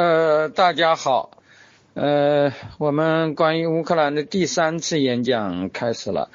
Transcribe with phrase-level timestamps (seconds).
[0.00, 1.30] 呃，大家好，
[1.94, 6.30] 呃，我们关于乌克兰的第三次演讲开始了。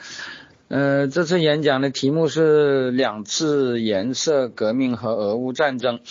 [0.67, 6.01] 呃，这次演讲的题目是两次颜色革命和俄乌战争。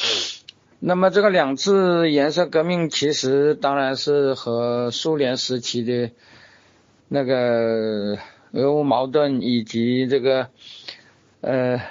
[0.81, 6.11] 那么这个两次颜色革命其实当然是和苏联时期的
[7.09, 8.17] 那个
[8.53, 10.49] 俄乌矛盾以及这个
[11.43, 11.83] 呃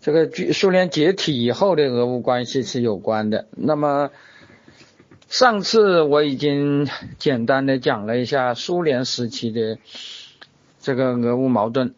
[0.00, 3.44] 这个苏联解体以后的俄乌关系是有关的。
[3.50, 4.10] 那么
[5.32, 6.86] 上次我已经
[7.16, 9.78] 简单的讲了一下苏联时期的
[10.78, 11.94] 这个俄乌矛盾，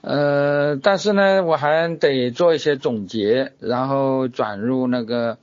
[0.00, 5.36] 呃，但是呢，我还得做一些总结，然后转入那个，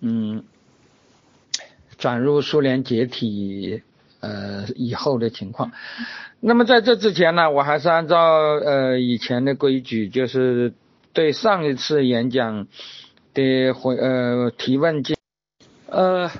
[0.00, 0.44] 嗯，
[1.98, 3.82] 转入苏联解体
[4.20, 5.72] 呃以后的情况。
[6.40, 10.72] 那么在这之前呢，我还是按照呃以前的规矩，就是
[11.12, 12.66] 对上一次演讲
[13.34, 15.15] 的回呃提问进。
[15.88, 16.32] 呃，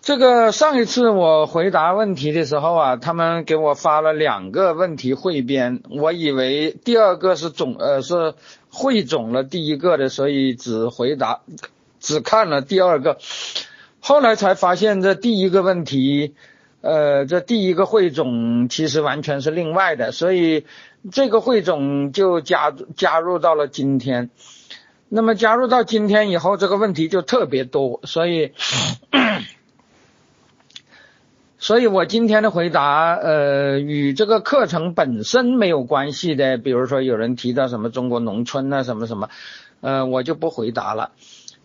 [0.00, 8.32] 这个上一次我回答问题的时候啊，他们给我发了两个问题汇编，我以为第二个是总呃是
[8.70, 11.42] 汇总了第一个的，所以只回答
[12.00, 13.18] 只看了第二个，
[14.00, 16.34] 后来才发现这第一个问题，
[16.80, 20.64] 呃，这第一个汇总其实完全是另外的，所以
[21.10, 24.30] 这个汇总就加加入到了今天。
[25.14, 28.52] 那么加入到今天以后，这个问题就特别多，所以，
[31.58, 39.28] 所以我今天的回答，呃，与这个课程本身没有关系的，比如说有人提到什么中国农村啊，什么什么，
[39.82, 41.10] 呃，我就不回答了，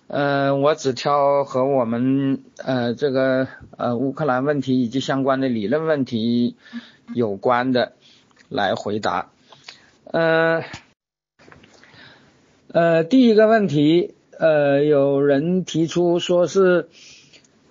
[0.07, 6.57] 呃，我只挑和我们呃这个呃乌克兰问题以及相关的理论问题
[7.13, 7.93] 有关的
[8.49, 9.29] 来回答，
[10.11, 10.63] 呃。
[12.77, 16.89] 呃，第一个问题，呃，有人提出说是，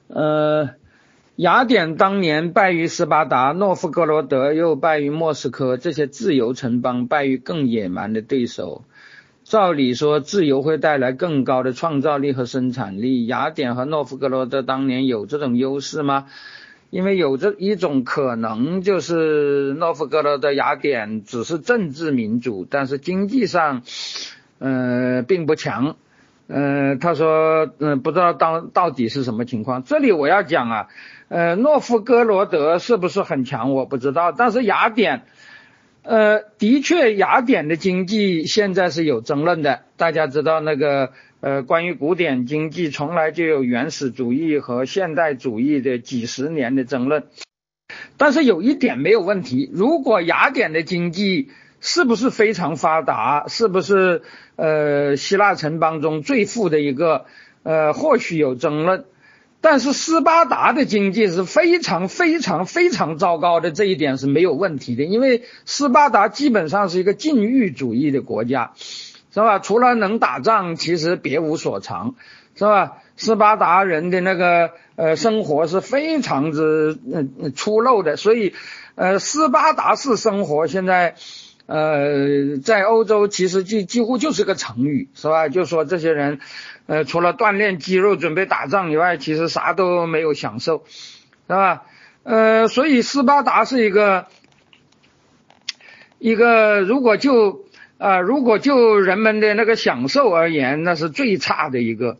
[0.09, 0.71] 呃，
[1.37, 8.83] 雅典当年败于斯巴达，诺夫哥罗德又败于莫斯科，这些自由城邦败于更野蛮的对手。
[9.45, 13.27] 照理说，自由会带来更高的创造力和生产力。
[13.27, 16.27] 雅典和诺夫哥罗德当年有这种优势吗？
[16.91, 23.85] 因为有这一种可能，就是诺夫哥罗德、雅典只是政治民主，但是经济上。
[24.59, 25.97] 呃，并不强，
[26.47, 29.83] 呃，他说，嗯，不知道当到底是什么情况。
[29.85, 30.89] 这里我要讲啊，
[31.29, 34.33] 呃，诺夫哥罗德是不是很强，我不知道。
[34.33, 35.23] 但是雅典，
[36.03, 39.83] 呃，的确，雅典的经济现在是有争论的。
[39.97, 47.25] 大家知道那个，呃，关于古典经济，从来就有原始主义和现代主义的几十年的争论。
[48.17, 51.51] 但是有一点没有问题，如果雅典的经济，
[51.87, 53.47] 是不是非常发达？
[53.47, 54.23] 是不是
[54.57, 57.27] 呃希腊城邦中最富的一个？
[57.63, 59.07] 呃，或许有争论，
[59.61, 65.03] 但是斯巴达的经济是非常非常非常糟糕的，这一点是没有问题的。
[65.03, 69.59] 因为斯巴达基本上是一个禁欲主义的国家，是吧？
[69.59, 72.15] 除了能打仗，其实别无所长，
[72.55, 72.99] 是吧？
[73.17, 78.55] 斯巴达人的那个呃生活是非常之嗯粗陋的，所以
[78.95, 81.17] 呃斯巴达式生活现在。
[81.67, 85.49] 呃，在欧洲其实几几乎就是个成语，是吧？
[85.49, 86.39] 就说这些人，
[86.87, 91.83] 呃，除了锻炼肌肉准备打仗以外，其实啥都没有享受，是吧？
[92.23, 94.27] 呃，所以斯巴达是一个
[96.19, 97.65] 一个，如果就
[97.99, 102.19] 啊，如果就人们的那个享受而言，那是最差的一个。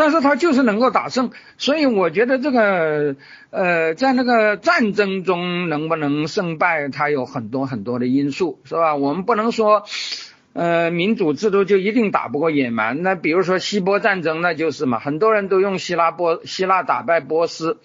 [0.00, 3.16] 但是他就是能够打胜，所以我觉得这个
[3.50, 8.96] 呃，在那个战争中能不能胜败，它有很多很多的因素，是吧？
[8.96, 9.84] 我们不能说
[10.54, 13.02] 呃民主制度就一定打不过野蛮。
[13.02, 17.76] 那比如说希波战争，那就是嘛，很多人都用希腊波希腊打败波斯，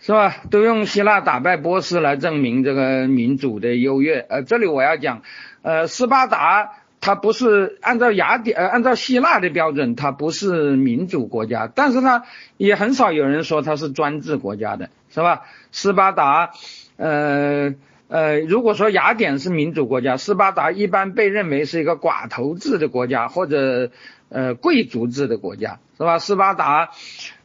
[0.00, 0.36] 是吧？
[0.48, 4.20] 都用希腊打败波斯来证明这个民主的优越。
[4.20, 5.22] 呃，这里我要讲，
[5.62, 6.70] 呃，斯巴达。
[7.00, 12.22] 它不是按照雅典呃按照希腊的标准，它不是民主国家，但是呢，
[12.56, 15.42] 也很少有人说它是专制国家的，是吧？
[15.70, 16.50] 斯巴达，
[16.96, 17.74] 呃
[18.08, 23.90] 呃，如果说雅典是民主国家，斯巴达一般被认为是一个寡头制的国家或者
[24.28, 26.18] 呃贵族制的国家，是吧？
[26.18, 26.90] 斯巴达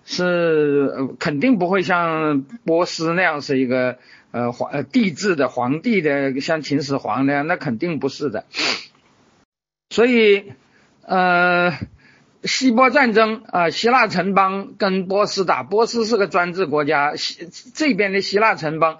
[0.06, 3.98] 是肯定不会像波斯那样是一个
[4.32, 8.46] 呃皇帝制的皇帝的，像秦始皇那样，那肯定不是的。
[9.94, 10.54] 所以，
[11.06, 11.78] 呃，
[12.44, 18.98] 希波战争啊，希腊城邦跟波斯打，波斯是个专制国家，希这边的希腊城邦，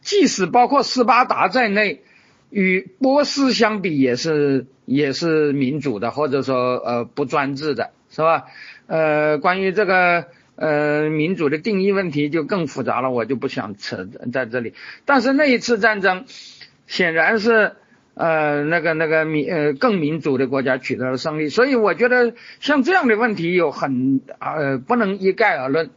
[0.00, 2.00] 即使包括斯巴达在内，
[2.48, 8.46] 与波斯相比也是也是民主的，或者说呃不专制的，是吧？
[8.86, 10.24] 呃，关于这个
[10.56, 14.72] 呃民主的定义问题就更复杂了，我就不想扯在这里。
[15.04, 16.24] 但是那一次战争
[16.86, 17.76] 显然是
[18.14, 25.90] 呃那个那个民呃更民主的国家取得了胜利，所以我觉得像这样的问题有很呃不能一概而论。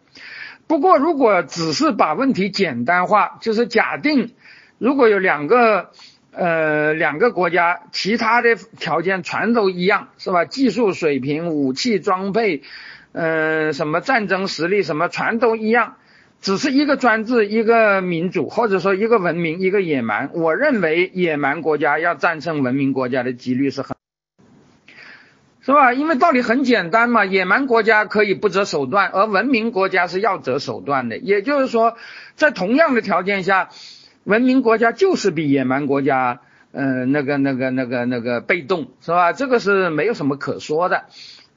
[0.67, 4.31] 不过如果只是把问题简单化，就是假定
[4.77, 5.91] 如果有两个。
[6.35, 10.45] 呃，两个国家其他的条件全都一样，是吧？
[10.45, 12.63] 技术水平、武器装备，
[13.11, 15.97] 呃，什么战争实力，什么全都一样，
[16.43, 20.29] 只是一个专制，一个民主，或者说一个文明，一个野蛮。
[20.33, 23.95] 我认为野蛮国家要战胜文明国家的几率是很，
[25.61, 25.93] 是吧？
[25.93, 31.17] 因为道理很简单嘛，野蛮国家可以不择手段，而文明国家是要择手段的。
[31.17, 31.95] 也就是说，
[32.35, 33.69] 在同样的条件下。
[34.25, 36.39] 文明国家就是比野蛮国家，
[36.71, 39.33] 呃，那个、那个、那个、那个被动，是吧？
[39.33, 41.07] 这个是没有什么可说的，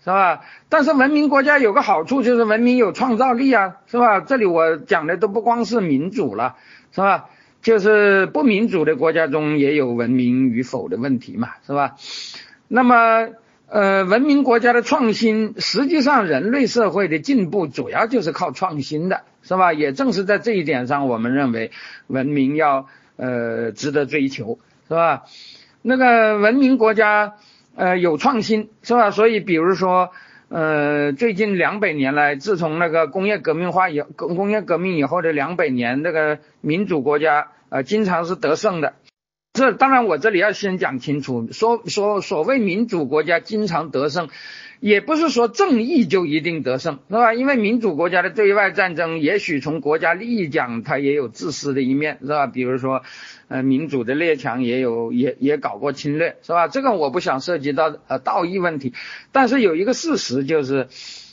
[0.07, 0.45] 是吧？
[0.69, 4.21] 但是文明国家有个好处就是文明有创造力啊，是吧？
[4.21, 6.55] 这里我讲的都不光是民主了，
[6.93, 7.27] 是吧？
[7.61, 11.97] 就是不民主的国家中也有文明与否的问题嘛，是吧？
[12.69, 13.29] 那么。
[13.69, 19.73] 呃，文明国家的创新，实际上人类社会的进步主要就是靠创新的，是吧？
[19.73, 21.73] 也正是在这一点上，我们认为
[22.07, 22.87] 文明要
[23.17, 25.25] 呃值得追求，是吧？
[25.83, 27.35] 那个文明国家
[27.77, 29.13] 呃有创新，是吧？
[29.13, 30.11] 所以比如说
[30.49, 38.95] 呃最近两百年来，自从那个工业革命化以工工业革命以后的两百年，那个民主国家呃经常是得胜的。
[39.53, 44.29] 这当然，我这里要先讲清楚，说说所谓民主国家经常得胜，
[44.81, 47.33] 也不是说正义就一定得胜，是吧？
[47.33, 52.47] 因为民主国家的对外战争，也许从国家利益讲，它也有自私的一面，是吧？
[52.47, 53.03] 比如说，
[53.49, 56.69] 呃，民主的列强也有也也搞过侵略，是吧？
[56.69, 58.93] 这个我不想涉及到呃道义问题，
[59.33, 60.89] 但是有一个事实就是，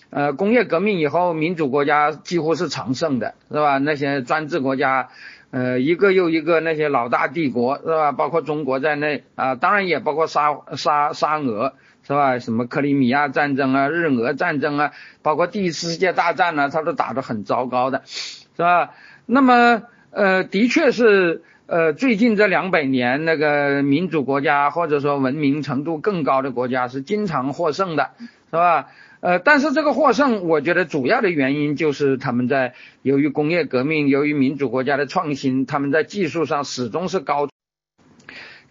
[0.10, 3.78] 呃，工业革命以后，民主国家几乎是常胜的，是吧？
[3.78, 5.10] 那些专制国家。
[5.56, 8.12] 呃，一个又一个那些老大帝国是吧？
[8.12, 11.76] 包括中国在内啊，当然也包括沙沙沙俄
[12.08, 12.40] 是吧？
[12.40, 18.96] 什么克里米亚战争啊、日俄战争啊，包括第一次世界大战呢，他都打得很糟糕的，是吧？
[19.28, 28.12] 那么呃，的确是呃，最近这两百年那个民主国家或者说文明程度更高的国家是经常获胜的，
[28.52, 28.90] 是吧？
[29.22, 37.50] 呃，但是这个获胜，我觉得主要的原因就是他们在由于工业革命，由于民主国家的创新，他们在技术上始终是高。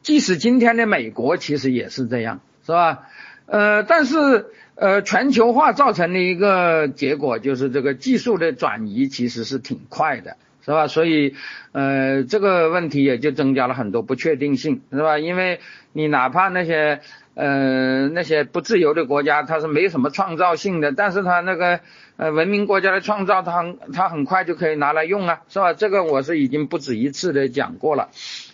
[0.03, 3.09] 即使今天的美国其实也是这样，是吧？
[3.47, 4.47] 呃，但是
[4.77, 10.87] 呃，全球化造成的一个结果就是这个技术的转移其实是挺快的，是吧？
[10.87, 11.35] 所以
[11.73, 15.19] 呃，这个问题也就增加了很多不确定性，是吧？
[15.19, 15.61] 因为
[15.93, 17.01] 你哪怕那些。
[17.35, 21.81] 呃，那些不自由的国家，它是没什么创造性的，但是它那个
[22.19, 25.73] 呃文明国家的创造，它它很快就可以拿来用啊，是吧？
[25.73, 28.11] 这个我是已经不止一次的讲过了，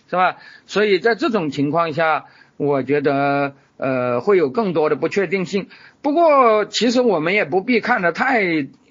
[0.09, 0.37] 是吧？
[0.65, 5.67] 所以在这种情况下，我觉得呃会有更多的不确定性。
[6.01, 8.41] 不过其实我们也不必看得太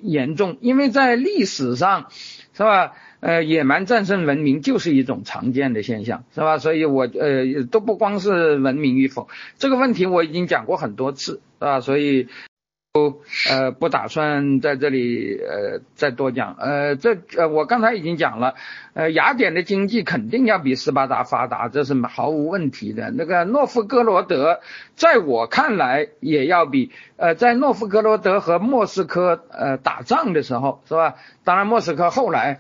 [0.03, 2.09] 严重，因为在历史上，
[2.53, 2.93] 是吧？
[3.21, 6.59] 呃，野蛮战胜文明就是一种常见的现象，是吧？
[6.59, 11.81] 所以，我呃都不光是文明与否这个问题，我已经讲过很多次，是吧？
[11.81, 12.29] 所以。
[12.91, 13.21] 不
[13.51, 18.55] 呃不打算在这里呃再多讲呃这呃我刚才已经讲了
[18.95, 24.61] 呃雅典的经济肯定要比斯巴达发达这是毫无问题的那个诺夫哥罗德
[24.97, 32.59] 在我看来也要比呃在诺夫哥罗德和莫斯科呃打仗的时候是吧当然莫斯科后来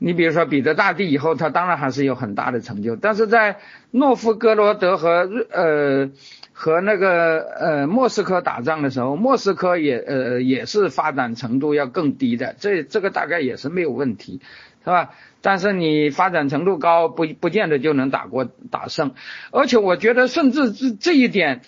[0.00, 3.60] 你比如说彼得大帝以后他当然还是有很大的成就但是在
[3.92, 6.10] 诺夫哥罗德和呃。
[6.52, 14.42] 和那个呃莫斯科打仗的时候，莫斯科也呃也是发展程度要更低的，这这个大概也是没有问题，
[14.84, 15.14] 是吧？
[15.40, 19.14] 但是你发展程度高，不不见得就能打过打胜，
[19.52, 21.62] 而且我觉得甚至这这一点，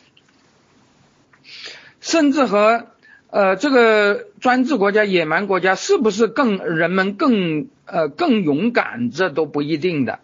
[2.03, 2.89] 甚至和
[3.31, 10.19] 呃这个专制国家、野蛮国家是不是更人们更呃更勇敢，这都不一定的。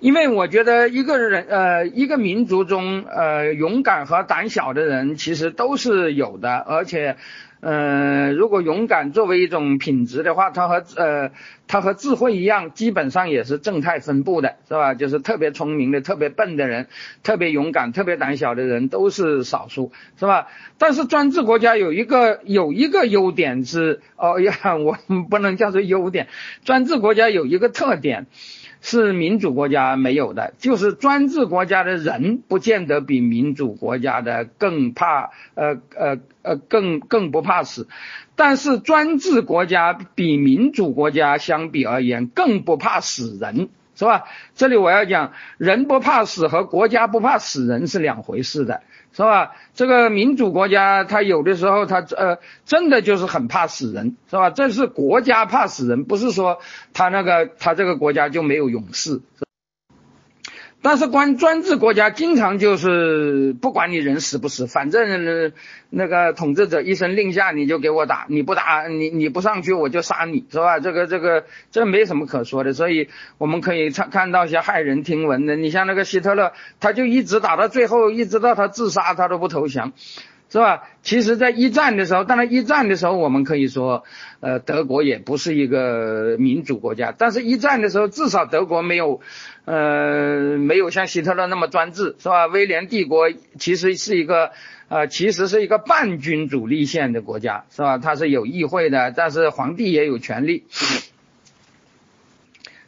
[0.00, 7.16] 因为我觉得一个人，呃，一个民族中，呃，勇敢和胆小的人其实都是有的，而且，
[7.64, 11.30] 呃，如果勇敢作为一种品质的话，它和呃，
[11.66, 14.92] 它和智慧一样，基本上也是正态分布的，是吧？
[14.92, 16.88] 就是特别聪明的、特别笨的人，
[17.22, 20.48] 特别勇敢、特别胆小的人都是少数，是吧？
[20.76, 24.98] 但是专制国家有一个有一个优点是，哦呀，我
[25.30, 26.28] 不能叫做优点，
[26.66, 28.26] 专制国家有一个特点。
[28.86, 37.88] 是民主国家没有的，就是专制国家的人不见得比民主国家的更怕，呃呃呃更更不怕死，
[38.36, 43.70] 但是专制国家比民主国家相比而言更不怕死人。
[43.96, 44.24] 是吧？
[44.56, 48.82] 这里我要讲，人不怕死和国家不怕死人是两回事的，
[49.16, 49.52] 是吧？
[49.74, 54.50] 这个民主国家，他有的时候他呃，真的就是很怕死人，是吧？
[54.50, 56.58] 这是国家怕死人，不是说
[56.92, 59.20] 他那个他这个国家就没有勇士。
[60.84, 65.50] 但是关专制国家经常就是不管你人死不死，反正
[65.88, 70.80] 那个统治者一声令下你就给我打，你不打你你不上去我就杀你，是吧？
[70.80, 79.94] 这个这个这没什么可说的，所以我们可以看看到一些骇人听闻的，你像那个希特勒，他就一直打到最后，一直到他自杀他都不投降。
[80.54, 80.84] 是吧？
[81.02, 84.04] 其实，在一战的时候，当然一战的时候，我们可以说，
[84.38, 87.12] 呃，德国也不是一个民主国家。
[87.18, 89.20] 但是，一战的时候，至少德国没有，
[89.64, 92.46] 呃，没有像希特勒那么专制，是吧？
[92.46, 94.52] 威廉帝国其实是一个，
[94.86, 97.98] 呃，其实是一个半君主立宪的国家，是吧？
[97.98, 100.66] 它是有议会的，但是皇帝也有权利，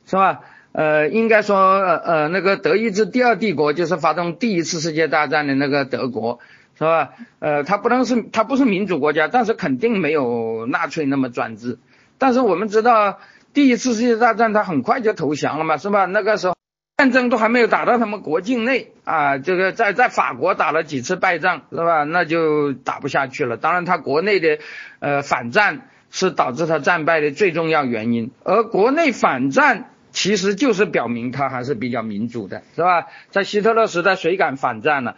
[0.07, 0.43] 是吧？
[0.71, 6.39] 呃，应该说，呃，那个德意志第二帝国就是发动第一次世界大战的那个德国。
[6.79, 7.13] 是吧？
[7.39, 11.79] 呃，它不能是，它不是民主国家，但是肯定没有纳粹那么专制。
[12.19, 13.19] 但是我们知道，
[13.55, 16.05] 第一次世界大战它很快就投降了嘛，是吧？
[16.05, 16.55] 那个时候
[16.99, 22.05] 战争都还没有打到他们国境内啊，这个在在法国打了几次败仗，是吧？
[22.05, 23.57] 那就打不下去了。
[23.57, 24.59] 当然，他国内的
[25.01, 33.07] 呃反战是导致他战败的最重要原因，而国内反战其实就是表明他还是比较民主的，是吧？
[33.31, 35.15] 在希特勒时代，谁敢反战呢？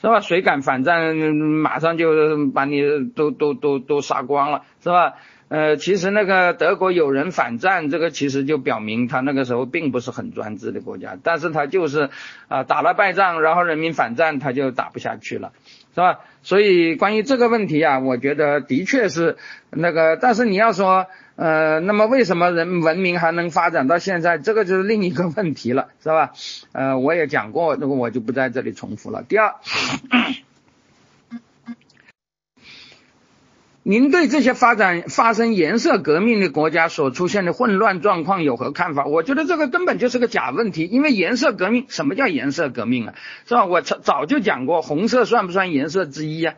[0.00, 0.20] 是吧？
[0.20, 2.82] 谁敢反战，马上就把你
[3.14, 5.14] 都都都都杀光了，是吧？
[5.48, 12.08] 呃，其实那个德国有人反战，这个其实就表明他那个时候并不是很专制的国家，但是他就是
[12.48, 15.52] 啊打了败仗，然后人民反战，他就打不下去了，
[15.94, 16.20] 是吧？
[16.42, 19.36] 所以关于这个问题啊，我觉得的确是
[19.70, 21.06] 那个，但是你要说。
[21.40, 24.36] 呃，那么为什么人文明还能发展到现在？
[24.36, 26.32] 这个就是另一个问题了， 是吧？
[26.72, 29.22] 呃，我也讲过，那个我就不在这里重复了。
[29.22, 29.54] 第二，
[33.82, 39.06] 您对这些发展发生颜色革命的国家所出现的混乱状况有何看法？
[39.06, 43.14] 我觉得这个根本就是个假问题，因为颜色革命，什么叫颜色革命啊？
[43.48, 43.64] 是吧？
[43.64, 46.56] 我早早就讲过，红色算不算颜色之一呀？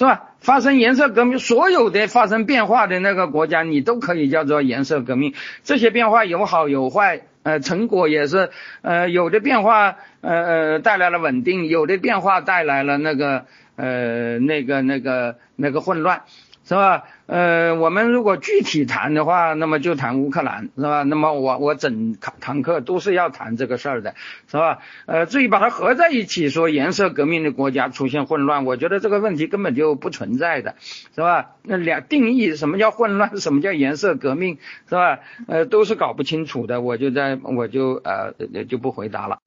[0.00, 0.30] 是吧？
[0.40, 5.34] 发生颜色革命，所有的发生变化的那个国家，你都可以叫做颜色革命。
[5.62, 8.48] 这些变化有好有坏，呃，成果也是，
[8.80, 13.44] 呃，有的变化，呃呃，带来了稳定，有的变化带来了那个，
[13.76, 16.22] 呃，那个那个那个混乱。
[16.70, 17.02] 是吧？
[17.26, 21.02] 呃，我们如果具体谈的话，那么就谈乌克兰，是吧？
[21.02, 24.14] 那么我我整堂课都是要谈这个事儿的，
[24.46, 24.78] 是吧？
[25.06, 30.76] 呃，至于把它合在一起说颜色革命的国家出现混乱，我觉得这个问题根本就不存在的，
[31.12, 31.56] 是吧？
[31.64, 34.58] 那两定义什么叫混乱， 什么叫颜色革命，
[34.88, 35.18] 是吧？
[35.48, 38.32] 呃，都是搞不清楚的，我就在我就呃
[38.68, 39.40] 就不回答了。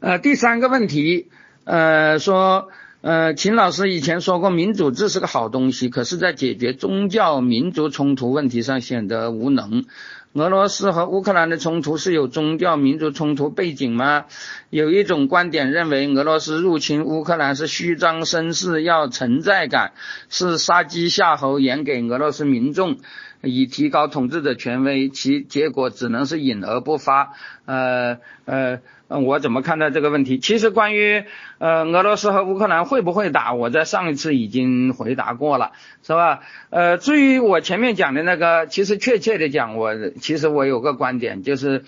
[0.00, 1.30] 呃，第三个问题，
[1.62, 2.68] 呃，说。
[3.02, 9.86] 呃，秦老师以前说过，民主制是个好东西，可是，在解决宗教民族冲突问题上显得无能。
[10.34, 14.26] 俄罗斯和乌克兰的冲突是有宗教民族冲突背景吗？
[14.70, 19.94] 有一种观点认为，俄罗斯入侵乌克兰是虚张声势，要存在感，
[20.28, 22.98] 是杀鸡夏猴，演给俄罗斯民众，
[23.42, 27.32] 以提高统治者权威，其结果只能是隐而不发。
[27.64, 28.78] 呃呃。
[29.20, 30.38] 我怎么看待这个问题？
[30.38, 31.24] 其实关于
[31.58, 36.40] 呃俄罗斯和乌克兰会不会打，我在上一次已经回答过了，是吧？
[36.70, 41.84] 呃，至于我前面讲的那个，其实确切的讲，我其实我有个观点，就是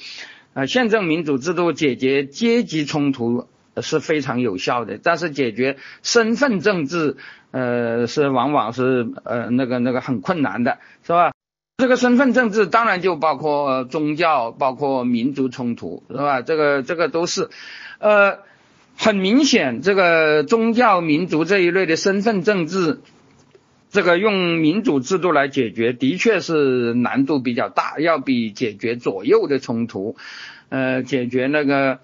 [0.54, 3.48] 呃宪政民主制度解决阶级冲突
[3.80, 7.16] 是非常有效的，但是解决身份政治
[7.50, 11.33] 呃是往往是呃那个那个很困难的，是吧？
[11.76, 16.40] 这个身份政治当然就包括宗教，包括民族冲突，是吧？
[16.40, 17.50] 这个这个都是，
[17.98, 18.38] 呃，
[18.96, 23.00] 很明显，这个宗教、民族这一类的身份政治，
[23.90, 30.14] 这个用民主制度来解决，的确是难度比较大，要比解决左右的冲突，
[30.68, 31.98] 呃，解决那个，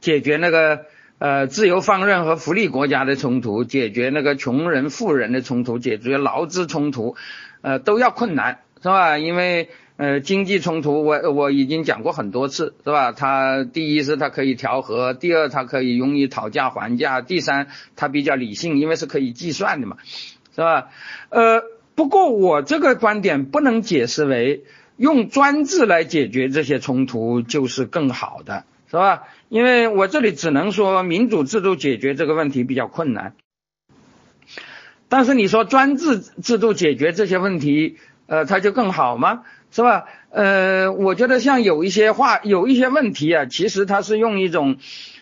[0.00, 0.86] 解决那个。
[1.18, 7.16] 呃，自由放任和福利国家的冲突，解决那个穷人富人的冲突，解决劳资冲突，
[7.62, 9.18] 呃，都要困难，是吧？
[9.18, 13.12] 因为呃，经济冲突，我我已经讲过很多次，是吧？
[13.12, 19.96] 它第一是它可以调和，第二它可以容易讨价还价，第三它比较理性，因为是可以计算的嘛，
[20.54, 20.88] 是吧？
[21.30, 21.62] 呃，
[21.94, 24.64] 不过我这个观点不能解释为。
[24.98, 29.24] 用专制来解决这些冲突就是更好的，是吧？
[29.48, 33.34] 因为我这里只能说民主制度解决这个问题比较困难，
[35.08, 39.44] 但是你说专制制度解决这些问题，呃，它就更好吗？
[39.70, 40.06] 是吧？
[40.30, 44.78] 呃，我觉得像有一些话，有一些问题啊，其实它是用一种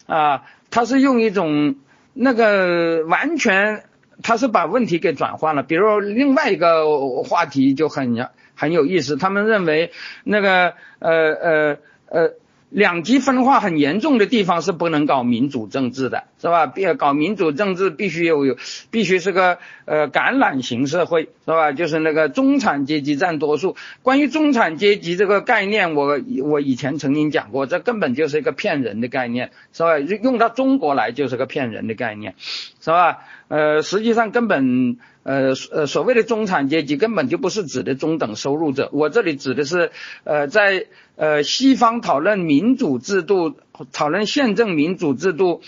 [0.06, 1.76] 啊，它是用一种
[2.14, 3.84] 那个完全，
[4.22, 5.62] 它是把问题给转换了。
[5.62, 9.92] 比如另外一个话题就很很有意思，他们认为
[10.24, 11.76] 那个呃呃
[12.08, 12.34] 呃。
[12.74, 16.66] 两极分化很严重的地方是不能搞民主政治的，是吧？
[16.66, 18.58] 必搞民主政治必须有有，
[18.90, 21.72] 必须是个呃橄榄型社会，是吧？
[21.72, 23.76] 就是那个中产阶级占多数。
[24.02, 29.98] 关于中产阶级这个概念，我我以前曾经讲过，这根本就是一个骗人的概念，是吧？
[29.98, 32.34] 用到中国来就是个骗人的概念，
[32.78, 33.20] 是吧？
[33.48, 34.98] 呃，实际上根本。
[35.24, 39.90] 呃呃，所谓的中产阶级根本就不是指的中等收入者，我这里指的是，
[40.24, 40.84] 呃，在
[41.16, 43.56] 呃西方讨论民主制度、
[43.90, 45.62] 讨论宪政民主制度，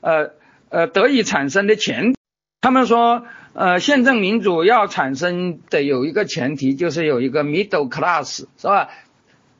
[0.00, 0.30] 呃
[0.68, 2.14] 呃得以产生的前，
[2.60, 8.88] 他们说，呃，宪政民主要产生的有一个前提，就是有一个 middle class，是吧？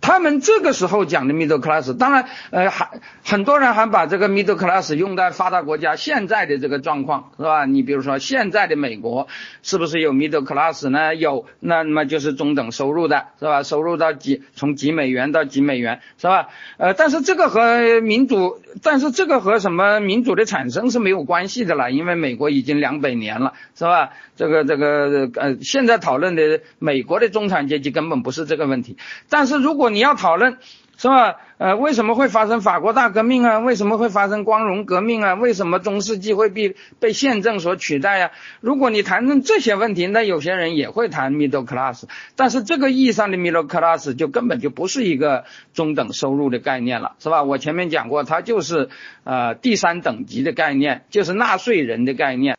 [0.00, 7.64] 他们这个时候讲的 middle class，当然，呃，还很多人还把这个 middle class 用在发达国家现在的这个状况，是吧？
[7.66, 9.26] 你比如说现在的美国，
[9.64, 11.16] 是不是有 middle class 呢？
[11.16, 13.64] 有，那么就是中等收入的，是吧？
[13.64, 16.48] 收入到几，从几美元到几美元，是吧？
[16.76, 24.10] 呃，但是这个和民主，但是这个和什么民主的产生是没有关系的了，因为美国已经两百年了，是吧？
[24.36, 28.96] 这个这个呃，现在讨论的美国的中产阶级根本不是这个问题，
[29.28, 30.58] 但是如果你要讨论，
[30.98, 31.36] 是吧？
[31.58, 33.60] 呃，为什么会发生法国大革命啊？
[33.60, 35.34] 为什么会发生光荣革命啊？
[35.34, 38.32] 为什么中世纪会被被宪政所取代呀？
[38.60, 42.02] 如果你谈论这些问题，那有些人也会谈 middle class，
[42.34, 47.44] 但是这个意义上的 middle class 就根本就不是一个中等收入的概念了，是吧？
[47.44, 48.88] 我前面讲过，它就是
[49.22, 52.56] 呃第三等级的概念，就是纳税人的概念。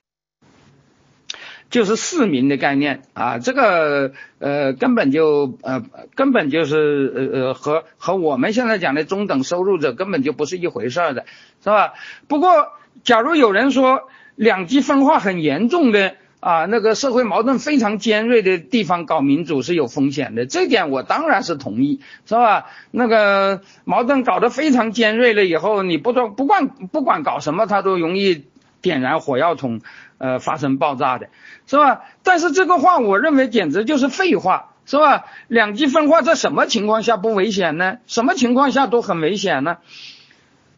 [1.69, 5.83] 就是市民的概念啊，这个呃根本就呃
[6.15, 11.25] 根本就是呃呃和和我们现在讲的中等收入者根本就不是一回事儿的，
[11.63, 11.93] 是吧？
[12.27, 12.69] 不过
[13.03, 22.65] 假如有人说两极分化很严重的啊，那个社会矛盾非常尖锐的地方搞民主是有风险的，这点我当然是同意，是吧？
[22.91, 28.45] 那个矛盾搞得非常尖锐了以后，你不不不管不管搞什么，它都容易
[28.81, 29.81] 点燃火药桶，
[30.19, 31.29] 呃发生爆炸的。
[31.65, 32.01] 是吧？
[32.23, 35.25] 但是这个话，我认为简直就是废话，是吧？
[35.47, 37.97] 两极分化在什么情况下不危险呢？
[38.07, 39.77] 什么情况下都很危险呢？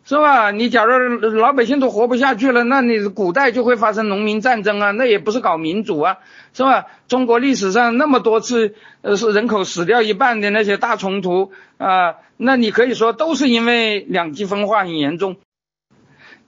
[0.03, 0.51] 是吧？
[0.51, 0.97] 你假如
[1.37, 6.17] 老百姓都活不下去了，那你古代就会发生农民战争啊，那也不是搞民主啊，
[6.53, 6.87] 是吧？
[7.07, 15.37] 中国历史上那么多次，呃，是人口死掉一半的那些大冲突啊，那你可以说都是因为两极分化很严重，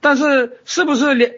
[0.02, 1.32] 但是是不是两？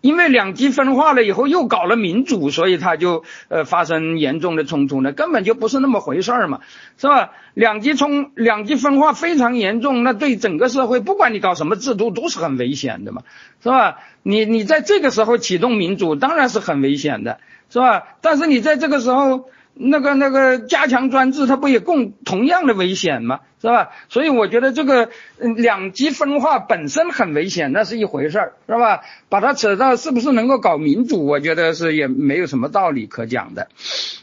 [0.00, 6.60] 因为两极分化了以后，又搞了民主，所以他就呃发生严重的冲突呢，根本就不是那么回事儿嘛，
[6.96, 7.30] 是吧？
[7.54, 13.22] 两极冲两极分化非常严重，那对整个社会，不管你搞什么制度，都是很危险的嘛，
[13.62, 13.98] 是吧？
[14.22, 18.04] 你你在这个时候启动民主，当然是很危险的，是吧？
[18.20, 19.50] 但是你在这个时候。
[19.80, 23.40] 那个那个加强专制，它不也共同样的危险吗？
[23.60, 23.90] 是吧？
[24.08, 29.00] 所以我觉得这个两极分化本身很危险，那是一回事儿，是吧？
[29.28, 33.68] 把它扯到是不是能够搞民主，我觉得是也没有什么道理可讲的，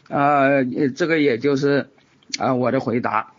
[0.10, 0.64] 呃，
[0.96, 1.90] 这个也就是
[2.40, 3.34] 啊我的回答。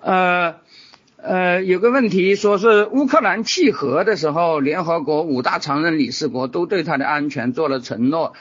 [0.00, 0.56] 呃
[1.20, 8.34] 呃，有个问题说是乌克兰契合的时候，联合国五大常任理事国都对它的安全做了承诺。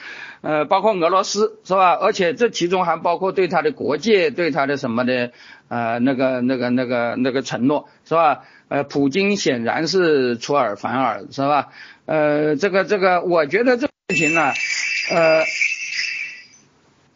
[0.47, 1.91] 呃，包括俄罗斯是吧？
[1.91, 5.33] 而且这其中还包括对他的国界、对他的什么的
[5.67, 8.43] 呃那个那个那个那个承诺是吧？
[8.69, 11.67] 呃，普京显然是出尔反尔是吧？
[12.05, 14.53] 呃，这个这个，我觉得这事情呢，
[15.11, 15.43] 呃，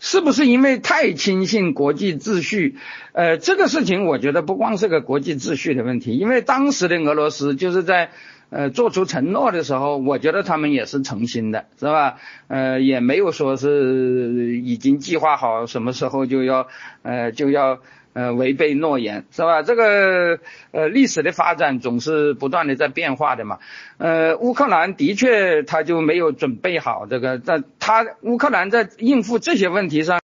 [0.01, 2.75] 是不是因为太轻信国际秩序？
[3.13, 8.09] 呃，这个事情我觉得不光是个国际秩序的问题，因为当时的俄罗斯就是在。
[8.53, 12.17] 呃，做出承诺的时候，我觉得他们也是诚心的，是吧？
[12.49, 16.67] 呃，也没有说是已经计划好什么时候就要，
[17.01, 17.79] 呃，就要
[18.13, 19.61] 呃违背诺言，是吧？
[19.61, 20.39] 这个
[20.71, 23.59] 呃历史的发展总是不断的在变化的嘛。
[23.97, 30.19] 呃，乌克兰的确他就没有准备好这个，在他乌克兰在应付这些问题上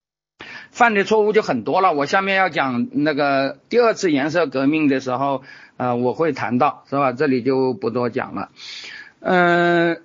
[0.72, 1.94] 犯的错误就很多了。
[1.94, 5.44] 我下面要讲那个第二次颜色革命的时候。
[5.76, 7.14] 啊，我会谈到是吧？
[7.14, 8.52] 这里就不多讲了。
[9.22, 10.00] 嗯，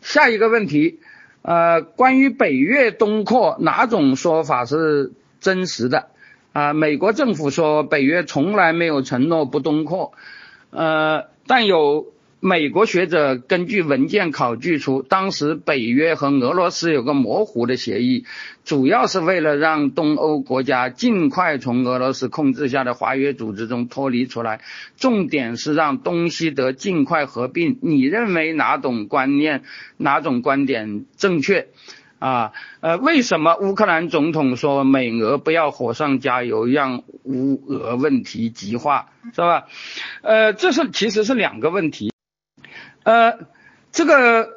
[0.00, 1.00] 下一个问题，
[1.42, 6.08] 呃，关于北越东扩，哪种说法是真实的。
[6.56, 10.14] 啊，美国政府说北约从来没有承诺不东扩，
[10.70, 12.06] 呃，但有。
[12.38, 18.24] 美国学者根据文件考据出，当时北约和俄罗斯有个模糊的协议，
[18.62, 24.60] 主要是为了让东欧国家尽快从俄罗斯控制下的华约组织中脱离出来，
[24.96, 27.78] 重点是让东西德尽快合并。
[27.80, 29.62] 你认为哪种观念、
[29.96, 31.68] 哪种观点正确？
[32.18, 39.66] 啊，呃，为什么乌克兰总统说美俄不要火上加油，让乌俄问题激化，是吧？
[40.22, 42.12] 呃，这是其实是两个问题。
[43.02, 43.38] 呃，
[43.92, 44.55] 这个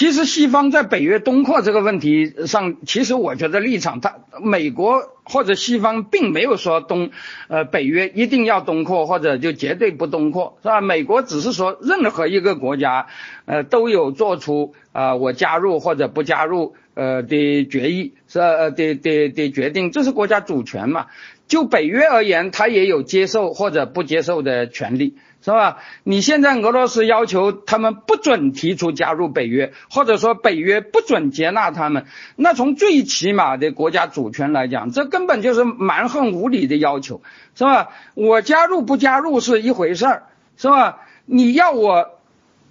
[0.00, 7.10] 其实西方在北约东扩这个问题上，其实我觉得立场，他美国或者西方并没有说东，
[7.48, 10.80] 呃，北约一定要东扩或者就绝对不东扩，是吧？
[10.80, 13.08] 美国只是说任何一个国家，
[13.44, 21.08] 呃，都有做出啊我加入或者不加入呃的决议，是呃的的的决定，这是国家主权嘛。
[21.46, 25.16] 就北约而言，他也有接受或者不接受的权利。
[25.42, 25.78] 是吧？
[26.04, 32.04] 你现在俄罗斯要求他们不准提出加入北约，或者说北约不准接纳他们，
[32.36, 37.22] 那从最起码的国家主权来讲，这根本就是蛮横无理的要求，
[37.54, 37.88] 是吧？
[38.14, 40.22] 我加入不加入是一回事儿，
[40.58, 40.98] 是吧？
[41.24, 42.18] 你要我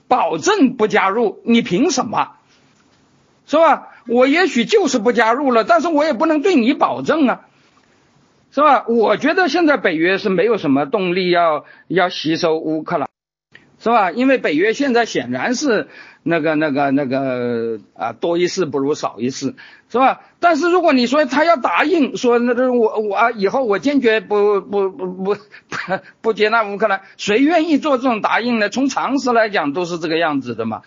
[0.08, 2.34] 保证不加入，你凭什么？
[3.48, 3.88] 是吧？
[4.08, 7.42] 我也许就是不加入了，但是我也不能对你保证啊。
[8.52, 8.86] 是吧？
[8.88, 13.08] 我觉得现在北约是没有什么动力要要吸收乌克兰，
[13.80, 14.12] 是吧？
[14.12, 15.88] 因为北约现在显然是
[16.24, 19.54] 那个那个那个啊，多一事不如少一事，
[19.90, 20.22] 是吧？
[20.40, 25.38] 但是如果你说他要答应说那个我我以后我坚决不不不不不
[26.22, 28.70] 不接纳乌克兰，谁愿意做这种答应呢？
[28.70, 30.82] 从常识来讲都是这个样子的嘛，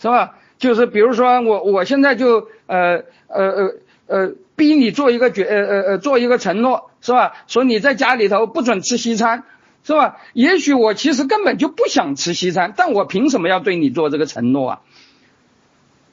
[0.00, 0.36] 是吧？
[0.58, 3.74] 就是比如说我我现在就呃呃呃
[4.06, 4.32] 呃。
[4.62, 7.32] 逼你做一个决呃呃呃做一个承诺是吧？
[7.48, 9.42] 说你在家里头不准吃西餐
[9.82, 10.18] 是吧？
[10.34, 14.80] 也许我其实根本就不想吃西餐，但我凭什么要对你做这个承诺啊？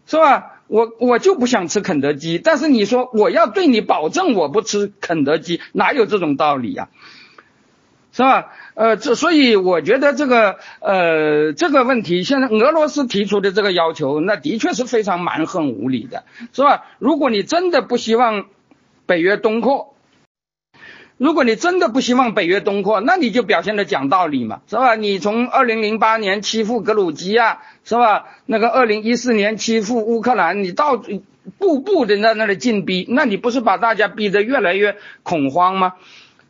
[0.07, 0.61] 是吧？
[0.65, 6.89] 我我就不想吃肯德基，但是你说我要对你保证我不吃肯德基，哪有这种道理呀？
[8.11, 8.47] 是吧？
[8.79, 16.85] 呃，这所以我觉得这个呃这个问题，现在俄罗斯提出的这个要求，那的确是非常蛮横无理的，是吧？
[16.97, 18.45] 如果你真的不希望
[19.05, 19.95] 北约东扩，
[21.17, 24.95] 如果你真的不希望北约东扩，那你就表现的讲道理嘛，是吧？
[24.95, 28.27] 你从二零零八年欺负格鲁吉亚，是吧？
[28.45, 31.03] 那个二零一四年欺负乌克兰，你到
[31.57, 35.95] 步步的在那里进逼，那你不是把大家逼得越来越恐慌吗？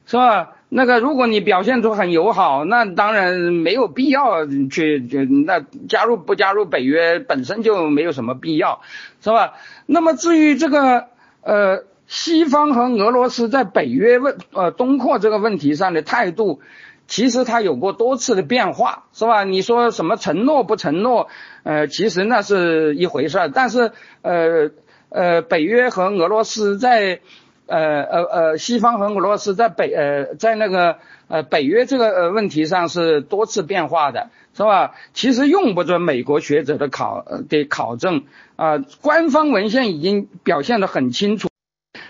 [0.06, 0.50] 是吧？
[0.72, 8.82] 那个，如果你表现出很友好，那当然没有必要去，去那加入不加入北约本身就没有什么必要，
[9.20, 9.54] 是吧？
[9.88, 11.08] 那么至于这个
[11.42, 16.62] 呃，西方和俄罗斯在北约问呃东扩这个问题上的态度，
[17.08, 19.44] 其实它有过多次的变化，是吧？
[19.44, 21.30] 你说什么承诺不承诺，
[21.64, 24.70] 呃，其实那是一回事儿，但是呃
[25.10, 27.22] 呃，北约和俄罗斯在。
[27.70, 34.96] 呃呃呃，西方和俄罗斯在北呃在那个呃北约这个呃问题上是多次变化的，是吧？
[35.14, 38.24] 其实用不着美国学者的考的考证
[38.56, 41.48] 啊，官方文献已经表现得很清楚，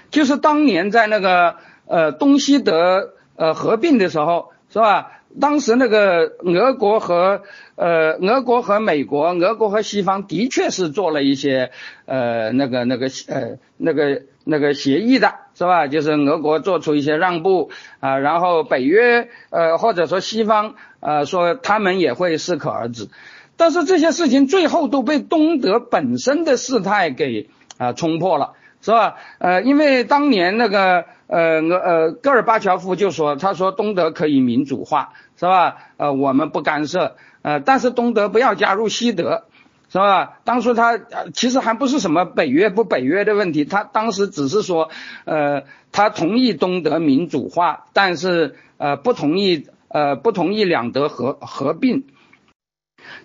[0.09, 1.55] 就是当年在那个
[1.87, 5.11] 呃东西德呃合并的时候，是吧？
[5.39, 7.43] 当时那个俄国和
[7.75, 11.69] 呃俄国和美国，俄国和西方的确是做了一些
[12.05, 15.87] 呃那个那个呃那个那个协议的，是吧？
[15.87, 17.69] 就是俄国做出一些让步
[17.99, 23.09] 啊，然后北约呃或者说西方呃说他们也会适可而止，
[23.57, 29.15] 但是这些事情最后都被东德本身的事态给啊冲破了，是吧？
[29.39, 31.03] 呃，因为当年那个。
[31.31, 35.77] 呃，呃呃，戈尔巴乔夫就说，他说东德可以民主化，是吧？
[35.97, 39.43] 呃，我们不干涉，呃，但是东德不要加入西德，
[39.91, 40.39] 是吧？
[40.43, 40.99] 当初他
[41.33, 44.89] 其实还不是什么北约不北约的问题，他当时只是说，
[45.25, 52.05] 呃，他同意东德民主化，但是呃不同意呃不同意两德合合并。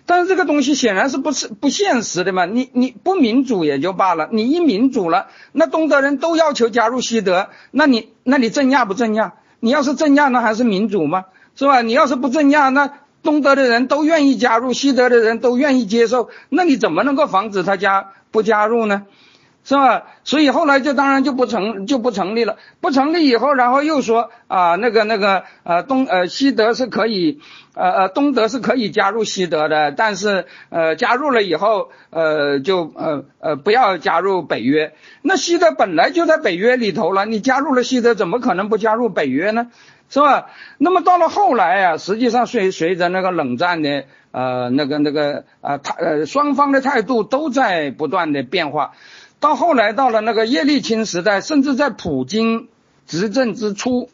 [0.07, 2.45] 但是这个东西显然是不是不现实的嘛？
[2.45, 9.35] 你你不民主也就罢了，你一民主了，那东德人都要求加入西德，那你那你镇压不镇压？
[9.59, 11.25] 你要是镇压，那还是民主吗？
[11.55, 11.81] 是吧？
[11.81, 12.93] 你要是不镇压，那
[13.25, 19.03] 东德的人都愿意加入，西德的人都愿意接受，那你怎么能够防止他加不加入呢？
[19.67, 20.03] 是吧？
[20.23, 27.39] 所以后来就当然就不成就不成立了，不成立以后，然后又说啊那个那个呃东呃西德是可以
[27.73, 34.93] 呃呃东德是可以加入西德的，但是呃加入了以后呃就呃呃不要加入北约。
[35.23, 39.71] 那西德本来就在北约里头了，你加入了西德，怎么可能不加入北约呢？
[40.09, 40.47] 是吧？
[40.77, 48.91] 那么到了后来啊，实际上随随着那个冷战的呃那个那个啊态呃双方的态度都在不断的变化。
[49.39, 52.69] 到后来，到了那个叶利钦时代，甚至在普京
[53.05, 54.09] 执政之初，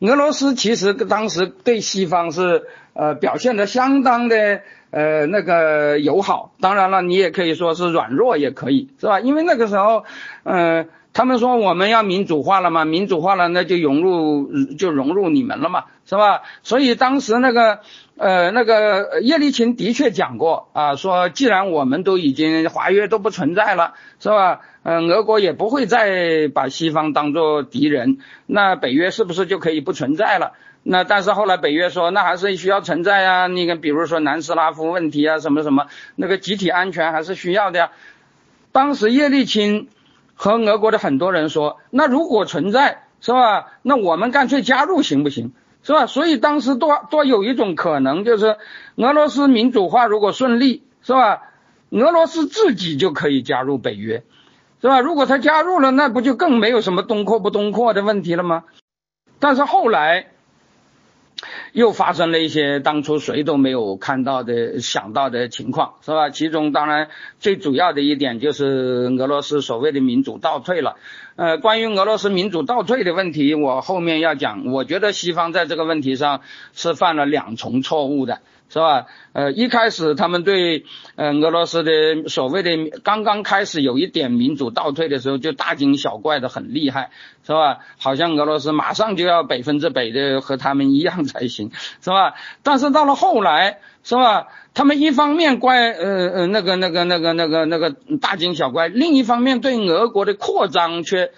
[0.00, 6.52] 俄罗斯其实当时对西方是呃表现的相当的呃那个友好。
[6.60, 9.20] 当然了，你也可以说是软弱，也可以是吧？
[9.20, 10.04] 因为那个时候，
[10.42, 16.42] 呃，他们说我们要民主化了嘛，民主化了，那就融入就融入你们了嘛，是吧？
[16.62, 17.80] 所以当时那个。
[18.18, 24.60] 呃，那个叶利钦的确讲过啊，说既然我们都已经华约都不存在了，是吧？
[24.84, 30.52] 嗯，俄国也不会再把西方当做敌人，那北约是不是就可以不存在了？
[30.82, 33.48] 那但是后来北约说，那还是需要存在啊。
[33.48, 37.90] 那个比如说南斯拉夫问题啊，什么什么，那个集体安全还是需要的呀。
[38.72, 39.88] 当时叶利钦
[40.36, 43.72] 和俄国的很多人说，那如果存在，是吧？
[43.82, 45.52] 那我们干脆加入行不行？
[45.82, 46.06] 是吧？
[46.06, 48.56] 所以当时多多有一种可能，就是
[48.94, 51.42] 俄罗斯民主化如果顺利，是吧？
[51.90, 54.22] 俄罗斯自己就可以加入北约，
[54.80, 55.00] 是吧？
[55.00, 58.64] 如果他加入了，那不就更没有什么东扩不东扩的问题了吗？
[59.40, 60.28] 但是后来。
[61.76, 66.30] 又发生了一些当初谁都没有看到的、想到的情况，是吧？
[66.30, 70.96] 其中当然最主要的一点就是俄罗斯所谓的民主倒退了。
[71.36, 74.72] 呃，关于俄罗斯民主倒退的问题，我后面要讲。
[74.72, 76.40] 我觉得西方在这个问题上
[76.72, 78.40] 是犯了两重错误的。
[78.68, 79.06] 是吧？
[79.32, 87.10] 呃，一开始他们对呃俄罗斯的所谓的刚刚开始有一点民主倒退的时候，就大惊小怪的很厉害，
[87.44, 87.78] 是吧？
[87.98, 91.70] 好像俄罗斯马上就要百分之百的和他们一样才行，
[92.02, 92.34] 是吧？
[92.62, 94.48] 但是到了后来，是吧？
[94.74, 101.30] 他们一方面怪呃呃那个那个那个那个那个大惊小怪，另一方面对俄国的扩张却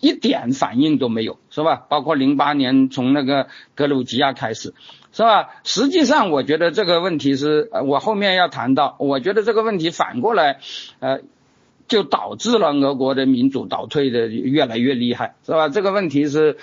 [0.00, 1.84] 一点反应都没有，是吧？
[1.88, 4.72] 包括零八年从那个格鲁吉亚开始。
[5.14, 5.50] 是吧？
[5.62, 8.96] 实际上，我觉得这个问题是，我后面要谈到。
[8.98, 10.58] 我觉得这个问题反过来，
[10.98, 11.20] 呃，
[11.86, 15.68] 就导致了俄国的民主倒退的越来越厉害，是吧？
[15.68, 16.58] 这个问题是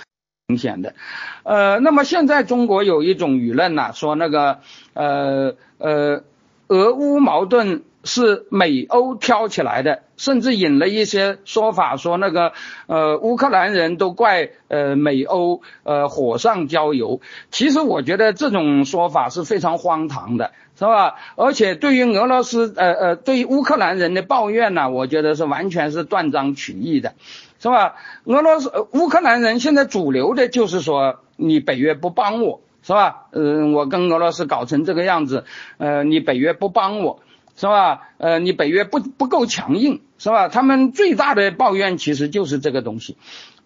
[0.47, 0.95] 明显的。
[1.43, 4.59] 呃，那么现在中国有一种舆论呐，说那个，
[4.93, 6.23] 呃呃，
[6.67, 7.83] 俄乌矛盾。
[8.03, 12.53] 是美欧挑起来的，甚至引了一些说法，说那个
[12.87, 17.21] 呃乌克兰人都怪呃美欧呃火上浇油。
[17.51, 21.15] 其实我觉得这种说法是非常荒唐的，是吧？
[21.35, 27.13] 而且对于俄罗斯呃呃对于乌克兰人的抱怨呢，我觉得是完全是断章取义的，
[27.59, 27.95] 是吧？
[28.23, 33.27] 俄罗斯乌克兰人现在主流的就是说你北约不帮我，是吧？
[33.31, 35.45] 嗯，我跟俄罗斯搞成这个样子，
[35.77, 37.19] 呃，你北约不帮我。
[37.61, 38.09] 是吧？
[38.17, 40.49] 呃，你北约不不够强硬，是吧？
[40.49, 43.17] 他们最大的抱怨其实就是这个东西，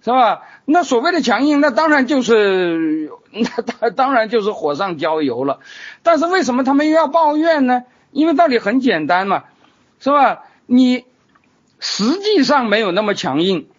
[0.04, 0.42] 是吧？
[0.66, 5.62] 那所谓的强硬，那当然就是，那当当然就是火上浇油了。
[6.04, 7.84] 但是为什么他们又要抱怨呢？
[8.12, 9.46] 因为道理很简单嘛，
[10.02, 10.44] 是吧？
[10.66, 11.06] 你
[11.80, 13.70] 实际上没有那么强硬。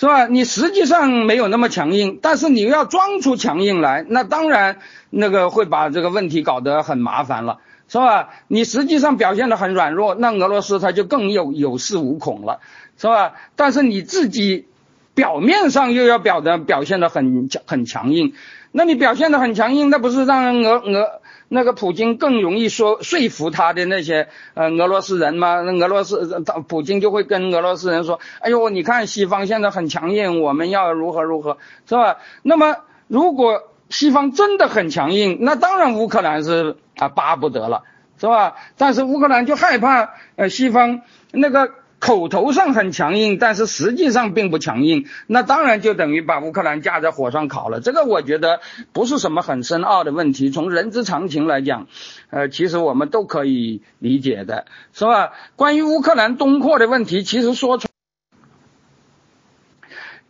[0.00, 0.26] 是吧？
[0.28, 4.78] 你实际上没有那么强硬，但是你要装出强硬来，那当然
[5.10, 8.30] 那个会把这个问题搞得很麻烦了，是吧？
[8.48, 12.60] 你实际上表现的很软弱，那俄罗斯他就更有有恃无恐了，
[12.96, 13.34] 是吧？
[13.56, 14.68] 但是你自己
[15.12, 18.32] 表面上又要表的表现的很强很强硬，
[18.72, 21.19] 那你表现的很强硬，那不是让俄俄？
[21.52, 25.60] 那个普京更容易说说服他的那些呃俄罗斯人吗？
[25.62, 31.58] 那俄罗斯他普京就会跟俄罗斯人说：“哎呦，你看西方现在很强硬，我们要如何如何，
[31.88, 32.76] 是吧？”那么
[33.08, 37.82] 如果西方真的很强硬，那当然乌克兰是啊巴不得了，
[38.20, 38.54] 是吧？
[38.76, 41.00] 但是乌克兰就害怕呃西方
[41.32, 41.79] 那个。
[42.00, 47.80] 口头上很强硬，但是实际上并不强硬，那当然就等于把乌克兰架在火上烤了。
[47.80, 48.60] 这个我觉得
[48.92, 51.88] 不是什么很深奥的问题，从人之常情来讲，
[52.30, 55.32] 呃，其实我们都可以理解的，是吧？
[55.56, 57.90] 关于乌克兰东扩的问题，其实说穿，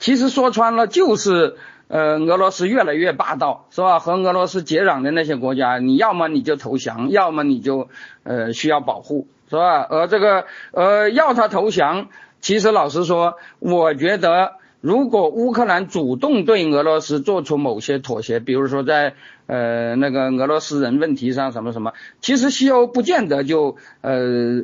[0.00, 1.56] 其实说穿了就是，
[1.87, 4.00] 呃，俄罗斯越来越霸道，是吧？
[4.00, 7.88] 和俄罗斯接壤的那些国家，你要么你就投降，要么你就
[8.24, 9.28] 呃需要保护。
[9.50, 9.84] 是吧？
[9.90, 12.08] 而这个，呃，要他投降，
[12.40, 19.14] 其实老实说，我觉得如果乌克兰主动对俄罗斯做出某些妥协，比如说在
[19.46, 24.62] 呃那个俄罗斯人问题上什么什么，其实西欧不见得就呃，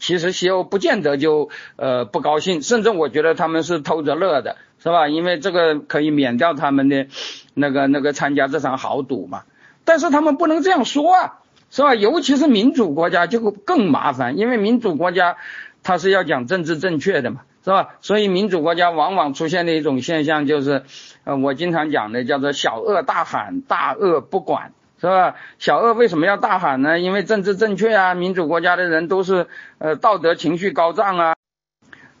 [0.00, 5.06] 其实西欧不见得就呃不高兴，甚至我觉得他们是偷着乐的，是吧？
[5.06, 7.06] 因为这个可以免掉他们的
[7.54, 9.44] 那个那个参加这场豪赌嘛。
[9.84, 11.38] 但是他们不能这样说啊，
[11.76, 11.94] 是吧？
[11.94, 15.36] 尤其是民主国家就更麻烦，因为民主国家
[15.82, 17.42] 它是要讲政治正确的嘛。
[17.66, 17.96] 是吧？
[18.00, 20.84] 所以民主国家往往出现的一种现象就是，
[21.24, 25.34] 呃，我经常讲的叫做小恶大喊，大恶不管，是吧？
[25.58, 27.00] 小恶为什么要大喊呢？
[27.00, 31.34] 因为政治正确啊，民主国家的人都是呃道德情绪高涨啊，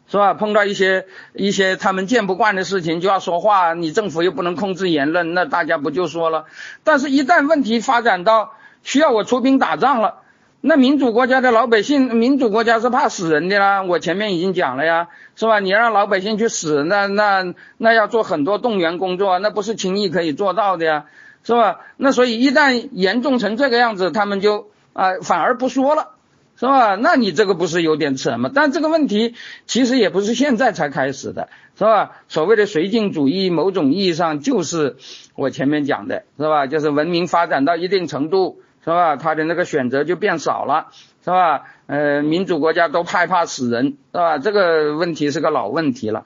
[0.08, 0.34] 是吧？
[0.34, 6.46] 碰到一些一些他们见不惯的事情就要说话，你政府又不能控制言论，那大家不就说了？
[6.82, 8.54] 但是，一旦问题发展到
[8.86, 10.22] 需要我出兵打仗了。
[10.60, 13.82] 那民主国家的老百姓，民主国家是怕死人的啦。
[13.82, 15.58] 我前面已经讲了呀，是吧？
[15.58, 21.04] 你让老百姓去死，那那那要做很多动员工作，那不是轻易可以做到的呀，
[21.42, 21.80] 是吧？
[21.96, 26.10] 那所以一旦严重成这个样子，他们就啊反而不说了，
[26.56, 26.94] 是吧？
[26.94, 28.50] 那你这个不是有点扯吗？
[28.54, 29.34] 但这个问题
[29.66, 32.12] 其实也不是现在才开始的，是吧？
[32.28, 34.96] 所谓的绥靖主义，某种意义上就是
[35.34, 36.68] 我前面讲的，是吧？
[36.68, 38.60] 就是文明发展到一定程度。
[38.86, 39.16] 是吧？
[39.16, 40.86] 他的那个选择就变少了，
[41.24, 41.64] 是吧？
[41.88, 44.38] 呃，民主国家都害怕死人，是吧？
[44.38, 46.24] 这个问题是个老问题了。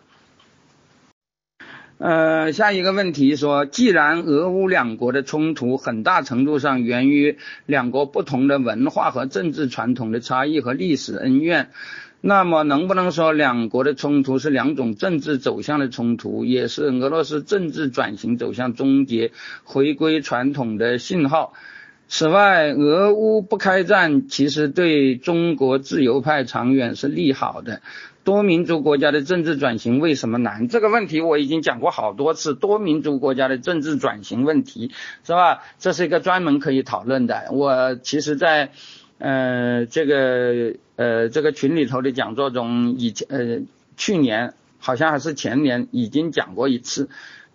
[1.96, 11.70] 呃，下一个问题说，既然俄乌两国的冲突很大程度上源于两国不同的文化和政治传统的差异和历史恩怨，
[12.20, 19.32] 那么能不能说两国的冲突是两种政治走向的冲突，也是俄罗斯政治转型走向终结、
[19.64, 21.54] 回归传统的信号？
[22.12, 27.82] 此外，俄乌不开战其实对中国自由派长远是利好的。
[28.24, 30.66] 多民族国家的政治转型为什么难？
[30.66, 32.52] 这个问题我已经讲过好多次。
[32.56, 34.90] 多民族国家的政治转型问题
[35.24, 35.62] 是吧？
[35.78, 37.46] 这是一个专门可以讨论的。
[37.52, 38.72] 我其实，在
[39.18, 43.60] 呃这个呃这个群里头的讲座中，以前呃
[43.96, 47.08] 去年好像还是前年已经讲过一次。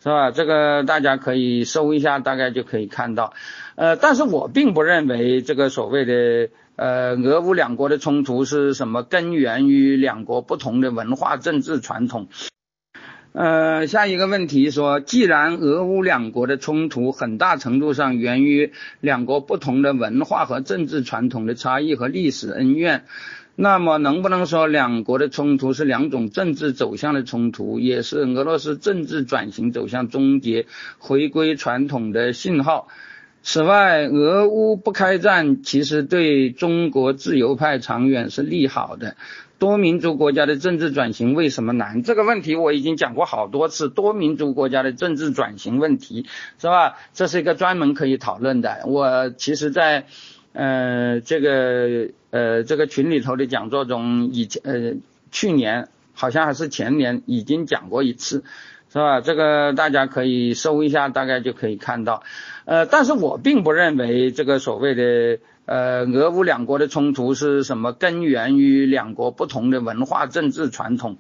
[0.06, 0.30] 是吧？
[0.30, 3.34] 这个大家可以搜一下，大概就可以看到。
[3.74, 12.28] 呃，但是我并不认为这个所谓的呃俄乌两国的冲突是什么根源于两国不同的文化政治传统。
[13.34, 23.06] 呃，下一个问题说，既然俄乌两国的冲突很大程度上源于两国不同的文化和政治传统的差异和历史恩怨。
[23.58, 30.66] 那么能不能说两国的冲突是两种政治走向的冲突，也是俄罗斯政治转型走向终结、
[30.98, 32.90] 回归传统的信号？
[33.44, 39.16] 此外，俄乌不开战其实对中国自由派长远是利好的。
[39.58, 42.04] 多民族国家的政治转型为什么难？
[42.04, 43.88] 这个问题我已经讲过好多次。
[43.88, 46.26] 多民族国家的政治转型问题
[46.60, 46.98] 是吧？
[47.14, 48.82] 这是一个专门可以讨论的。
[48.86, 50.08] 我其实，在。
[50.58, 54.96] 呃，这个呃，这个群里头的讲座中，以前呃，
[55.32, 58.44] 去年好像还是前年已经讲过一次，
[58.92, 59.22] 是吧？
[59.22, 62.24] 这个大家可以搜一下，大概就可以看到。
[62.66, 71.18] 呃，但是我并不认为这个所谓的呃俄乌两国的冲突是什么根源于两国不同的文化政治传统。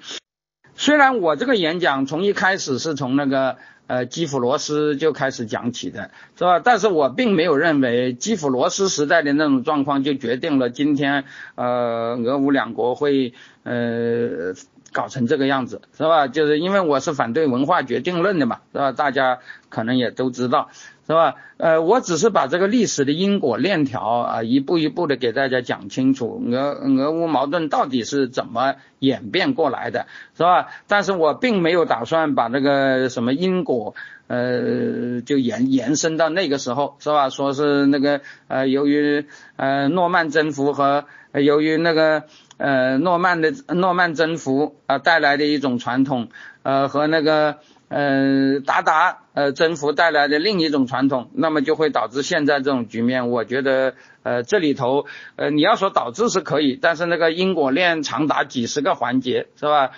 [0.76, 3.56] 虽然我这个演讲从一开始是从那个。
[3.88, 6.60] 呃，基辅罗斯就开始讲起的，是吧？
[6.60, 14.54] 但是我并没有认为基辅罗斯时代的那种状况就决定了今天呃俄乌两国会呃
[14.92, 16.28] 搞成这个样子，是吧？
[16.28, 18.92] 就是因为我是反对文化决定论的嘛，是吧？
[18.92, 20.70] 大家可能也都知道。
[21.08, 21.36] 是吧？
[21.58, 30.68] 呃，我只是把这个历史的因果链条啊，一步一步的给大家讲清楚，俄俄乌矛盾到底是怎么演变过来的，是吧？
[30.88, 33.94] 但是我并没有打算把那个什么因果，
[34.26, 37.30] 呃，就延延伸到那个时候，是吧？
[37.30, 39.26] 说是那个呃，由于
[39.58, 42.24] 呃诺曼征服和由于那个
[42.58, 46.30] 呃诺曼的诺曼征服啊带来的一种传统，
[46.64, 47.60] 呃和那个。
[47.98, 53.30] 呃，达达呃征服带来的另一种传统，那么就会导致现在这种局面。
[53.30, 55.06] 我觉得呃这里头
[55.38, 59.92] 呃你要说导致是可以，但是那个因果链长达几十个环节，是吧？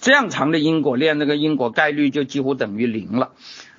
[0.00, 3.30] 这样长的因果链，那个因果概率就几乎等于零了，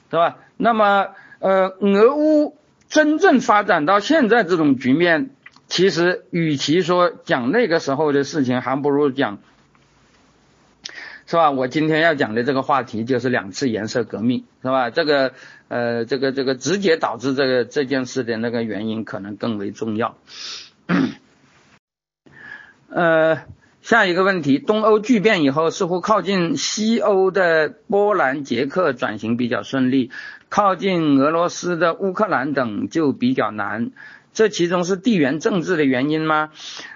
[0.10, 0.38] 是吧？
[0.58, 2.58] 那么呃俄乌
[2.90, 5.29] 真正发展到现在这种局面，
[5.67, 9.38] 其实与其说讲那个时候的事情，还不如讲。
[11.32, 11.50] 是吧？
[11.50, 14.90] 我今天要讲的这个话题就是两次颜色革命，是吧？
[14.90, 15.32] 这个
[15.69, 20.17] 呃，这个这个直接导致这个这件事的那个原因可能更为重要。
[22.90, 23.44] 呃，
[23.82, 30.12] 下一个问题，东欧剧变以后，似乎靠近西欧的波兰、捷克转型比较顺利，
[30.50, 33.92] 靠近俄罗斯的乌克兰等就比较难。
[34.34, 36.50] 这其中是地缘政治的原因吗？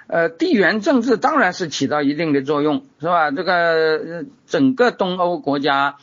[0.08, 3.32] 呃，地缘政治当然是起到一定的作用，是吧？
[3.32, 5.98] 这个整个东欧国家，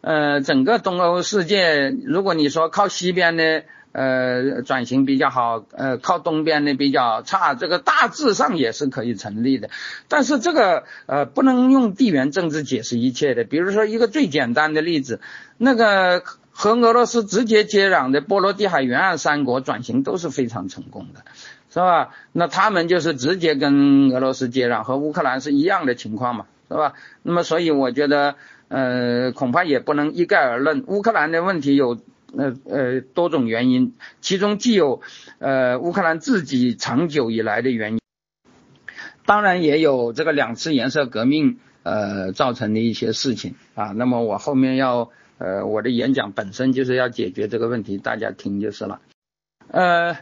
[0.00, 3.64] 呃，整个东欧世界，如果你说靠西边的。
[3.90, 9.70] 呃，转型比较好，呃，靠东边的比较差，这个大致上也是可以成立的。
[10.08, 13.44] 但是这个呃，不能用地缘政治解释一切的。
[13.44, 15.20] 比如说一个最简单的例子，
[15.56, 16.22] 那个
[16.60, 21.22] 和俄罗斯直接接壤的波罗的海沿岸三国转型都是非常成功的，
[21.70, 22.10] 是吧？
[22.32, 26.94] 那他们就是直接跟俄罗斯接壤，和乌克兰是一样的情况嘛，是吧？
[27.22, 28.34] 那么所以我觉得，
[28.66, 30.82] 呃，恐怕也不能一概而论。
[30.88, 31.98] 乌克兰的问题有。
[32.36, 35.00] 呃呃，多种原因，其中既有
[35.38, 38.00] 呃乌克兰自己长久以来的原因，
[39.24, 43.92] 当然也有这个两次颜色革命呃造成的一些事情啊。
[43.96, 45.08] 那么我后面要
[45.38, 49.00] 呃我的演讲本身就是要解决这个问题，大家听就是了。
[49.70, 50.18] 呃，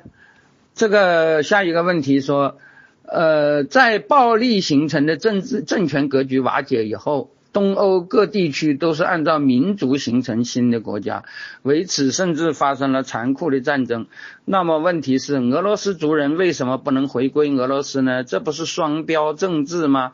[0.75, 2.59] 这个下一个问题说，
[3.05, 7.31] 呃，在暴力形成的政治政权格局瓦解以后。
[7.53, 11.25] 东欧各地区都是按照民族形成新的国家，
[11.63, 14.09] 为此甚至发生了残酷的战争。
[14.45, 18.25] 那么问题是，俄罗斯族人为什么不能回归俄罗斯呢？
[18.25, 20.13] 这不是双标政治吗？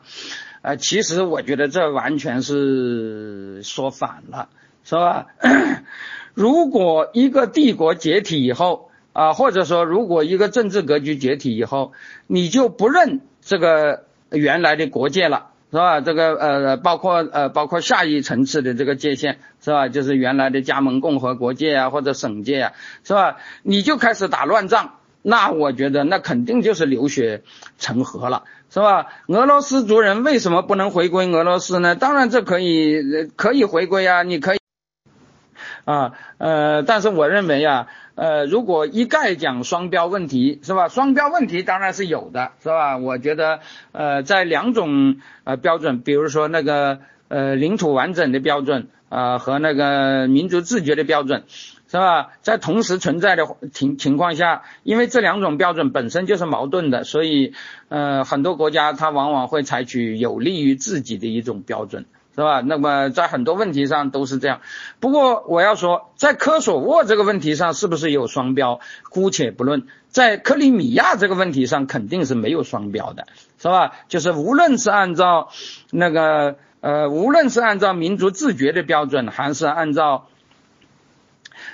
[0.61, 4.47] 啊，其实我觉得这完全是说反了，
[4.83, 5.27] 是吧？
[6.33, 11.93] 如果一个帝国解体以后啊，或者说如果一个政治格局解体以后，
[12.27, 15.47] 你就不认这个原来的国界了。
[15.71, 16.01] 是吧？
[16.01, 19.87] 这个呃，包括呃，包括下一层次的这个界限，是吧？
[19.87, 22.73] 就是原来的加盟共和国界啊，或者省界啊，
[23.03, 23.37] 是吧？
[23.63, 27.41] 你就开始打乱仗，那我觉得那肯定就是流血
[27.79, 29.07] 成河了，是吧？
[29.25, 31.95] 俄罗斯族人为什么不能回归俄罗斯呢？
[31.95, 33.01] 当然这可以
[33.35, 34.59] 可以回归啊，你可以
[35.85, 37.87] 啊呃，但是我认为啊。
[38.15, 40.87] 呃，如果一概讲双标问题是吧？
[40.87, 42.99] 双标问题当然是有的，是吧？
[42.99, 43.61] 我觉得，
[43.91, 51.45] 呃，在两种呃标准，比如说那个呃领土完整的标准啊和那个民族自觉的标准，
[51.87, 52.33] 是吧？
[52.43, 57.53] 在同时存在的情情况下，因为这两种标准本身就是矛盾的，所以
[57.89, 62.05] 呃很多国家它往往会采取有利于自己的一种标准。
[62.35, 62.61] 是吧？
[62.61, 64.61] 那么在很多问题上都是这样。
[64.99, 68.79] 不过我要说，在科索沃这个问题上是不是有双标，
[69.09, 69.87] 姑且不论。
[70.09, 73.25] 在克里米亚这个问题上肯定是没有双标的，
[73.57, 73.95] 是吧？
[74.09, 75.49] 就是无论是按照
[75.89, 80.27] 那个呃，无论是按照民族自觉的标准，还是按照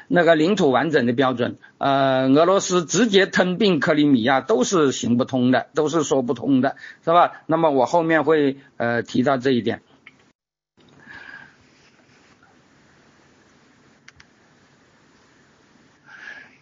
[0.07, 7.41] 那个领土完整的标准，呃，俄罗斯直接吞并克里米亚都是行不通的，都是说不通的，是吧？
[7.45, 9.81] 那么我后面会呃提到这一点。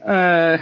[0.07, 0.57] 呃，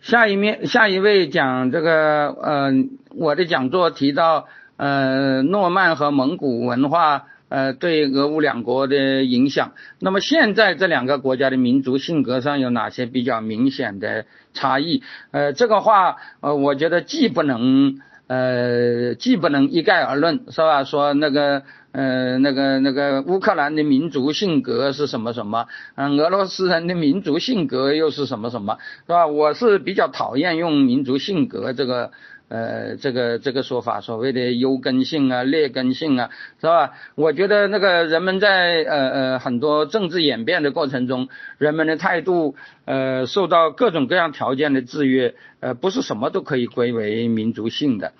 [0.00, 2.72] 下一面下一位讲这个，呃，
[3.14, 9.72] 我的讲座提到，呃，诺曼和蒙古文化，呃，对俄乌两国的影响。
[9.98, 14.24] 那么现在这两个国家的民族性格上有哪些比较明显的
[14.54, 15.02] 差异？
[15.30, 20.84] 呃，这个话，呃，我觉得既不能，呃，既不能一概而论，是吧？
[20.84, 21.64] 说那个。
[21.96, 25.66] 呃，那个那个乌克兰的民族性格是什么什么？
[25.94, 28.76] 嗯，俄罗斯人的民族性格又是什么什么？
[29.06, 29.26] 是吧？
[29.26, 32.10] 我是比较讨厌用民族性格这个
[32.48, 36.28] 呃这个这个说法，所谓的优根性啊、劣根性啊，
[36.60, 36.92] 是吧？
[37.14, 48.12] 我觉得那个人们在呃呃很多政治演变的过程中，人们的态度呃受到各种各样条件的制约，呃不是什么都可以归为民族性的，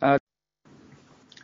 [0.00, 0.18] 呃，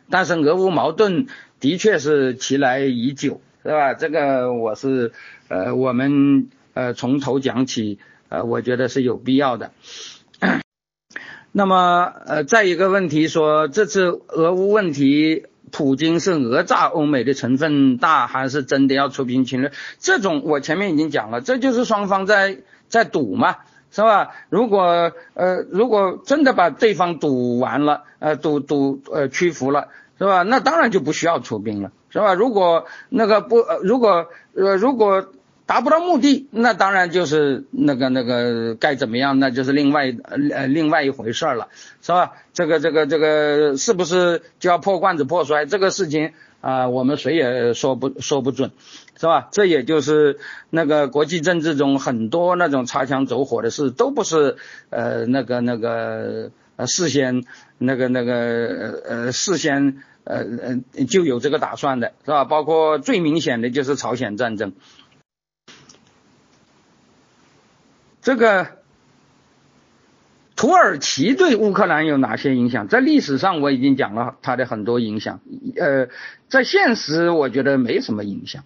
[0.09, 1.27] 但是俄乌矛盾。
[1.59, 3.93] 的确是其来已久，是吧？
[3.95, 5.11] 这个我是
[5.47, 7.97] 呃，我们呃从头讲起，
[8.29, 9.71] 呃，我觉得是有必要的。
[11.51, 19.71] 那么呃，再一个问题说，这次俄乌问题，普京是讹诈欧美的成分大，还是真的要出兵侵略？
[19.99, 23.55] 这种我前面已经讲了，这就是双方在在赌嘛，
[23.89, 24.35] 是吧？
[24.49, 29.87] 如果呃如果真的把对方赌完了，呃赌赌呃屈服了。
[30.17, 30.41] 是吧？
[30.43, 32.33] 那当然就不需要出兵了，是吧？
[32.33, 35.27] 如果那个不，如果呃，如果
[35.67, 41.67] 达不到目的，那当然就是那个那个该怎么样，那就是另外呃另外一回事了，
[42.01, 42.31] 是吧？
[42.53, 45.65] 这个这个这个是不是就要破罐子破摔？
[45.65, 48.71] 这个事情啊，我们谁也说不说不准，
[49.19, 49.49] 是吧？
[49.51, 50.39] 这也就是
[50.71, 54.55] 那个国际政治中很多那种擦枪走火的事，都不是
[54.89, 56.49] 呃那个那个。
[56.77, 57.43] 呃，事先
[57.77, 60.45] 那个那个呃呃，事先呃
[60.95, 62.43] 呃就有这个打算的，是吧？
[62.43, 64.73] 包括最明显的就是朝鲜战争，
[68.21, 68.77] 这个
[70.55, 72.87] 土耳其对乌克兰有哪些影响？
[72.87, 75.39] 在历史上我已经讲了它的很多影响，
[75.77, 76.07] 呃，
[76.49, 78.63] 在现实我觉得没什么影响。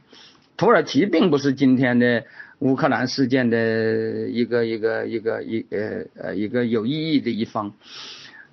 [0.55, 2.23] 土耳其并不是今天的
[2.59, 7.73] 乌克兰事件的一个一个一个一呃呃一个有意义的一方。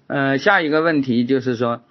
[0.08, 1.82] 呃，下一个问题就是说，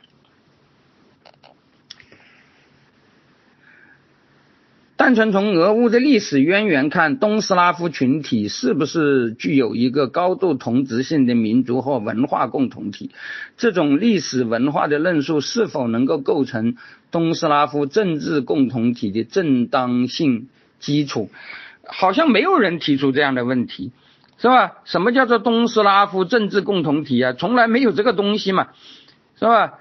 [4.96, 13.12] 单纯从俄乌的历史渊源看，东斯拉夫群体是不是具有一个高度同质性的民族或文化共同体？
[13.56, 16.76] 这种历史文化的论述是否能够构成
[17.12, 20.50] 东斯拉夫政治共同体的正当性
[20.80, 21.30] 基础？
[21.86, 23.92] 好像没有人提出这样的问题。
[24.38, 24.78] 是吧？
[24.86, 27.34] 什么叫做东斯拉夫政治共同体啊？
[27.34, 28.68] 从来没有这个东西嘛，
[29.40, 29.80] 是吧？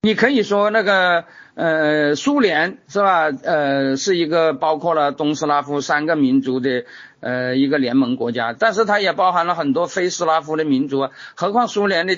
[0.00, 3.24] 你可以说那个呃苏联是吧？
[3.42, 6.84] 呃是一个包括了东斯拉夫三个民族的
[7.20, 11.10] 呃一个联盟国家，但是它也包含了很多非斯拉夫的民族啊。
[11.34, 12.16] 何况苏联的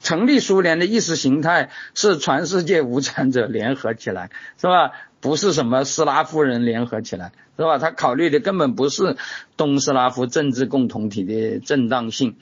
[0.00, 4.92] 成立，苏联的意识形态是全世界无产者联合起来，是吧？
[5.20, 7.32] 不是什么斯拉夫人联合起来。
[7.56, 7.76] 是吧？
[7.76, 9.18] 他考虑的根本不是
[9.58, 12.36] 东斯拉夫政治共同体的正当性，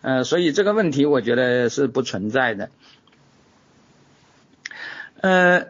[0.00, 2.70] 呃，所以这个问题我觉得是不存在的。
[5.20, 5.66] 呃，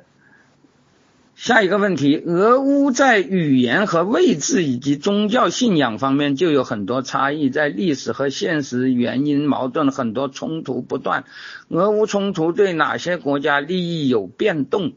[1.35, 11.25] 下一个问题，俄乌在语言和位置以及宗教信仰方面就有很多差异，在历史和现实原因矛盾，很多冲突不断。
[11.69, 14.93] 俄乌冲突对哪些国家利益有变动？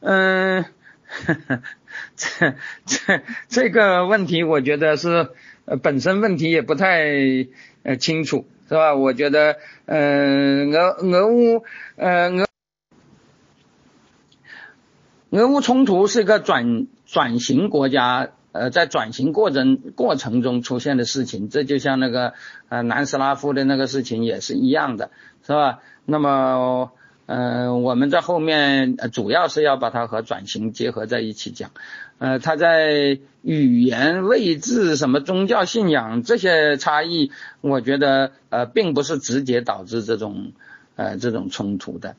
[0.00, 0.64] 嗯。
[2.16, 2.54] 这
[2.84, 5.30] 这这个问题，我觉得是
[5.64, 7.08] 呃本身问题也不太
[7.82, 8.94] 呃清楚，是吧？
[8.94, 9.56] 我觉得
[9.86, 9.96] 呃
[10.66, 11.64] 俄俄乌
[11.96, 12.46] 呃俄
[15.30, 22.34] 俄乌冲突是一个转转型国家呃在转型过程过程中出现的事情，这就像那个
[22.68, 25.10] 呃南斯拉夫的那个事情也是一样的，
[25.42, 25.80] 是吧？
[26.04, 26.92] 那么。
[27.30, 31.72] 嗯，我们在后面主要是要把它和转型结合在一起讲。
[32.16, 40.52] 呃，它在语言、位置、什么宗教信仰这些差异，我觉得呃并不是直接导致这种
[40.96, 42.16] 呃这种冲突的。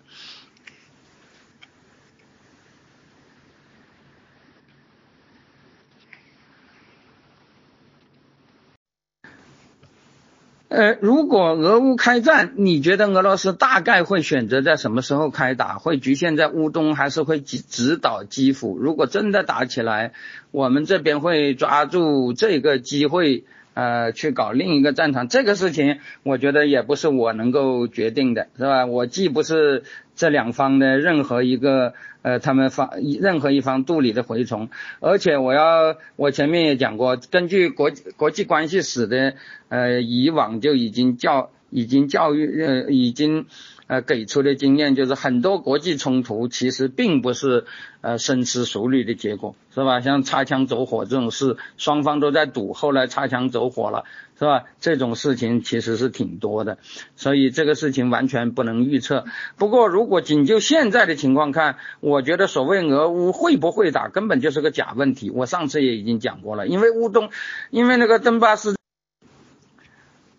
[10.79, 15.77] 呃，如果俄乌开战，你觉得俄罗斯大概会选择在什么时候开打？
[15.77, 18.77] 会局限在乌东，还是会直直捣基辅？
[18.77, 20.13] 如果真的打起来，
[20.51, 25.27] 我们这边会抓住这个机会，呃，去搞另一个战场。
[25.27, 28.85] 这个事情，我觉得也不是我能够决定的，是吧？
[28.85, 29.83] 我既不是
[30.19, 31.93] 这两方的任何一个。
[32.21, 32.89] 呃，他们方
[33.21, 34.67] 任何一方肚里的蛔虫，
[34.99, 39.35] 而且我要，我前面也讲过，根据国国际关系史的
[39.69, 43.45] 呃以往就已经教已经教育呃已经
[43.87, 47.63] 呃给出的经验，就是很多国际冲突其实并不是
[48.01, 50.01] 呃深思熟虑的结果，是吧？
[50.01, 54.03] 像擦枪走火这种事，双方都在赌，后来擦枪走火了。
[54.39, 54.63] 是吧？
[54.79, 56.77] 这种事情其实是挺多的，
[57.17, 59.25] 所以这个事情完全不能预测。
[59.57, 65.29] 不过，如果仅就现在的情况看，我觉得所谓俄乌会不会打，根本就是个假问题。
[65.29, 67.31] 我上次也已经讲过了，因为乌东，
[67.69, 68.77] 因为那个登巴斯，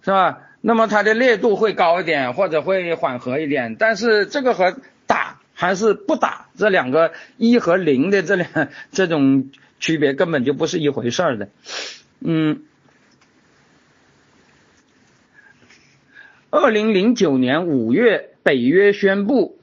[0.03, 0.39] 是吧？
[0.63, 3.77] 那么它的烈度会高一点，或者会缓和一点。
[3.77, 8.49] 但是这个和打还是不打这两个一和零的这两
[8.93, 11.51] 这种区别根本就不是一回事儿的。
[12.21, 12.63] 嗯。
[16.51, 19.57] 二零零九年五月，北约宣布，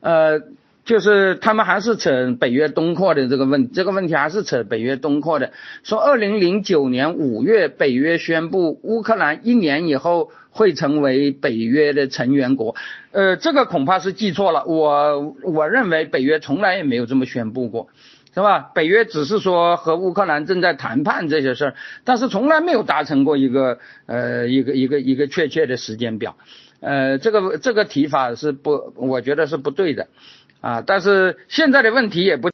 [0.00, 0.40] 呃，
[0.84, 5.52] 就是他们还是扯北约东扩的这个问，这个问题还是扯北约东扩的。
[5.84, 12.74] 说二零零九年五月，北约宣布乌克兰一年以后会成为北约的成员国，
[13.12, 14.64] 呃，这个恐怕是记错了。
[14.66, 17.86] 我我认为北约从来也没有这么宣布过。
[18.34, 18.70] 是吧？
[18.74, 21.74] 北约只是说和乌克兰正在谈判这些事儿，
[22.04, 26.36] 但是从来没有达成过一个呃一个一个一个确切的时间表，
[26.80, 30.08] 呃，这个这个提法是不，我觉得是不对的，
[30.62, 32.50] 啊，但是现在的问题也不，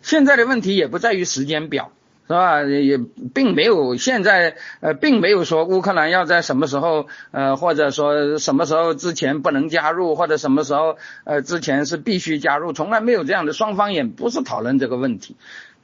[0.00, 1.92] 现在的问题也不在于时间表。
[2.28, 2.62] 是吧？
[2.62, 2.98] 也
[3.34, 13.54] 并没有现在呃，并没有说乌克兰要在什么时候呃，或者说什么时候之前不能加入，或者什么时候呃之前是必须加入，从来没有这样的。
[13.54, 15.36] 双方也不是讨论这个问题，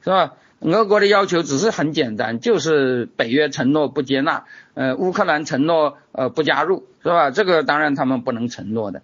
[0.03, 0.33] 是吧？
[0.59, 7.31] 俄国的要求只是很简单，就是北约承诺不接纳，呃，乌克兰承诺呃不加入，是吧？
[7.31, 9.01] 这个当然他们不能承诺的。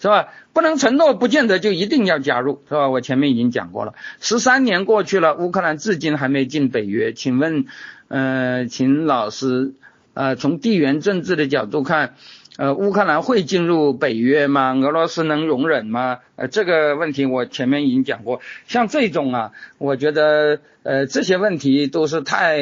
[0.00, 0.28] 是吧？
[0.52, 2.88] 不能承诺，不见得就一定要加入，是吧？
[2.88, 7.66] 我前面已经讲过了，十三年过去了，乌克兰至今还没进北约，请问，
[8.08, 9.74] 呃，请老师，
[10.14, 12.14] 呃，从地缘政治的角度看。
[12.56, 14.74] 呃，乌克兰会进入北约吗？
[14.74, 16.18] 俄罗斯能容忍吗？
[16.36, 18.42] 呃，这个问题我前面已经讲过。
[18.66, 22.58] 像这种啊，我觉得呃这些问题都是太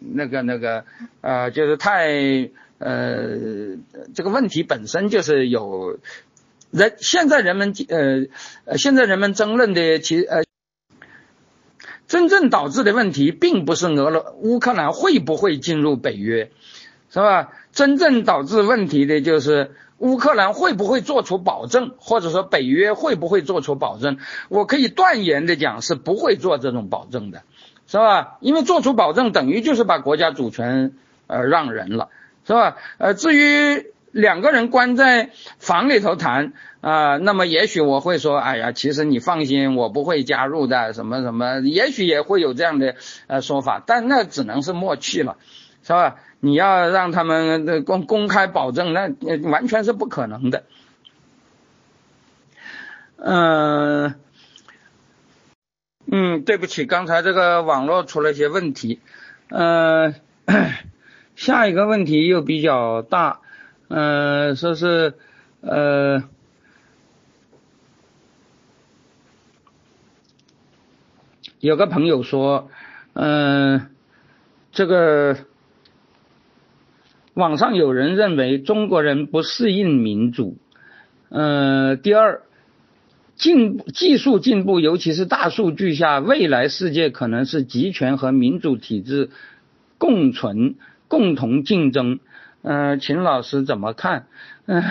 [0.00, 0.84] 那个那个
[1.20, 3.76] 呃，就是太呃
[4.14, 6.00] 这个问题本身就是有
[6.70, 8.26] 人现在人们呃
[8.64, 10.44] 呃现在人们争论的其呃
[12.06, 16.50] 真正导致的问题，并不是俄罗乌克兰会不会进入北约，
[17.10, 17.52] 是吧？
[17.72, 24.18] 真正导致问题的就是乌克兰会不会做出保证，或者说北约会不会做出保证？
[24.48, 27.42] 我可以断言的讲，是不会做这种保证的，
[27.86, 28.38] 是吧？
[28.40, 30.94] 因为做出保证等于就是把国家主权
[31.26, 32.08] 呃让人了，
[32.46, 32.76] 是吧？
[32.96, 42.96] 呃，至于两个人关在房里头谈啊，那么也许我会说，哎呀，其实你放心，我不会加入的，什么什么，也许也会有这样的
[43.28, 45.36] 呃说法，但那只能是默契了，
[45.84, 46.16] 是吧？
[46.40, 49.08] 你要让他们公公开保证，那
[49.48, 50.64] 完全是不可能的。
[53.18, 54.16] 嗯
[56.10, 59.00] 嗯，对不起，刚才这个网络出了一些问题。
[59.50, 60.16] 嗯，
[61.36, 63.42] 下一个问题又比较大。
[63.88, 65.14] 嗯，说是
[65.60, 66.22] 呃，
[71.60, 72.70] 有个朋友说，
[73.14, 73.90] 嗯，
[74.72, 75.36] 这个。
[77.34, 80.56] 网上有人认为中国人不适应民主，
[81.28, 82.42] 呃，第二，
[83.36, 89.30] 进技术进步，尤其是大数据下，未来世界可能是集权和民主体制
[89.98, 90.74] 共存、
[91.06, 92.18] 共同竞争。
[92.68, 94.26] 呃，秦老师怎么看？
[94.66, 94.84] 嗯，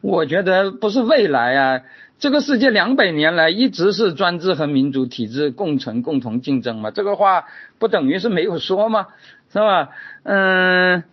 [0.00, 1.80] 我觉得不是未来啊，
[2.18, 7.44] 这个世界两百年来一直是专制和民主体制共存、共同竞争嘛，这个话
[7.78, 9.06] 不等于是没有说吗？
[9.52, 9.90] 是吧？
[10.24, 11.04] 嗯。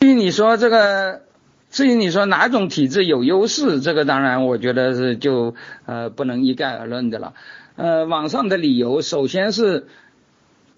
[0.00, 1.22] 至于你说这个，
[1.70, 7.34] 至于你说哪种体制有优势，这个当然我觉得是就呃不能一概而论的了。
[7.76, 9.86] 呃，网上的理由首先是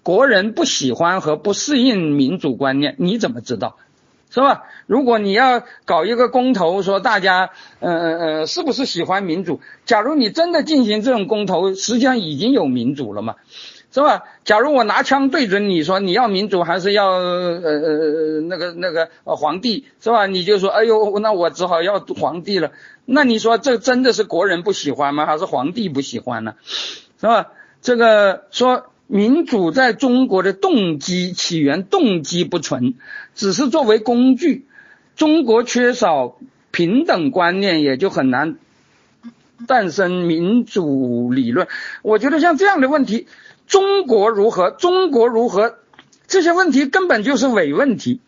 [0.03, 3.77] 国人不喜欢和不适应民主观念，你怎么知道？
[4.29, 4.63] 是吧？
[4.85, 7.49] 如果你要搞一个公投，说大家
[7.79, 9.59] 呃呃呃是不是喜欢民主？
[9.85, 13.35] 假如你真的进行这种公投，实际上已经有民主了嘛？
[13.91, 14.23] 是吧？
[14.43, 20.27] 假如我拿枪对准你说你要民主还是要呃呃那个那个呃皇帝是吧？
[20.27, 22.71] 你就说哎呦，那我只好要皇帝了。
[23.05, 25.25] 那你说这真的是国人不喜欢吗？
[25.25, 26.53] 还是皇帝不喜欢呢？
[27.19, 27.47] 是吧？
[27.81, 32.93] 这个说民主在中国的动机起源动机不纯，
[33.33, 34.67] 只是作为工具。
[35.15, 36.37] 中国缺少
[36.69, 38.57] 平等观念，也就很难
[39.65, 41.67] 诞生民主理论。
[42.03, 43.25] 我觉得像这样的问题。
[43.65, 44.69] 中国如何？
[44.69, 45.79] 中国如何？
[46.27, 48.21] 这些问题根本就是伪问题。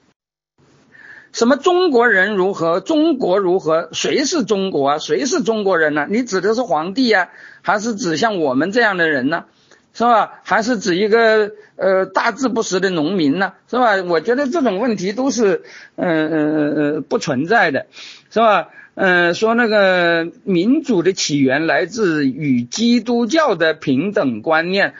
[1.31, 2.79] 什么中国人如何？
[2.79, 3.89] 中国如何？
[3.91, 4.97] 谁是中国啊？
[4.97, 6.07] 谁是中国人呢？
[6.09, 7.29] 你指的是皇帝呀，
[7.61, 9.45] 还是指像我们这样的人呢？
[9.93, 10.39] 是吧？
[10.43, 13.53] 还是指一个呃大字不识的农民呢？
[13.69, 14.01] 是吧？
[14.03, 15.63] 我觉得这种问题都是
[15.95, 17.87] 嗯嗯嗯不存在的，
[18.29, 18.69] 是吧？
[18.95, 24.93] 嗯，说那个民主的起源来自与基督教的平等观念。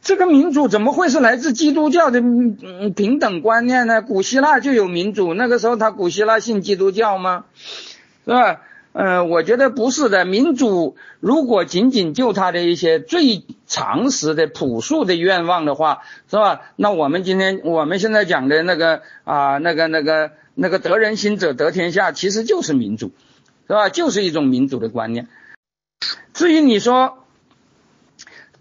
[0.00, 4.02] 这个民主怎么会是来自基督教的嗯平等观念呢？
[4.02, 7.44] 古希腊就有民主，那个时候他古希腊信基督教吗？
[8.24, 8.60] 是吧？
[8.92, 10.24] 呃，我觉得不是的。
[10.24, 16.60] 民主如果仅仅就他的一些最常识的朴素的愿望的话，是吧？
[16.76, 23.12] 那我们今天我们现在讲的那个啊，那个那个那个得人心者得天下，其实就是民主，
[23.66, 23.88] 是吧？
[23.88, 25.28] 就是一种民主的观念。
[26.32, 27.18] 至于你说。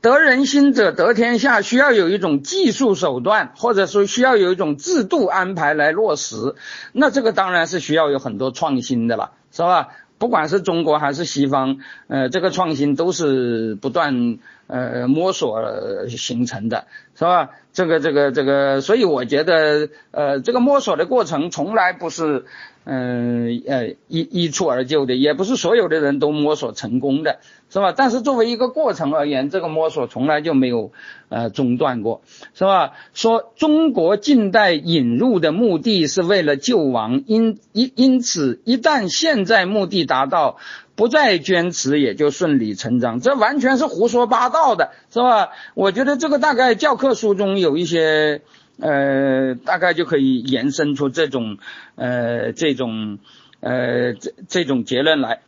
[0.01, 6.55] 得人心者得天下，需要有一种技术手段，或者说需要有一种制度安排来落实。
[6.91, 9.89] 那这个当然是需要有很多创新的了，是吧？
[10.22, 17.49] 不管是中国还是西方，呃，这个创新都是不断呃摸索形成的，是吧？
[17.74, 22.45] 这个这个这个，所以我觉得，呃，这个摸索的过程从来不是。
[22.84, 27.38] 嗯呃一一蹴而就的，也不是所有的人都摸索成功的，
[27.72, 27.93] 是吧？
[27.95, 30.91] 但是作为一个过程而言，这个摸索从来就没有
[31.30, 32.22] 呃中断过，
[32.53, 32.91] 是吧？
[33.13, 40.57] 说中国近代引入的目的是为了救亡，因因因此一旦现在目的达到，
[40.95, 45.49] 不再坚持也就顺理成章，这完全是胡说八道的，是吧？
[45.74, 48.41] 我觉得这个大概教科书中有一些。
[48.80, 51.59] 呃，大概就可以延伸出这种
[51.93, 53.19] 呃这种
[53.59, 55.41] 呃这这种结论来。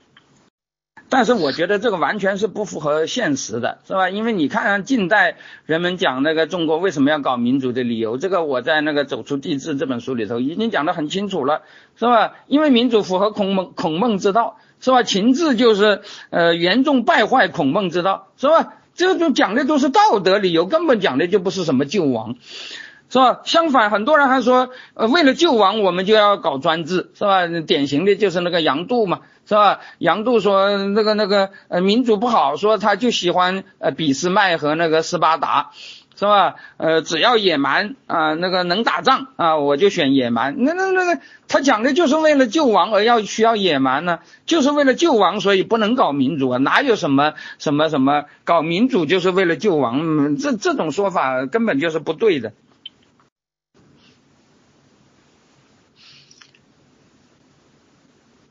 [1.15, 4.09] 但是我觉得这个完全是不符合现实的，是吧？
[4.09, 5.37] 因为你看近代
[5.67, 11.61] 人们讲那个中国为什么要搞民主的理由，这个我在那个《走出帝制》这本书里头已经讲得很清楚了，
[11.95, 12.33] 是吧？
[12.47, 15.03] 因为民主符合孔孟孔孟之道，是吧？
[15.03, 16.01] 秦制就是
[16.31, 18.73] 呃严重败坏孔孟之道，是吧？
[18.95, 22.37] 这种讲的都是道德理由，根本讲的就不是什么救亡。
[23.09, 23.41] 是吧？
[23.43, 27.45] 相反，很多人还说，呃，为了救亡，我们就要搞专制，是吧？
[27.45, 29.79] 典型的就是那个杨度嘛，是吧？
[29.97, 35.71] 杨度说那个那个呃民主不好，说他就喜欢呃俾斯麦和那个斯巴达，
[36.15, 36.55] 是吧？
[36.77, 40.55] 呃，只要野蛮啊，那个能打仗啊，我就选野蛮。
[40.63, 44.19] 那那那个他讲的就是为了救亡而要需要野蛮呢？
[44.45, 46.57] 就是为了救亡，所以不能搞民主啊？
[46.59, 50.37] 哪有什么什么什么搞民主就是为了救亡？
[50.37, 52.53] 这这种说法根本就是不对的。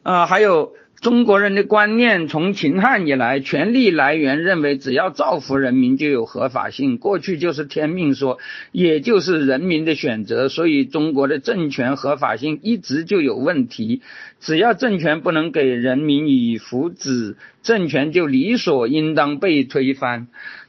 [0.03, 8.39] 啊，还有中国人的观念，从秦汉以来，权力来源认为只要造福人民就有合法性，过去就是天命说，
[8.73, 14.03] 也就是人民的选择，所以中国的政权合法性一直就有问题。
[14.41, 20.27] 只要政权不能给人民以福祉，政权就理所应当被推翻。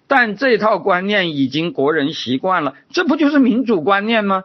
[0.07, 4.43] 但这套观念已经国人习惯了，这不就是民主观念吗？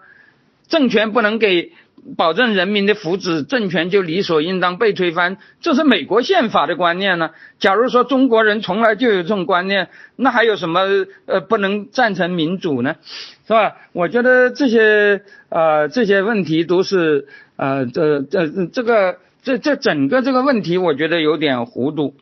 [0.66, 1.72] 政权不能给。
[2.16, 7.30] 保证人民的福祉，政权就理所应当被推翻，这是美国宪法的观念呢。
[7.58, 10.80] 假如说中国人从来就有这种观念，那还有什么
[11.26, 12.96] 呃不能赞成民主呢？
[13.46, 13.76] 是吧？
[13.92, 22.14] 我觉得这些呃这些问题都是呃这这这个这这整个这个问题，我觉得有点糊涂。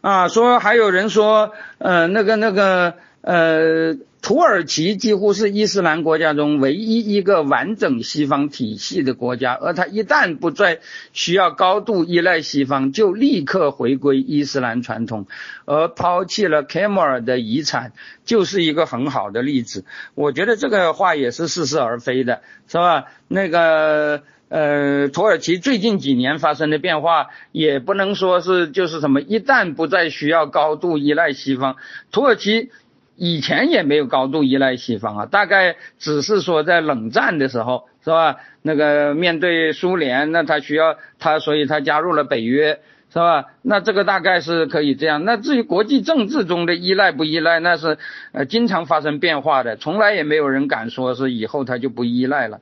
[0.00, 3.96] 啊，说还有人说呃那个那个呃。
[4.24, 10.80] 土耳其几乎是伊斯兰国家中唯一一个完整西方体系的国家，而它一旦不再
[11.12, 15.26] 需要高度依赖西方，就立刻回归伊斯兰传统，
[15.66, 17.92] 而抛弃了凯末尔的遗产，
[18.24, 19.84] 就是一个很好的例子。
[20.14, 23.04] 我觉得这个话也是似是而非的，是吧？
[23.28, 31.76] 那个呃，土耳其最近几年发生的变化，也不能说是就是什么，一旦不再需要高度依赖西方，
[32.10, 32.70] 土耳其。
[33.16, 38.36] 以前也没有高度依赖西方啊，大概只是说在冷战的时候，是吧？
[38.60, 42.80] 那个面对苏联，那他需要他，所以他加入了北约，
[43.12, 43.46] 是吧？
[43.62, 45.24] 那这个大概是可以这样。
[45.24, 47.98] 那至于国际政治中的依赖不依赖，那是
[48.32, 52.60] 呃经常发生变化的，从来也没有人敢说是以后他就不依赖了。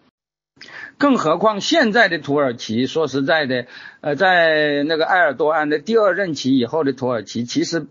[0.98, 3.64] 更何况现在的土耳其，说实在的，
[4.02, 7.86] 呃，在那个埃尔多安的第二任期以后的土耳其，其实。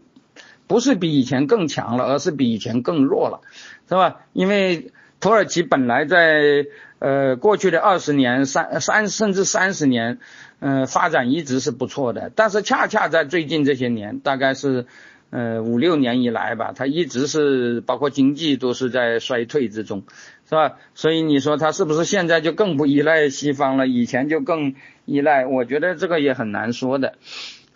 [0.72, 3.42] 不是比以前更强了，而是比以前更弱了，
[3.90, 4.22] 是吧？
[4.32, 6.66] 因为土耳其本来在
[7.00, 10.20] 呃过去的二十年、三三甚至三十年，
[10.62, 14.86] 呃发展一直是不错的，但是恰恰在最近这些年，大概是
[15.30, 20.04] 呃五六年以来吧，它一直是包括经济都是在衰退之中，
[20.48, 20.78] 是吧？
[20.96, 23.88] 所以你说它是不是现在就更不依赖西方了？
[23.88, 25.46] 以前就更依赖？
[25.46, 27.16] 我觉得这个也很难说的，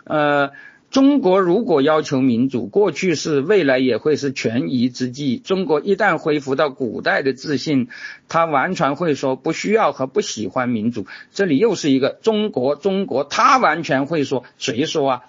[0.04, 0.52] 呃。
[0.96, 5.36] 中国如果要求民主，过去是，未来也会是权宜之计。
[5.36, 7.88] 中国一旦恢复到古代的自信，
[8.28, 11.06] 他完全会说不需要和不喜欢民主。
[11.32, 15.22] 这里又是一个中国，中国他完全会说，谁说啊？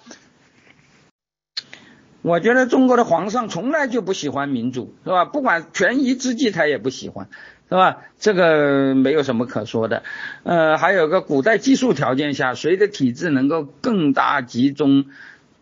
[2.22, 5.26] 我觉得中国的皇上从来就不喜欢民主，是吧？
[5.26, 7.28] 不管权宜之计，他也不喜欢，
[7.68, 7.98] 是吧？
[8.18, 10.02] 这个没有什么可说的。
[10.44, 15.04] 呃，还有个古代技术条件下，谁的体制能够更大集中？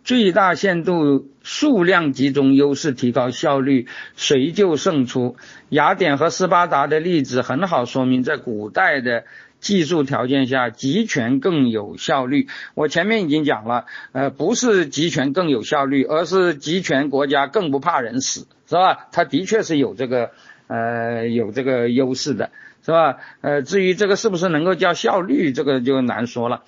[0.06, 5.34] 最大限度数量集中优势提高效率，谁就胜出。
[5.68, 9.24] 雅典和斯巴达的例子很好说明，在古代的
[9.58, 12.46] 技术条件下，集权更有效率。
[12.74, 19.08] 我前面已经讲了，呃，不是集权更有效率，而是集权国家更不怕人死，是吧？
[19.10, 20.30] 它的确是有这个
[20.68, 22.52] 呃有这个优势的，
[22.84, 23.16] 是吧？
[23.40, 26.62] 呃，至于这个是不是能够叫效率，这个就难说了，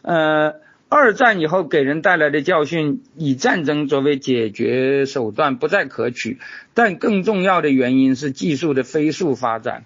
[0.00, 0.54] 呃。
[0.90, 6.38] 二战以后给人带来的教训，以战争作为解决手段不再可取。
[6.72, 9.84] 但更重要的原因是技术的飞速发展。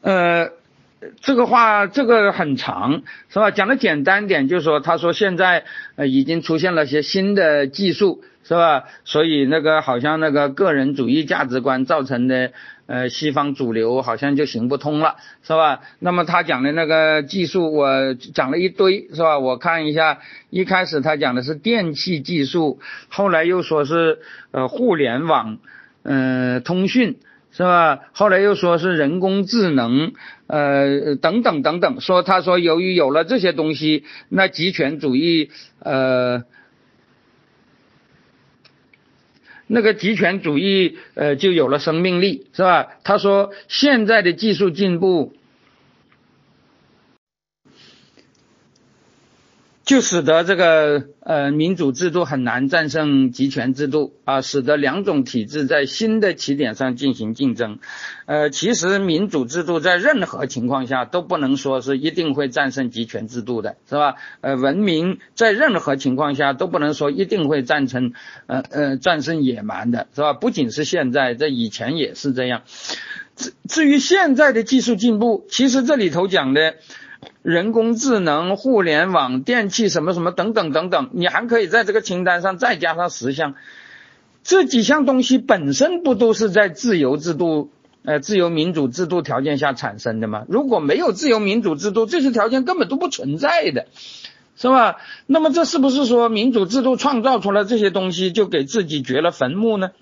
[0.00, 0.53] 呃，
[1.20, 3.50] 这个话这个很长，是吧？
[3.50, 5.64] 讲的简单点，就是说，他说现在
[5.96, 8.22] 呃已经出现了些新的技术。
[8.46, 8.84] 是吧？
[9.06, 12.52] 所以那个好像那个个人主义价值观造成的，
[12.84, 15.80] 呃，西方主流好像就行不通了，是吧？
[15.98, 19.38] 那么他讲的那个技术，我讲了一堆，是吧？
[19.38, 20.18] 我看一下，
[20.50, 24.18] 一开始他讲的是电气技术，后来又说是
[24.50, 25.56] 呃互联网，
[26.02, 27.16] 嗯通讯。
[27.56, 28.00] 是吧？
[28.12, 30.12] 后来又说是人工智能，
[30.48, 36.42] 呃，等等等等，说他说由于有了这些东西，那极权主义，呃，
[39.68, 42.88] 那个极权主义，呃，就有了生命力，是吧？
[43.04, 45.36] 他说现在的技术进步。
[49.84, 57.78] 就使得这个呃民主制度很难战胜集权制度啊，使得两种体制在新的起点上进行竞争。
[58.24, 64.14] 呃，其实民主制度在任何情况下都不能说是一定会战胜集权制度的，是吧？
[64.40, 68.14] 呃，文明在任何情况下都不能说一定会战胜
[68.46, 70.32] 呃呃战胜野蛮的，是吧？
[70.32, 72.62] 不仅是现在，在以前也是这样。
[73.36, 76.76] 至至于现在的技术进步，其实这里头讲的。
[77.42, 83.54] 人工智能、互联网、电器什么什么等等等等，你还可以在这个清单上再加上十项，
[84.42, 87.70] 这几项东西本身不都是在自由制度、
[88.04, 90.44] 呃自由民主制度条件下产生的吗？
[90.48, 93.86] 如果没有自由民主制度，这些条件根本都不存在的，
[94.56, 94.96] 是吧？
[95.26, 99.92] 那么这是不是说民主制度创造出来这些东西就给自己掘了坟墓呢？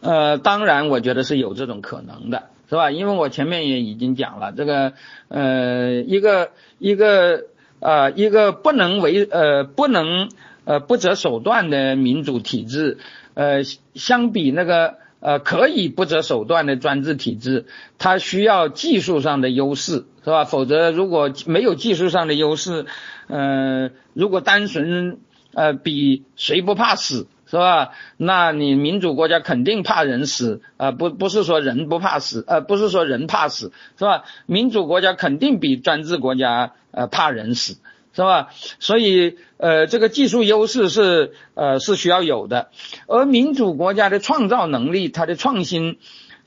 [0.00, 2.50] 呃，当然，我觉得是有这种可能的。
[2.68, 2.90] 是吧？
[2.90, 4.92] 因为我前面也已经讲了，这个
[5.28, 7.44] 呃一个一个
[7.80, 10.30] 啊一个不能为呃不能
[10.64, 12.98] 呃不择手段的民主体制，
[13.34, 13.62] 呃
[13.94, 17.66] 相比那个呃可以不择手段的专制体制，
[17.98, 20.44] 它需要技术上的优势，是吧？
[20.44, 22.86] 否则如果没有技术上的优势，
[23.28, 25.18] 呃如果单纯
[25.54, 27.28] 呃比谁不怕死。
[27.48, 27.92] 是吧？
[28.16, 34.24] 那你民主国家肯定怕人死啊，不不是说人不怕死，呃，不是说人怕死，是吧？
[34.46, 37.78] 民主国家肯定比专制国家呃怕人死，
[38.12, 38.48] 是吧？
[38.80, 42.70] 所以呃，这个技术优势是呃是需要有的，
[43.06, 45.98] 而民主国家的创造能力，它的创新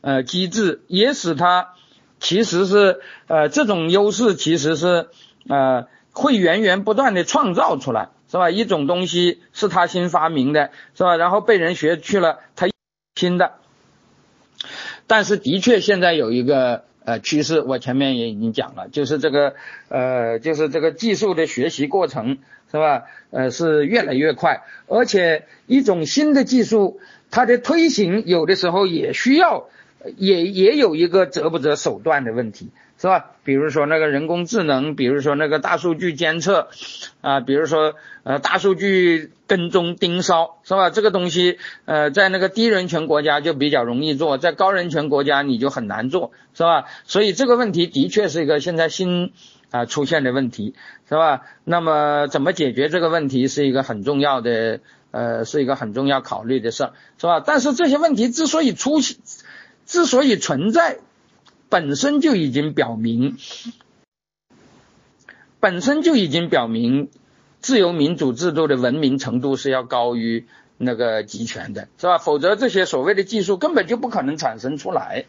[0.01, 1.69] 呃机制也使它
[2.19, 5.07] 其实是呃这种优势其实是
[5.47, 8.09] 呃会源源不断的创造出来。
[8.31, 8.49] 是吧？
[8.51, 11.17] 一种东西是他新发明的，是吧？
[11.17, 12.67] 然后被人学去了，他
[13.15, 13.53] 新的。
[15.07, 19.55] 但是的确现在有一个呃趋势，我前面也已经讲了，就是这个
[19.87, 22.37] 呃，就是这个技术的学习过程，
[22.71, 23.05] 是吧？
[23.31, 26.99] 呃，是越来越快，而且一种新的技术，
[27.31, 29.69] 它的推行有的时候也需要，
[30.17, 32.69] 也也有一个择不择手段的问题。
[32.99, 33.27] 是吧？
[33.45, 36.67] 比如说那个人工智能，比如说那个大数据监测，
[37.21, 40.89] 啊，比如说呃大数据跟踪盯梢，是吧？
[40.89, 46.87] 这个东西呃在那个低人权国家就比较容易做，在高人权国家你就很难做，是吧？
[47.05, 49.31] 所以这个问题的确是一个现在新
[49.71, 50.75] 啊出现的问题，
[51.07, 51.43] 是吧？
[51.63, 54.81] 那么怎么解决这个问题是一个很重要的
[55.11, 57.39] 呃是一个很重要考虑的事儿，是吧？
[57.39, 59.15] 但是这些问题之所以出现，
[59.85, 60.99] 之所以存在。
[61.69, 63.37] 本身就已经表明，
[65.59, 67.09] 本身就已经表明，
[67.61, 70.47] 自由民主制度的文明程度是要高于
[70.77, 72.17] 那个集权的，是吧？
[72.17, 75.25] 否则这些所谓的技术根本就不可能产生出来。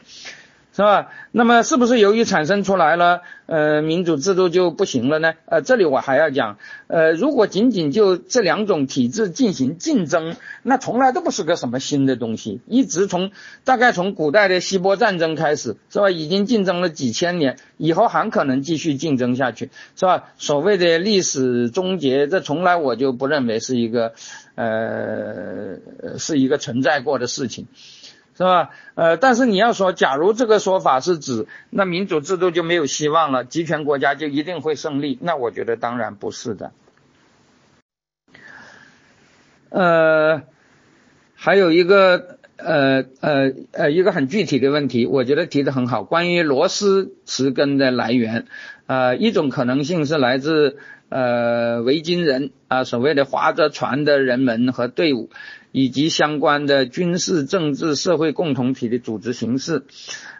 [0.72, 1.08] 是吧？
[1.32, 5.34] 那么是不是由于产生出来了，呃，民主制度就不行了呢？
[5.46, 13.32] 呃，这里我还要讲，呃，如果仅仅就这两种体制进行竞争，那从来都不是个什么新的东西，一直从
[13.64, 16.08] 大概从古代的希波战争开始，是吧？
[16.08, 20.28] 已经竞争了几千年，以后还可能继续竞争下去，是吧？
[20.38, 24.12] 所谓的历史终结，这从来我就不认为是一个，
[24.54, 27.66] 呃，是一个存在过的事情。
[28.40, 28.70] 是吧？
[28.94, 36.72] 呃，但是你要说，假如这个说法是指那民主制度就没有希望了，集权国家就一定会胜利，那我觉得当然不是的。
[39.68, 40.44] 呃，
[41.34, 48.46] 还有一个呃呃呃一个很具体的问题，我觉得提的很好，关于螺丝词根的来源，
[48.86, 50.78] 呃，一种可能性是来自
[51.10, 55.28] 呃维京人啊，所谓的划着船的人们和队伍。
[55.72, 59.84] 以及相关的军事、政治、社会共同体的组织形式，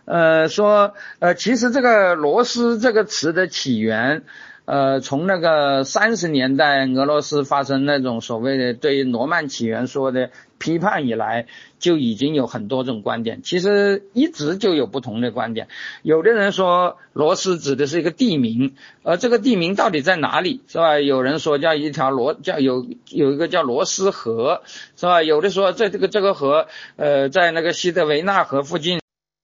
[0.05, 4.23] 呃，说，呃，其实这个“罗斯”这个词的起源。
[4.71, 11.47] 呃，从那个三十年代俄罗斯发生那种所谓的对罗曼起源说的批判以来，
[11.81, 13.43] 就已经有很多种观点。
[13.43, 15.67] 其实一直就有不同的观点。
[16.03, 21.01] 有的人说罗斯指的是一个地名，而这个地名到底在哪里，是吧？
[21.01, 24.63] 有人说叫一条罗，叫有有一个叫罗斯河，
[24.95, 25.21] 是吧？
[25.25, 29.00] 有的说在这个这个河，呃，在那个西德维纳河附近。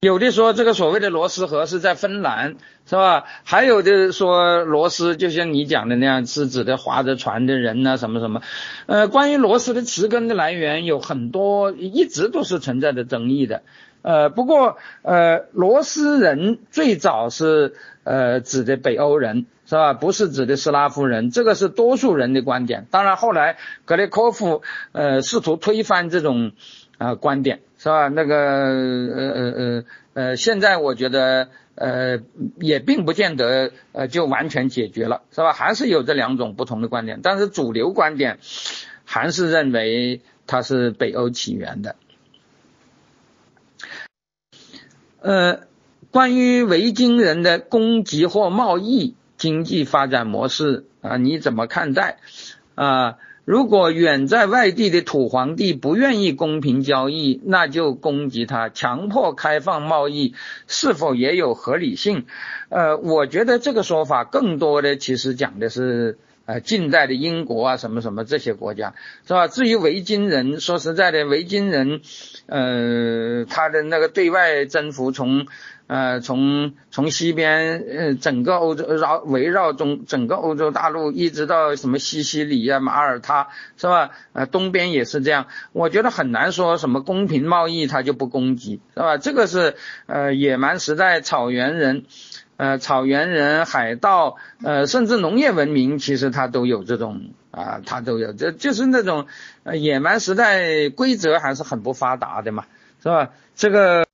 [0.07, 2.55] 有的说这个所谓的罗斯河是在芬兰，
[2.89, 3.25] 是吧？
[3.43, 8.41] 还有的说罗斯就像你讲的那样，是指的划着船的人呐，什么什么。
[8.87, 13.63] 呃，关于罗斯的词根的来源，有很多一直都是存在的争议的。
[14.03, 19.93] 呃，不过呃，罗斯人最早是呃指的北欧人，是吧？
[19.93, 22.87] 不是指的斯拉夫人，这个是多数人的观点。
[22.93, 26.53] 当然后来格列科夫呃试图推翻这种
[26.97, 27.59] 啊观点。
[27.87, 28.09] 是吧？
[28.09, 29.85] 那个呃呃呃
[30.15, 32.19] 呃，现在我觉得呃
[32.59, 35.53] 也并不见得呃就完全解决了，是吧？
[35.53, 38.41] 还是有这两种不同的观点，但是主流观点
[39.05, 41.95] 还是认为它是北欧起源的。
[45.21, 45.61] 呃，
[46.11, 52.19] 关于维京人的攻击或贸易经济发展模式啊，你怎么看待
[52.75, 53.19] 啊？
[53.47, 60.35] 如果远在外地的土皇帝不愿意公平交易，那就攻击他，强迫开放贸易，
[60.67, 62.27] 是否也有合理性？
[62.71, 68.95] 呃，我觉得这个说法更多的其实讲的是呃近代的英国啊什么什么这些国家，
[69.29, 69.47] 是吧？
[69.47, 72.01] 至于维京人，说实在的，维京人，
[72.47, 75.47] 呃，他的那个对外征服从。
[75.89, 84.11] 呃，从从西边，呃，整个欧洲绕围绕中整个欧洲大陆，一直到什么西西里呀、马耳他，是吧？
[84.33, 85.47] 呃，东边也是这样。
[85.73, 89.17] 我觉得很难说什么公平贸易，他就不攻击，是吧？
[89.17, 89.77] 这个是
[90.07, 92.05] 呃野蛮时代草原人，
[92.57, 99.27] 呃草原人、海盗，呃甚至农业文明，其实他都有这种啊，他都有，这就是那种
[99.63, 102.65] 呃野蛮时代规则还是很不发达的嘛，
[103.01, 103.31] 是吧？
[103.55, 104.06] 这个。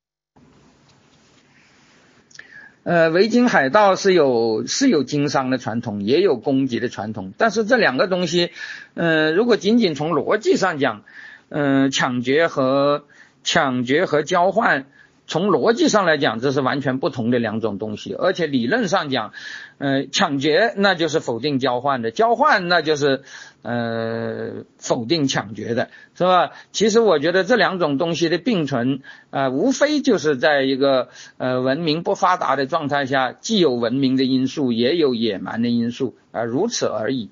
[2.85, 8.51] 呃，维京海盗是有是有经商的传统，也有攻击的传统，但是这两个东西，
[8.95, 11.03] 呃，如果仅仅从逻辑上讲，
[11.49, 13.05] 嗯，抢劫和
[13.45, 14.87] 抢劫和交换。
[15.29, 19.33] 从逻辑上来讲，这是完全不同的两种东西，而且理论上讲，
[19.79, 23.23] 呃，抢劫那就是否定交换的，交换那就是
[23.63, 26.51] 呃否定抢劫的，是吧？
[26.73, 29.01] 其实我觉得这两种东西的并存，
[29.31, 31.09] 呃，无非就是在一个
[31.39, 37.31] 呃文明不发达的状态下，既有文明的因素，也有野蛮的因素，啊，如此而已，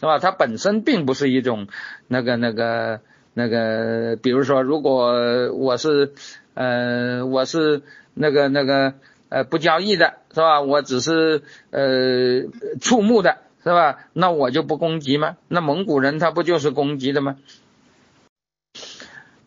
[0.00, 0.18] 是吧？
[0.18, 1.68] 它本身并不是一种
[2.08, 3.00] 那个那个
[3.34, 6.12] 那个，比如说，如果我是。
[6.56, 7.82] 呃，我是
[8.14, 8.94] 那个那个
[9.28, 10.60] 呃不交易的是吧？
[10.60, 12.44] 我只是呃
[12.80, 13.98] 触目的是吧？
[14.12, 15.36] 那我就不攻击吗？
[15.48, 17.38] 那蒙古人他不就是攻击的吗？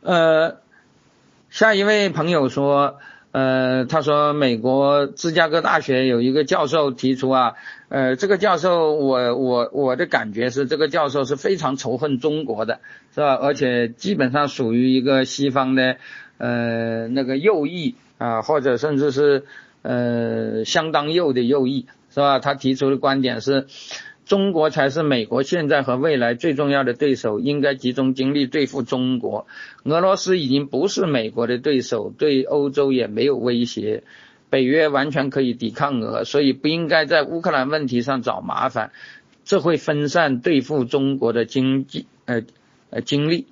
[0.01, 0.57] 呃，
[1.49, 2.97] 下一位朋友说，
[3.31, 7.53] 呃，他说美国芝加哥大学有一个教授提出啊，
[7.87, 12.81] 呃，这个教授我我我的感觉是这个教授是非常仇恨中国的，
[13.13, 13.35] 是吧？
[13.35, 15.97] 而且基本上属于一个西方的。
[16.39, 19.45] 呃，那个右翼啊，或者甚至是
[19.81, 21.87] 呃相当右的右翼，
[22.17, 22.39] 是吧？
[22.39, 23.67] 他提出的观点是，
[24.25, 29.45] 中国才是美国现在和未来最重要的对手，应该集中精力对付中国。
[29.83, 34.01] 俄罗斯已经不是美国的对手，对欧洲也没有威胁，
[34.49, 38.91] 北约完全可以抵抗俄，所以不应该在乌克兰问题上找麻烦，
[39.45, 42.41] 这会分散对付中国的经济呃
[42.89, 43.45] 呃精力。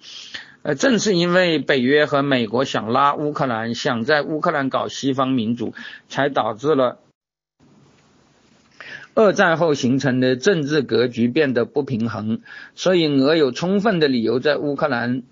[0.64, 5.76] 呃，正是因为北约和美国想拉乌克兰，想在乌克兰搞西方民主，
[6.10, 6.98] 才导致了
[9.16, 12.42] 二战后形成的政治格局变得不平衡。
[12.76, 15.24] 所以，俄有充分的理由在乌克兰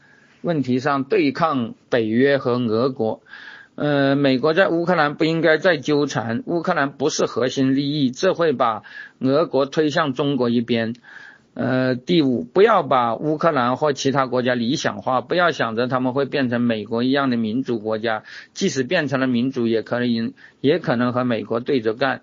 [0.41, 3.21] 问题上对抗北约和俄国。
[3.75, 8.83] 呃，美国在乌克兰不应该再纠缠，乌克兰不是核心利益，这会把
[9.19, 10.93] 俄国推向中国一边。
[11.55, 18.23] 呃，第五，不要把乌克兰或其他国家理想化，不要想着他们会变成美国一样的民主国家，
[18.53, 22.21] 即使变成了民主，也可能也可能和美国对着干。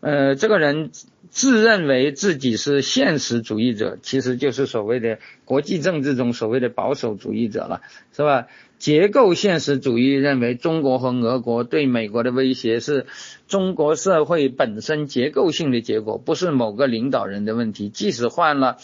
[0.00, 0.90] 呃，这个人
[1.28, 7.82] 自认为自己是现实主义者，其实就是所谓的国际政治中所谓的保守主义者了，
[8.12, 8.46] 是吧？
[8.78, 13.04] 结构现实主义认为，中国和俄国对美国的威胁是
[13.46, 17.90] 中国社会本身结构性的结果，不是某个领导人的问题。
[17.90, 18.78] 即使换了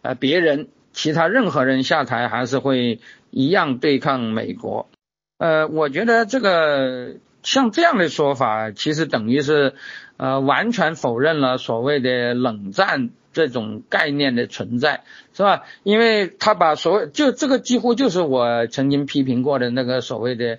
[0.00, 3.00] 呃别人，其他任何人下台，还是会
[3.30, 4.88] 一样对抗美国。
[5.36, 9.74] 呃，我觉得这个像这样的说法，其实等于是
[10.16, 13.10] 呃完全否认了所谓的冷战。
[13.32, 15.02] 这种概念的存在
[15.34, 15.64] 是吧？
[15.82, 20.58] 因为他把所谓就这个几乎就是我曾经批评过的那个所谓的，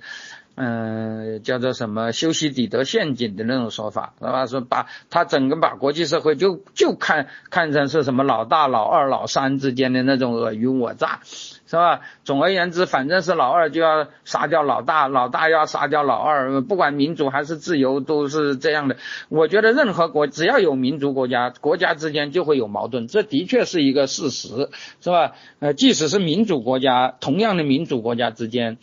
[0.53, 4.45] 嗯，叫做什么修昔底德陷阱的那种说法，是吧？
[4.45, 11.21] 说把他整个把国际社会就就看看成是什么老大、老二、老三之间的那种尔虞我诈，
[11.67, 11.99] 是吧？
[12.23, 18.95] 总而言之，反正是老二就要杀掉老大，老大要杀掉老二，不管民主还是自由都是这样的。
[19.29, 24.69] 我觉得任何国只要有民族国家，国家之间就会有矛盾，这的确是一个事实，
[25.01, 25.33] 是吧？
[25.59, 28.77] 呃，即使是民主国家，同样的民主国家之间，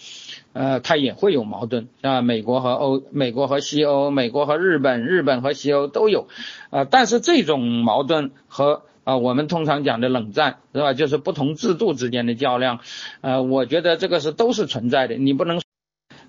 [0.53, 6.29] 呃，它也会有矛盾，啊，美国和欧，美国和西欧，美国和日本，日本和西欧都有，
[6.69, 10.93] 啊，但是这种矛盾和啊，我们通常讲的冷战是吧？
[10.95, 12.81] 就是不同制度之间的较量，
[13.21, 15.61] 呃，我觉得这个是都是存在的，你不能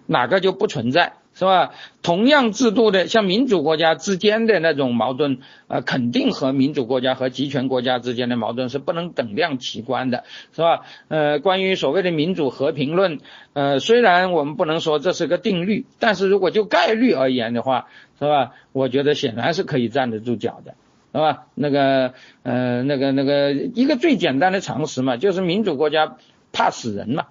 [0.05, 1.71] 哪个就不存在是吧？
[2.03, 10.23] 同样制度的，像民主国家之间的那种矛盾，呃，肯定和民主国家和集权国家之间的矛盾是不能等量齐观的，
[10.53, 10.81] 是吧？
[11.07, 13.19] 呃，关于所谓的民主和平论，
[13.53, 17.87] 呃，虽然我们不能说这是个定律，但是如果就概率而言的话，
[18.19, 18.51] 是吧？
[18.71, 20.75] 我觉得显然是可以站得住脚的。
[21.15, 21.47] 是吧？
[21.55, 22.13] 那个，
[22.43, 26.17] 呃，那个，那个，一个最简单的常识嘛，就是民主国家
[26.51, 27.27] 怕死人嘛，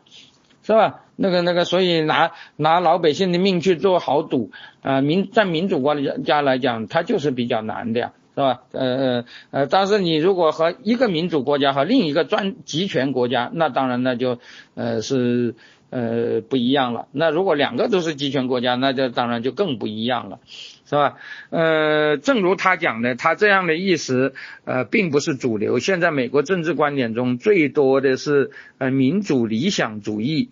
[0.63, 1.03] 是吧？
[1.17, 8.63] 那个，那个，所以拿拿老百姓的命去做豪赌啊，民在民主国家来讲，它就是比较难的呀，是吧？
[8.73, 14.39] 呃呃呃，但是你如果和一个民主国家和另一个专集权国家，那当然那就
[14.77, 15.57] 呃是
[15.91, 17.07] 呃不一样了。
[17.13, 20.39] 那如果两个都是集权国家，那就当然就更不一样了。
[20.87, 21.17] 是吧？
[21.51, 25.79] 呃，正如他讲的，他这样的意识，呃，并不是主流。
[25.79, 30.51] 现在美国政治观点中最多的是呃民主理想主义，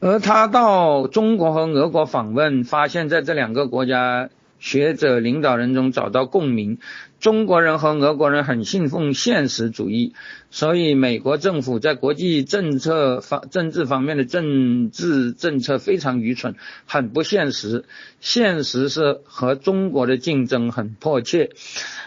[0.00, 4.30] 而他到中国和俄国访问，发现在这两个国家。
[4.58, 6.78] 学者领导人中找到共鸣，
[7.20, 10.14] 中国人和俄国人很信奉现实主义，
[10.50, 16.54] 所以美国政府在国际政策方政治方面的政治政策非常愚蠢，
[16.86, 17.84] 很不现实。
[18.20, 21.50] 现实是和中国的竞争很迫切。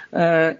[0.10, 0.58] 呃，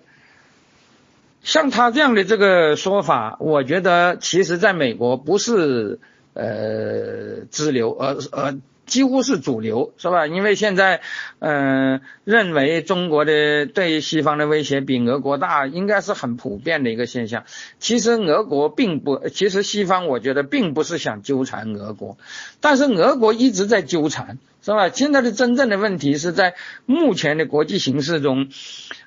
[1.42, 6.00] 像他这样的这个说法，我觉得其实在美国不是
[6.34, 8.58] 呃支流，而而。
[8.90, 10.28] 几乎是主流，是吧？
[10.28, 11.02] 因为现在，
[11.40, 17.46] 嗯，认为中国的对西方的威胁比俄国大，应该是很普遍的一个现象。
[17.80, 22.18] 其实俄国并不，其实西方我觉得并不是想纠缠俄国，
[22.60, 24.90] 但是俄国一直在纠缠，是吧？
[24.90, 28.50] 现在的真正的问题是在目前的国际形势中，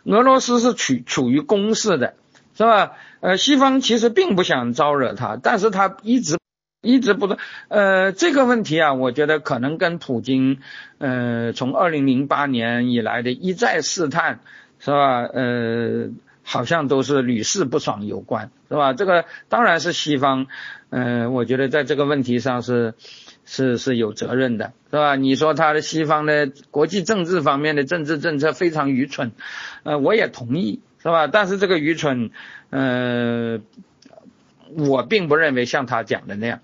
[0.04, 2.14] 俄罗斯是处处于攻势的，
[2.56, 2.92] 是吧？
[3.20, 6.41] 呃，西方其实并不想招惹他，但是他一直。
[6.82, 10.58] 一直不断，呃，这个问题啊，我觉得可能跟普京，
[10.98, 14.40] 呃，从二零零八年以来的一再试探，
[14.80, 15.22] 是吧？
[15.22, 16.10] 呃，
[16.42, 18.94] 好像都是屡试不爽有关，是吧？
[18.94, 20.48] 这个当然是西方，
[20.90, 22.94] 呃，我觉得在这个问题上是
[23.44, 25.14] 是是有责任的，是吧？
[25.14, 29.30] 你说他的西方的国际政治方面的政治政策非常愚蠢，
[29.84, 31.28] 呃，我也同意，是吧？
[31.28, 32.32] 但是这个愚蠢，
[32.70, 33.60] 呃。
[34.76, 36.60] 我并不认为像他讲的那样，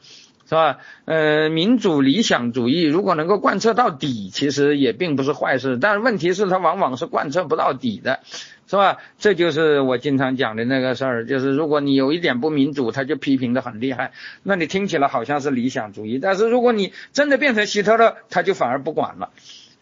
[0.48, 0.78] 是吧？
[1.04, 5.76] 呃，民主理想主义如果能够贯彻到底，其实也并不是坏事。
[5.78, 8.20] 但是问题是，它往往是贯彻不到底的，
[8.66, 8.96] 是吧？
[9.18, 16.18] 这就是我经常讲的那个事儿，就是如果你有一点不民主，他就批评的很厉害，那你听起来好像是理想主义。
[16.18, 19.28] 但是如果你真的变成希特勒，他就反而不管了，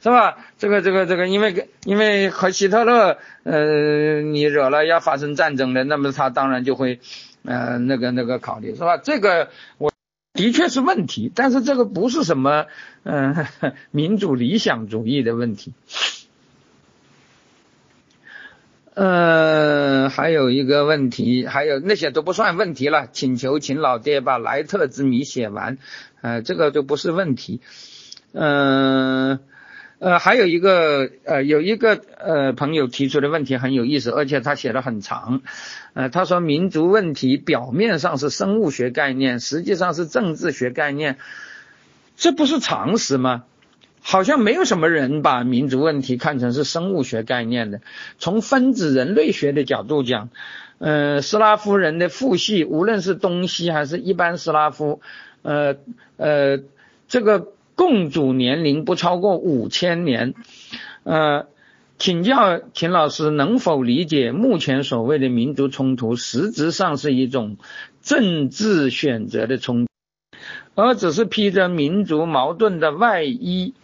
[0.03, 0.37] 是吧？
[0.59, 6.99] 这个这个这个，因为因为和希特勒，呃，你惹了要发生战争的，那么他当然就会。
[7.47, 8.99] 呃，那个那个考虑是吧？
[8.99, 9.93] 这个我
[10.35, 12.67] 的确是问题，但是这个不是什么
[13.05, 13.47] 嗯
[13.93, 15.73] 民主理想主义的问题。
[18.95, 23.09] 呃，还有一个问题，还有那些都不算问题了。
[23.13, 25.79] 请求请老爹把莱特之谜写完，
[26.23, 27.61] 呃，这个就不是问题。
[28.33, 29.39] 嗯。
[29.99, 35.41] 呃还有一个呃，有一个呃朋友提出的问题很有意思，而且他写的很长。
[35.95, 41.17] 呃，他说民族问题表面上是生物学概念，实际上是政治学概念，
[42.17, 43.45] 这不是常识吗？
[44.03, 47.81] 好像没有什么人把民族问题看成是生物学概念的。
[48.19, 50.29] 从分子人类学的角度讲，
[50.79, 55.01] 呃，斯拉夫人的父系，无论是东西还是一般斯拉夫，
[55.41, 55.77] 呃
[56.19, 56.61] 呃，
[57.09, 57.53] 这个。
[57.77, 60.35] 共主年龄不超过五千年，
[61.05, 61.47] 呃，
[61.99, 67.59] 请教秦老师能否理解目前所谓的民族冲突，实质上是一种
[68.01, 69.91] 政治选择的冲突，
[70.75, 73.75] 而只是披着民族矛盾的外衣。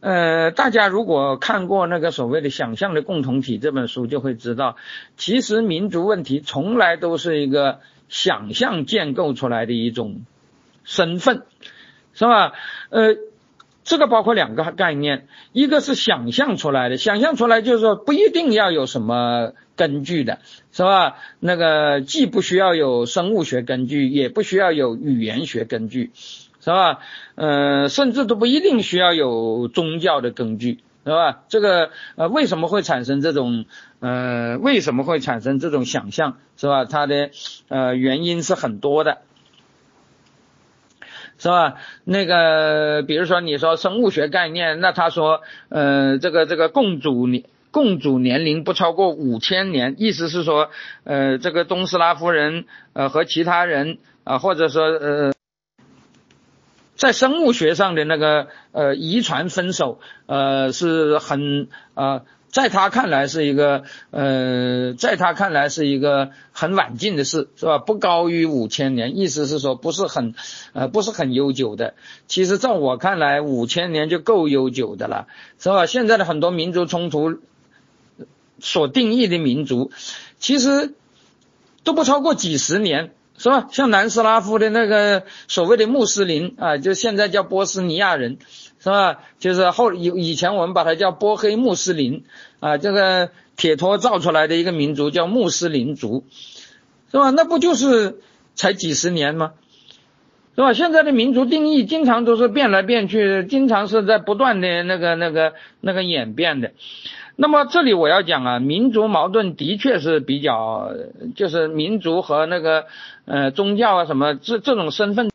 [0.00, 4.76] 呃，大家如果看过那个所谓的《想象的共同体》这本书，就会知道，
[5.16, 7.80] 其实民族问题从来都是一个
[8.10, 10.20] 想象建构出来的一种
[10.84, 11.44] 身份。
[12.14, 12.52] 是吧？
[12.90, 13.16] 呃，
[13.82, 20.38] 这个包括两个概念，一个是想象出来的，想象出来就是说不一定要有什么根据的，
[20.72, 21.16] 是吧？
[21.38, 27.00] 那个既不需要有生物学根据，也不需要有语言学根据，是吧？
[27.34, 31.42] 呃，甚至都不一定需要有宗教的根据，是吧？
[31.48, 33.66] 这个呃，为什么会产生这种
[34.00, 36.84] 呃，为什么会产生这种想象，是吧？
[36.86, 37.30] 它的
[37.68, 39.18] 呃原因是很多的。
[41.44, 41.74] 是吧？
[42.04, 50.70] 那个，比如说你说生物学概念，那他说，呃，这个这个共主年共主年龄不超过五千年，意思是说，
[51.04, 52.64] 呃，这个东斯拉夫人
[52.94, 55.32] 呃和其他人啊，或者说呃，
[56.96, 62.22] 在生物学上的那个呃遗传分手呃是很啊。
[62.54, 63.82] 在他看来是一个，
[64.12, 67.78] 呃，在他看来是一个很晚近的事，是吧？
[67.78, 70.36] 不高于五千年，意思是说不是很，
[70.72, 71.94] 呃，不是很悠久的。
[72.28, 75.26] 其实在我看来，五千年就够悠久的了，
[75.58, 75.86] 是吧？
[75.86, 77.40] 现在的很多民族冲突
[78.60, 79.90] 所定义的民族，
[80.38, 80.94] 其实
[81.82, 83.68] 都不超过几十年，是吧？
[83.70, 88.38] 像南斯拉夫的那个所谓的穆斯林啊，就现在叫波斯尼亚人。
[88.80, 89.20] 是吧？
[89.38, 92.26] 就是后以以前我们把它叫波黑穆斯林
[92.60, 96.26] 啊，这个铁托造出来的一个民族叫穆斯林族，
[97.10, 97.30] 是吧？
[97.30, 98.20] 那不就是
[98.54, 99.54] 才几十年吗？
[100.54, 100.72] 是吧？
[100.72, 106.72] 现在的民族定义经常都是变来变去，经常是在不断的那个那个那个演变的。
[107.34, 110.92] 那么这里我要讲啊，民族矛盾的确是比较，
[111.34, 112.86] 就是民族和那个
[113.24, 115.30] 呃宗教啊什么这这种身份。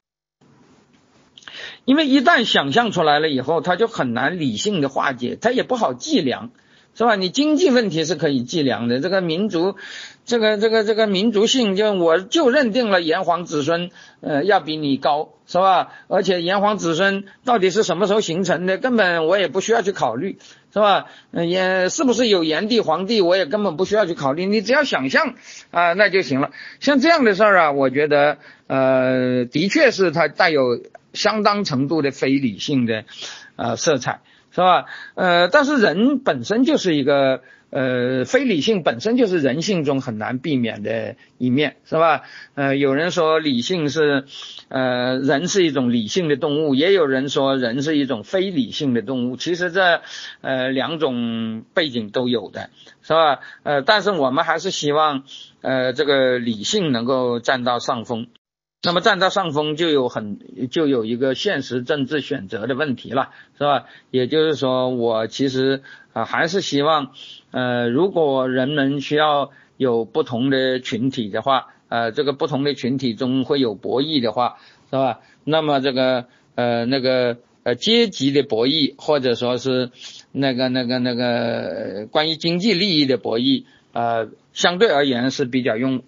[1.83, 6.51] 因为一旦想象出来了以后，他就很难理性的化解，他也不好计量，
[6.99, 7.15] 是吧？
[7.15, 9.77] 你经济问题是可以计量的，这个民族，
[10.25, 13.89] 这个这个这个民族性，就我就认定了炎黄子孙，
[14.19, 15.93] 呃，要比你高，是吧？
[16.09, 20.39] 而且炎黄子孙到底是什么时候形成的，根本我也不需要去考虑，
[20.73, 21.05] 是吧？
[21.31, 25.35] 也是不是有炎帝黄帝，我也根本不需要去考虑，你只要想象
[25.71, 26.51] 啊，那就行了。
[26.81, 30.81] 像这样的事儿啊，我觉得，呃，的确是它带有。
[31.11, 33.03] 相当程度的非理性的
[33.55, 34.19] 呃色彩
[34.51, 34.85] 是吧？
[35.15, 42.23] 呃，但是人本身就是一个呃非理性，本身就是人性中很难避免的一面是吧？
[42.55, 44.25] 呃，有人说理性是
[44.69, 49.37] 呃人是一种理性的动物，也有人说人是一种非理性的动物。
[49.37, 50.01] 其实这
[50.41, 52.71] 呃两种背景都有的
[53.01, 53.39] 是吧？
[53.63, 55.23] 呃，但是我们还是希望
[55.61, 58.27] 呃这个理性能够占到上风。
[58.81, 60.39] 那么占到上风就有很
[60.71, 63.87] 就有一个现实政治选择的问题了，是吧？
[64.09, 65.81] 也就是说，我其实
[66.13, 67.11] 啊还是希望，
[67.51, 75.19] 呃，如果人们需要有不同的群体的话，呃，这个不同的群体中会有博弈的话，是吧？
[75.43, 79.91] 那么这个呃那个呃阶级的博弈，或者说是
[80.31, 86.01] 那个那个那个关于经济利益的博弈，呃，相对而言是比较用。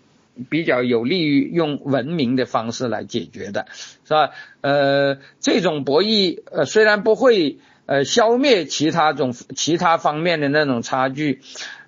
[0.50, 3.68] 比较有利于用文明的方式来解决的，
[4.06, 4.32] 是吧？
[4.62, 11.42] 呃，这种博弈，呃，虽然不会呃消灭其他种其他方面的那种差距，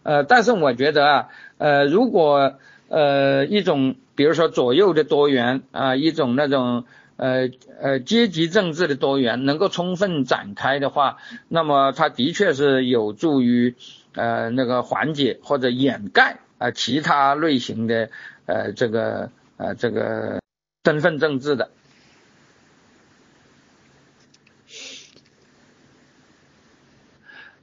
[0.03, 2.55] 呃，但是我觉得啊，呃，如果
[2.89, 7.49] 呃一种比如说左右的多元啊，一种那种呃
[7.81, 11.17] 呃阶级政治的多元能够充分展开的话，
[11.47, 13.75] 那么它的确是有助于
[14.13, 18.09] 呃那个缓解或者掩盖啊其他类型的。
[18.45, 20.41] 呃，这个呃，这个
[20.83, 21.69] 身份政治的，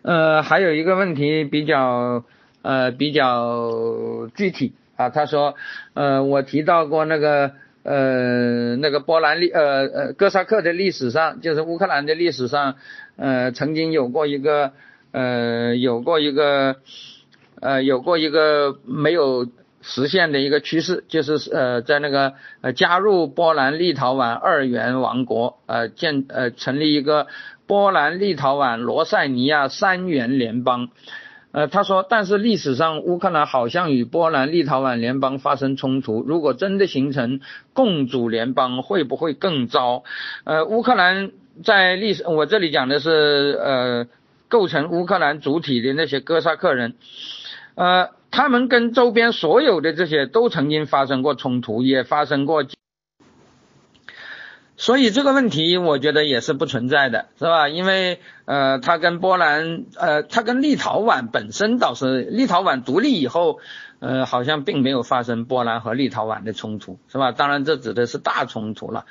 [0.00, 2.24] 呃，还有一个问题比较
[2.62, 5.54] 呃比较具体啊，他说
[5.92, 7.52] 呃，我提到过那个
[7.82, 12.76] 呃那个波兰历呃呃哥萨克的历史上，就是乌克兰的历史上，
[13.16, 14.72] 呃曾经有过一个
[15.12, 16.76] 呃有过一个
[17.60, 19.46] 呃有过一个没有。
[19.82, 27.26] 实现的一个趋势就是呃，在那个呃加入波兰立陶宛二元王国，呃建呃成立一个
[27.66, 30.88] 波兰立陶宛罗塞尼亚三元联邦。
[31.52, 36.22] 呃，他说，但是历史上乌克兰好像与波兰立陶宛联邦发生冲突。
[36.22, 37.40] 如果真的形成
[37.72, 40.04] 共主联邦，会不会更糟？
[40.44, 41.32] 呃，乌克兰
[41.64, 44.06] 在历史，我这里讲的是呃
[44.46, 46.94] 构成乌克兰主体的那些哥萨克人，
[47.80, 48.10] 呃。
[48.32, 52.64] 他们跟周边所有的这些都曾经发生过冲突，也发生过，
[54.76, 57.68] 所以这个问题我觉得也是不存在的，是吧？
[57.68, 63.58] 因为呃，他跟波兰，呃，他跟立陶宛本身倒是立陶宛独立以后，
[63.98, 67.32] 呃，好像并没有发生波兰和立陶宛的冲突，是吧？
[67.32, 69.06] 当然这指的是大冲突了，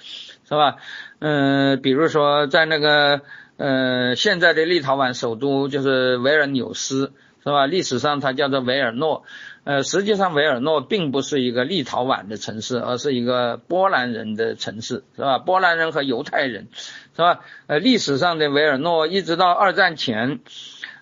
[0.47, 0.77] 是吧？
[1.19, 3.19] 嗯，比如说在那个
[3.57, 7.11] 呃现在的立陶宛首都就是维尔纽斯。
[7.49, 7.65] 是吧？
[7.65, 9.23] 历史上它叫做维尔诺，
[9.63, 15.39] 呃，实际上维尔诺并不是一个立陶宛的城市，而是一个波兰人的城市，是吧？
[15.39, 16.67] 波兰人和犹太人，
[17.15, 17.39] 是吧？
[17.65, 20.41] 呃，历史上的维尔诺一直到二战前，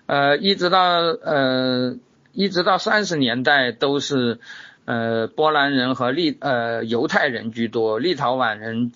[0.06, 1.96] 呃，一直到呃，
[2.32, 4.40] 一直到三十年代都是
[4.86, 8.90] 呃波兰人和立呃犹太人居多，立陶宛人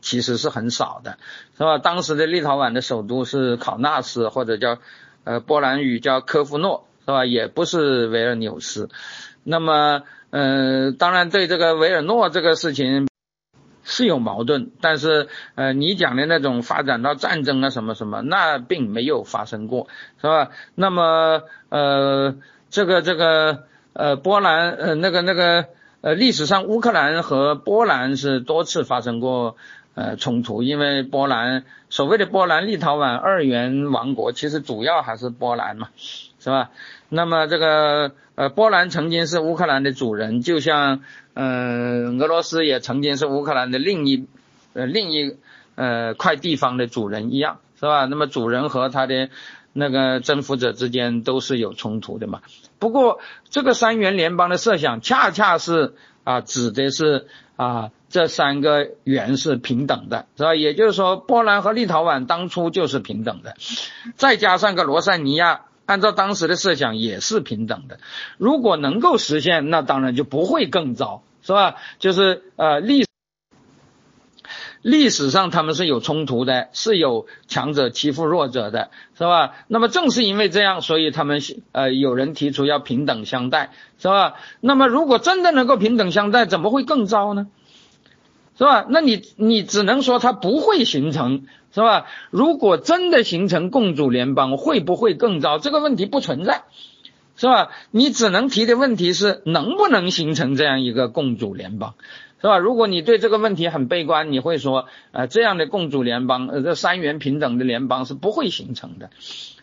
[0.00, 1.18] 其实是很少的，
[1.58, 1.76] 是吧？
[1.76, 4.78] 当时的立陶宛的首都是考纳斯，或者叫。
[5.28, 7.24] 呃，波兰语叫科夫诺，是吧？
[7.24, 8.90] 也不是维尔纽斯。
[9.44, 13.08] 那么，呃，当然对这个维尔诺这个事情
[13.84, 19.86] 是有矛盾，但是，呃，你讲的那种发展到战争啊什么什么，那并没有发生过，
[20.20, 20.50] 是吧？
[20.74, 22.34] 那么，呃，
[22.68, 23.62] 这个这个，
[23.92, 25.66] 呃，波兰，呃，那个那个，
[26.00, 29.56] 呃，历史上乌克兰和波兰是多次发生过。
[29.98, 35.88] 呃，冲突，因为波兰所谓的波兰立陶宛二元王国，其实主要还是波兰嘛，
[36.46, 36.70] 是吧？
[37.08, 41.00] 那么这个呃，波兰曾经是乌克兰的主人，就像
[41.34, 44.28] 呃，俄罗斯也曾经是乌克兰的另一
[44.74, 45.36] 呃另一
[45.74, 48.04] 呃块地方的主人一样，是吧？
[48.04, 49.28] 那么主人和他的
[49.72, 52.42] 那个征服者之间都是有冲突的嘛。
[52.78, 53.18] 不过
[53.50, 57.90] 这个三元联邦的设想，恰恰是啊，指的是啊。
[58.08, 60.54] 这三个元是平等的，是吧？
[60.54, 63.56] 也就是说，波兰和立陶宛当初就是平等的，
[64.14, 67.98] 再加上个罗塞尼亚，按照当时的设想也是平等的。
[68.36, 71.76] 如果能够实现，那当然就不会更糟，是吧？
[71.98, 73.06] 就是呃历
[74.82, 79.54] 历史上他们是有冲突的，是有强者欺负弱者的，是吧？
[79.66, 81.40] 那么正是因为这样，所以他们
[81.72, 84.34] 呃有人提出要平等相待，是吧？
[84.60, 87.48] 那么如果真的能够平等相待，怎么会更糟呢？
[88.58, 88.86] 是吧？
[88.88, 92.06] 那你你只能说它不会形成，是吧？
[92.30, 95.58] 如果真的形成共主联邦，会不会更糟？
[95.58, 96.64] 这个问题不存在，
[97.36, 97.68] 是吧？
[97.90, 101.94] 你只能提的问题是能不能形成这样一个共主联邦，
[102.40, 102.56] 是吧？
[102.56, 109.10] 如果你对这个问题很悲观，你会说，呃，这样的共主联邦，呃，这三元平等的联邦是不会形成的，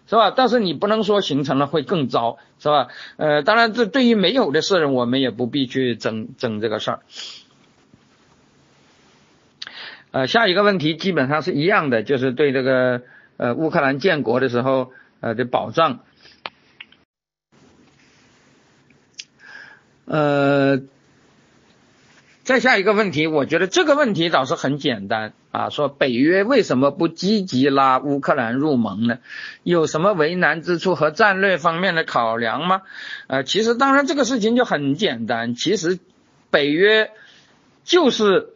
[0.06, 0.30] 是吧？
[0.30, 2.90] 但是你不能说形成了会更糟，是吧？
[3.18, 7.00] 呃，当然，这对于没有的事，我们也不必去争争这个事儿。
[10.14, 13.02] 呃，下一个问题基本上是一样的，就是对这个
[13.38, 14.92] 呃乌克兰建国的时候
[15.22, 16.02] 呃的保障。
[20.06, 20.82] 呃，
[22.44, 29.18] 再下一个问题，我觉得这个问题倒是很简单啊，说北约为什么不积极拉乌克兰入盟呢？
[29.64, 32.84] 有什么为难之处和战略方面的考量吗？
[33.26, 35.98] 呃，其实当然这个事情就很简单，其实
[36.52, 37.10] 北约
[37.84, 38.53] 就是。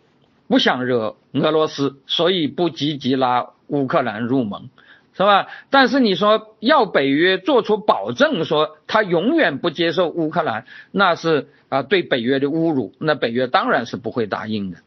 [0.47, 4.69] 不想惹俄罗斯，所以不积极拉乌克兰入盟，
[5.13, 5.47] 是吧？
[5.69, 14.77] 但是你说要北约做出保证，说他永远不接受乌克兰，那是啊对北约的侮辱，那北约当然是不会答应的，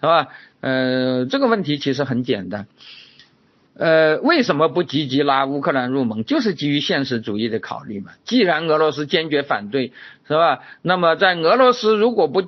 [0.00, 0.28] 是吧？
[0.60, 2.66] 呃，这个问题其实很简单，
[3.76, 6.24] 呃，为什么不积极拉乌克兰入盟？
[6.24, 8.12] 就是基于现实主义的考虑嘛。
[8.24, 9.92] 既然俄罗斯坚决反对，
[10.26, 10.60] 是吧？
[10.80, 12.42] 那么在俄罗斯如果不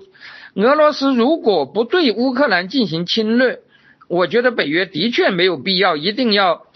[0.57, 3.61] 俄罗斯如果不对乌克兰进行侵略，
[4.09, 6.67] 我觉得北约的确没有必要一定要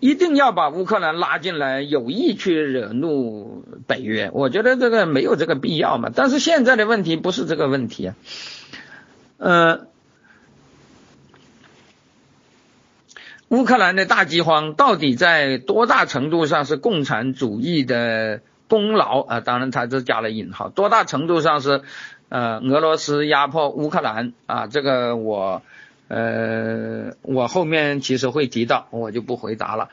[0.00, 4.30] 一定要把乌克兰拉进来，有意去惹怒北约。
[4.32, 6.10] 我觉得这个没有这个必要嘛。
[6.12, 8.16] 但是现在的问题不是这个问题啊，
[9.36, 9.86] 呃，
[13.46, 18.40] 乌克兰的大饥荒到底在多大程度上是共产主义的？
[18.70, 21.82] 功劳啊，当然他这加了引号，多大程度上是
[22.28, 24.68] 呃俄罗斯压迫乌克兰啊？
[24.68, 25.62] 这个我
[26.06, 29.90] 呃我后面其实会提到，我就不回答了。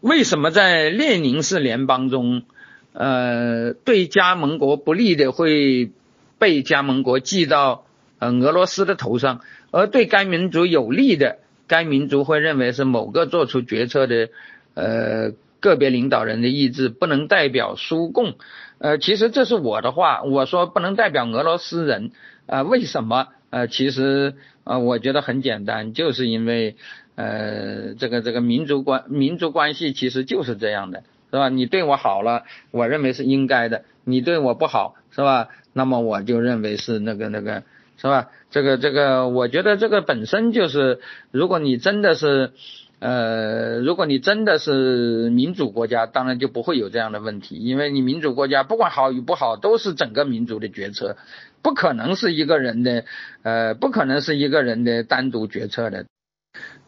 [0.00, 2.44] 为什么在列宁式联邦中，
[2.92, 5.90] 呃对加盟国不利的会
[6.38, 7.84] 被加盟国记到
[8.20, 9.40] 呃俄罗斯的头上，
[9.72, 11.38] 而对该民族有利的？
[11.70, 14.28] 该民族会认为是某个做出决策的，
[14.74, 15.30] 呃，
[15.60, 18.34] 个别领导人的意志不能代表苏共，
[18.78, 22.10] 呃，其实这是我的话，我说不能代表俄罗斯人，
[22.46, 23.28] 啊，为什么？
[23.50, 24.34] 呃，其实
[24.64, 26.74] 呃，我觉得很简单，就是因为，
[27.14, 31.48] 呃，这个这个民族关民族关系其实就是这样的，是吧？
[31.50, 32.42] 你对我好了，
[32.72, 35.50] 我认为是应该的；你对我不好，是吧？
[35.72, 37.62] 那么我就认为是那个那个。
[38.00, 38.28] 是吧？
[38.50, 41.00] 这个这个，我觉得这个本身就是，
[41.30, 42.52] 如果你真的是，
[42.98, 51.16] 呃，如果你真的是民主国家，当然就不会有这样的问题，因为你民主国家不管好与不好，都是整个民族的决策，
[51.62, 53.04] 不可能是一个人的，
[53.42, 56.06] 呃，不可能是一个人的单独决策的。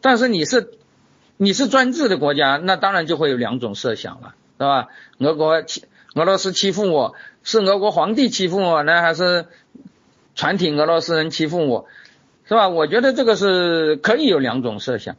[0.01, 0.69] 但是你是
[1.37, 4.89] 你是专制的国家，那当然就会有两种设想了，是吧？
[5.19, 9.47] 俄国欺俄罗斯欺负我，是俄国皇帝欺负我呢，还是
[10.35, 11.87] 全体俄罗斯人欺负我，
[12.45, 12.69] 是吧？
[12.69, 15.17] 我觉得这个是可以有两种设想，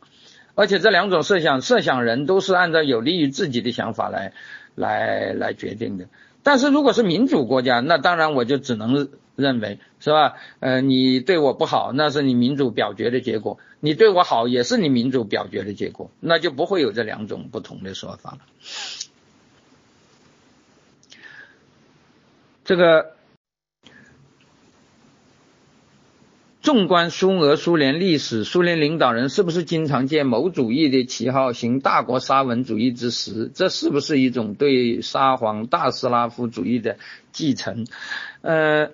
[0.55, 4.33] 而且这两种设想，设想人都是按照有利于自己的想法来
[4.75, 6.07] 来来决定的。
[6.43, 10.35] 但是如果是民主国家，那当然我就只能认为，是吧？
[10.61, 18.39] 呃，你对我不好，那是你民主表决的结果；你对我好，也是你民主表决的结果，那就不会有这两种不同的说法了。
[22.67, 23.17] 这个，
[26.65, 33.51] 纵观苏俄苏联历史，苏联领导人是不是经常借某主义的旗号行大国沙文主义之实？
[33.55, 36.97] 这是不是一种对沙皇大斯拉夫主义的
[37.33, 37.85] 继承？
[38.41, 38.89] 呃，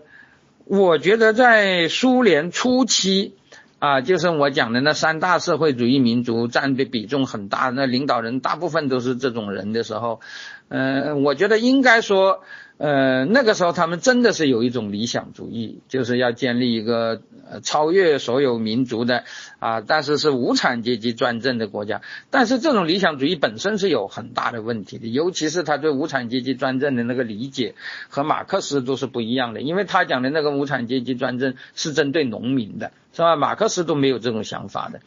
[0.64, 3.36] 我觉得在苏联初期
[3.78, 10.20] 啊，就是我讲的那三大社会主义民族占的比重很大，那领导人大部分都是这种人的时候，
[10.66, 12.42] 呃，我觉得应该说。
[12.80, 19.24] 呃，那个时候他们真的是有一种理想主义，就是要建立一个呃超越所有民族的
[19.58, 22.00] 啊，但是是无产阶级专政的国家。
[22.30, 27.74] 但是这种理想主义本身是有很大的问题的，尤其是他对无产阶级专政的那个理解
[28.08, 33.36] 和马克思都是不一样的，因为他讲的那个无产阶级专政是针对农民的，是吧？
[33.36, 35.00] 马克思都没有这种想法的，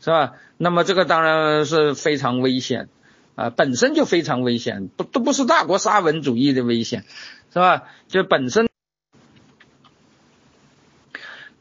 [0.00, 0.32] 是吧？
[0.58, 2.88] 那么这个当然是非常危险。
[3.36, 7.04] 啊，本身就非常危险，不都不是大国沙文主义的危险，
[7.52, 7.82] 是吧？
[8.08, 8.66] 就本身，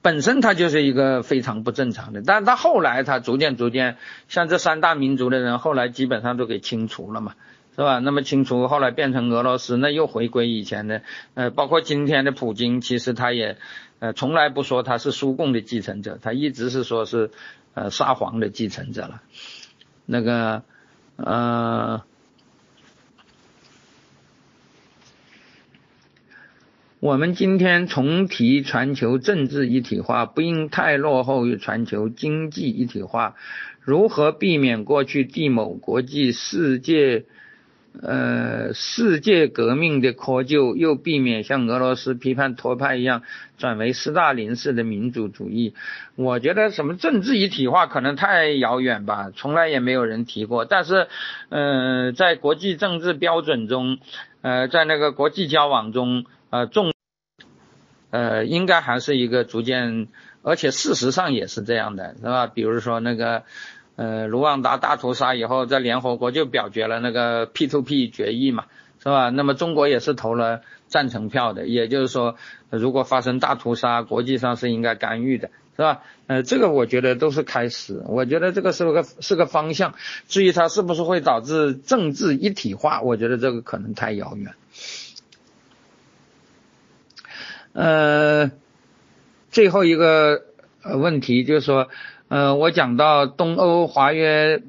[0.02, 2.24] 本身它就是一个非常不正常的。
[2.26, 3.98] 但是他后来他逐渐逐渐，
[4.30, 7.36] 像这三大民族的人，后来基本上都给清除了嘛，
[7.76, 8.00] 是吧？
[8.00, 11.02] 那么清除后来变成俄罗斯，那又回归以前的，
[11.34, 13.58] 呃，包括今天的普京，其实他也，
[14.00, 17.32] 呃，从来不说他是苏共的继承者，他一直是说是，
[17.74, 19.22] 呃，沙皇的继承者了，
[20.06, 20.64] 那个。
[21.18, 22.04] 呃，
[27.00, 33.36] 我们今天重提全球政治一体化，不应太落后于全球经济一体化。
[33.82, 37.26] 如何避免过去地某国际世界？
[38.02, 43.24] 呃，世界革命的窠臼，又避免像俄罗斯批判托派一样
[43.58, 45.74] 转为斯大林式的民主主义。
[46.16, 50.66] 我觉得什么政治一体化可能太遥远吧，从来也没有人提过。
[50.66, 51.08] 但是，
[51.50, 54.00] 呃，在国际政治标准中，
[54.42, 56.92] 呃，在那个国际交往中，呃，重，
[58.12, 60.08] 呃，应该还是一个逐渐，
[60.42, 62.48] 而且事实上也是这样的，是吧？
[62.48, 63.44] 比如说那个。
[63.98, 68.66] 呃，卢旺达大屠杀以后，在联合国就表决了那个 P to P 决议嘛，
[69.00, 69.30] 是吧？
[69.30, 72.36] 那么中国也是投了赞成票的，也就是说，
[72.70, 76.02] 如果发生大屠杀，国际上是应该干预的，是吧？
[76.28, 79.94] 呃，这个我觉得都是开始，我觉得这个是个是个方向。
[80.28, 84.56] 至于它是不是会导致政治一体化，我觉得这个可能太遥远。
[87.72, 88.52] 呃，
[89.52, 90.42] 最后一个
[90.84, 91.88] 问题就是说。
[92.28, 94.64] 呃，我讲到东欧华约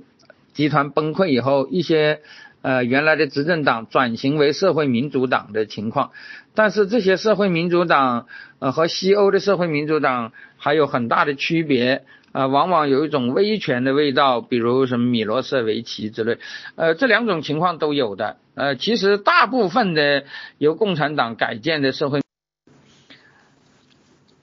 [0.53, 2.21] 集团崩溃以后，一些
[2.61, 6.11] 呃原来的执政党转型为社会民主党的情况，
[6.55, 8.27] 但是这些社会民主党
[8.59, 16.39] 呃和西欧的社会民主党还有很大的区别啊，往往有一种威权的味道，比如什么米罗舍维奇之类，
[16.75, 20.25] 呃这两种情况都有的，呃其实大部分的
[20.59, 22.26] 由共产党改建的社会。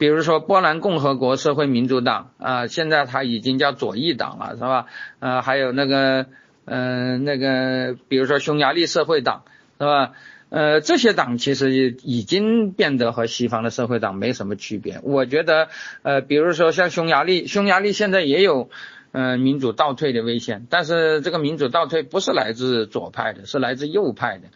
[0.03, 4.87] 比如说波兰共和国社会民主党啊，现在它已经叫左翼党了，是吧？
[5.19, 6.25] 呃，还有那个，
[6.65, 9.45] 嗯，那个，比如说匈牙利社会党，
[9.79, 10.11] 是吧？
[10.49, 14.99] 呃，这些党其实已经变得和西方的社会党没什么区别。
[15.03, 15.69] 我觉得，
[16.01, 18.69] 呃，比如说像匈牙利，匈牙利现在也有，
[19.13, 24.49] 呃，民主倒退的危险，但是这个民主倒退不是来自左派的，是来自右派的。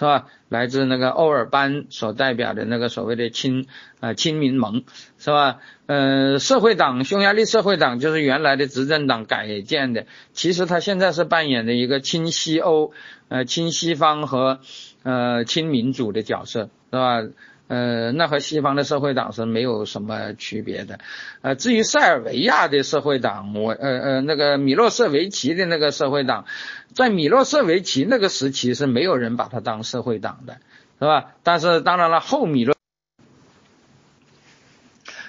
[0.00, 0.28] 是吧？
[0.48, 3.66] 来自那个欧尔班所代表的那个所谓的亲
[4.00, 4.84] 啊亲民盟，
[5.18, 5.58] 是吧？
[5.84, 12.94] 呃，社会党，匈牙利社会党就是原来的执政党改建的，其实他现在是扮演的一个亲西欧、
[13.28, 14.60] 呃亲西方和
[15.02, 17.22] 呃亲民主的角色，是吧？
[17.70, 20.98] 呃，那和西方的社会党是没有什么区别的。
[21.40, 26.46] 呃，至于塞尔维亚的社会党，我呃呃那个米洛舍维奇的那个社会党，
[26.94, 30.54] 在米洛舍维奇那个时期是没有人把他当社会党的，
[30.98, 31.34] 是吧？
[31.44, 32.74] 但是当然了，后米洛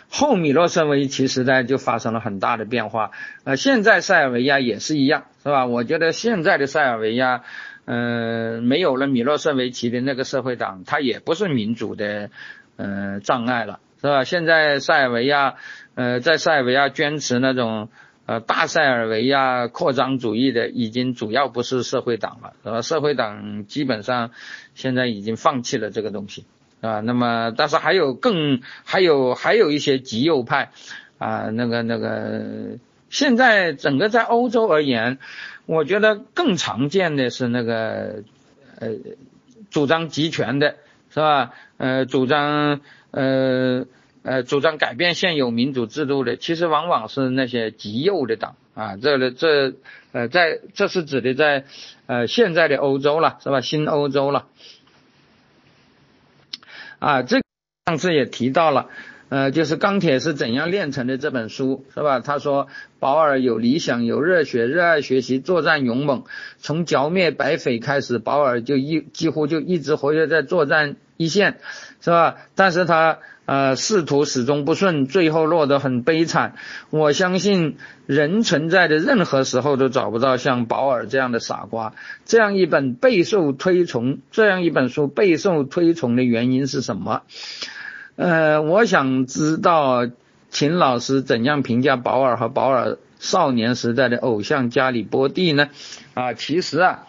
[0.09, 3.11] 后米洛舍维奇时代就发生了很大的变化。
[3.43, 5.67] 呃，现在塞尔维亚也是一样，是吧？
[5.67, 7.43] 我觉得现在的塞尔维亚。
[7.91, 12.29] 呃，没有了米洛舍维奇的那个社会党，它也不是民主的
[12.77, 14.23] 呃障碍了，是吧？
[14.23, 15.55] 现在塞尔维亚
[15.95, 17.89] 呃，在塞尔维亚坚持那种
[18.27, 22.81] 呃大塞尔维亚扩张主义的已经主要不是社会党了，是吧？
[22.81, 24.31] 社会党基本上
[24.73, 26.45] 现在已经放弃了这个东西
[26.79, 27.01] 啊。
[27.01, 30.71] 那么，但是还有更还有还有一些极右派
[31.17, 32.77] 啊，那个那个，
[33.11, 35.19] 现在整个在欧洲而言，
[35.67, 38.23] 我觉得更常见的是那个
[38.79, 38.89] 呃
[39.69, 40.77] 主张集权的，
[41.11, 41.51] 是吧？
[41.77, 42.81] 呃，主张
[43.11, 43.85] 呃。
[44.23, 48.95] 呃，主张改变现有民主制度的，其实往往是那些极右的党啊。
[48.95, 49.73] 这个这
[50.11, 51.65] 呃，在这是指的在
[52.05, 53.61] 呃现在的欧洲了，是吧？
[53.61, 54.45] 新欧洲了
[56.99, 57.23] 啊。
[57.23, 57.41] 这
[57.87, 58.89] 上次也提到了，
[59.31, 62.19] 呃，就是《钢铁是怎样炼成的》这本书，是吧？
[62.19, 62.67] 他说
[62.99, 66.25] 保尔有理想，有热血，热爱学习，作战勇猛。
[66.57, 71.59] 从剿灭白匪开始，保尔就一几乎就一直活跃在作战一线，
[72.01, 72.35] 是吧？
[72.55, 73.19] 但是他。
[73.47, 76.53] 呃，仕途始终不顺，最后落得很悲惨。
[76.89, 77.75] 我相信
[78.05, 81.93] 人存在的任何时候都找不到像保尔这样的傻瓜。
[82.23, 87.23] 这样一本备受推崇，这样一本书备受推崇的原因是什么？
[88.15, 90.07] 呃，我想知道
[90.49, 95.69] 秦老师怎样评价保尔和保尔少年时代的偶像加里波第呢？
[96.13, 97.07] 啊，其实啊，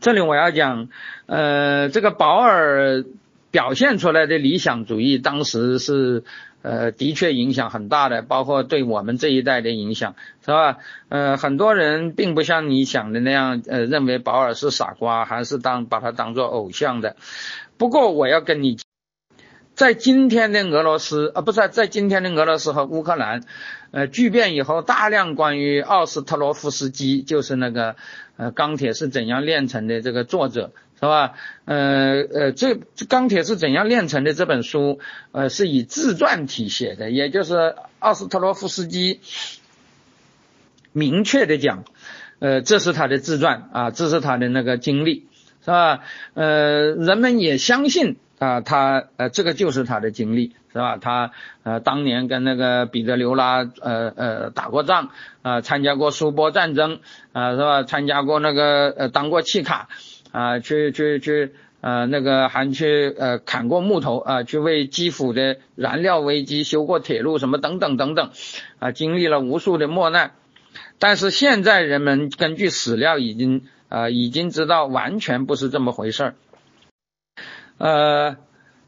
[0.00, 0.88] 这里我要讲，
[1.26, 3.04] 呃，这个保尔。
[3.52, 6.24] 表现出来的理想主义，当时是
[6.62, 10.78] 呃的确影响很大的，包括对我们这一代的影响，是吧？
[11.10, 17.16] 呃，很多人并不像你想的那样，呃，认为保尔是傻瓜，还是当把他当做偶像的。
[17.76, 18.78] 不过我要跟你，
[19.74, 23.42] 在今天的俄罗斯，啊，不是在今天的俄罗斯和乌克兰，
[23.90, 27.96] 呃，巨变以后，大量关于奥斯特洛夫斯基，就是那个
[28.36, 30.72] 呃钢铁是怎样炼成的这个作者。
[30.94, 31.32] 是吧？
[31.64, 32.76] 呃呃，这
[33.08, 34.34] 钢铁是怎样炼成的？
[34.34, 35.00] 这本书，
[35.32, 39.18] 呃，是以自传体写的，也就是奥斯特洛夫斯基
[40.92, 41.82] 明确的讲，
[42.38, 45.26] 呃，这是他的自传啊，这是他的那个经历，
[45.64, 46.04] 是吧？
[46.34, 50.96] 呃，人们也相信啊，他呃，这个就是他的经历，是吧？
[50.96, 51.30] 他
[51.62, 55.10] 呃，当年跟那个彼得刘拉呃呃打过仗
[55.42, 56.98] 啊，参加过苏波战争
[57.32, 57.82] 啊，是吧？
[57.84, 59.88] 参加过那个呃，当过契卡。
[60.32, 61.52] 啊，去去去，
[61.82, 68.30] 呃，那个还去呃砍过木头啊，去为基辅的燃料危机修过铁路什么等等等等，
[68.78, 70.30] 啊，经历了无数的磨难，
[70.98, 76.34] 但是现在人们根据史料已经啊已经知道完全不是这么回事儿。
[77.82, 78.36] 呃，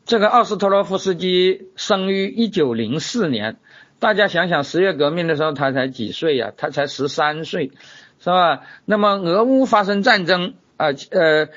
[0.07, 3.57] 这个奥斯特洛夫斯基生于一九零四年，
[3.99, 6.53] 大家想想十月革命的时候他才几岁呀？
[6.57, 7.73] 他才十三岁，
[8.21, 8.61] 是吧？
[8.85, 10.55] 那么俄乌发生战争。
[10.77, 11.49] 啊呃，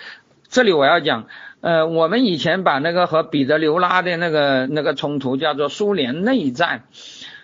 [0.47, 1.27] 这里我要讲，
[1.61, 6.85] 呃，我们以前把那个和彼得留拉的那个那个冲突叫做苏联内战，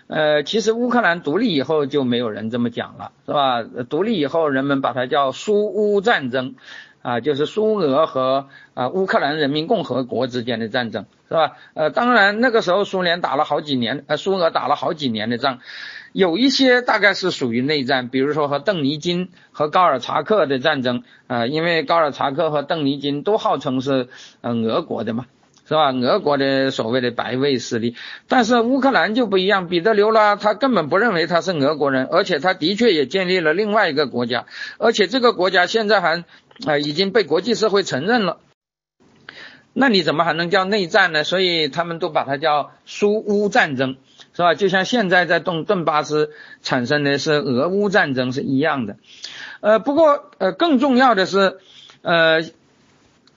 [0.08, 3.62] 呃，其实乌克兰独立以后就没有人这么讲了，是吧？
[3.88, 6.56] 独立以后人们把它叫苏乌战争，
[7.04, 11.52] 啊，就是苏俄和啊乌克兰人民共和国之间的战争，是吧？
[11.74, 15.58] 呃，当然那个时候苏联打了好几年，呃，苏俄打了好几年的仗。
[16.14, 24.08] 有一些大概是属于内战，比如说和邓尼金和高尔察克的战争啊，因为高尔察克和邓尼金都号称是
[24.40, 25.26] 呃俄国的嘛，
[25.66, 25.90] 是吧？
[25.92, 27.96] 俄国的所谓的白卫势力，
[28.28, 34.46] 但是乌克兰就不一样，彼得留拉他根本不认为他是俄国人，而且他的确也建立了另外一个国家，
[34.78, 36.24] 而且这个国家现在还
[36.66, 38.38] 啊已经被国际社会承认了，
[39.72, 41.24] 那你怎么还能叫内战呢？
[41.24, 43.96] 所以他们都把它叫苏乌战争。
[44.36, 44.54] 是吧？
[44.54, 48.96] 就像现在在东顿巴斯产生的是俄乌战争是一样的，
[49.60, 51.58] 呃，不过呃，更重要的是，
[52.02, 52.42] 呃，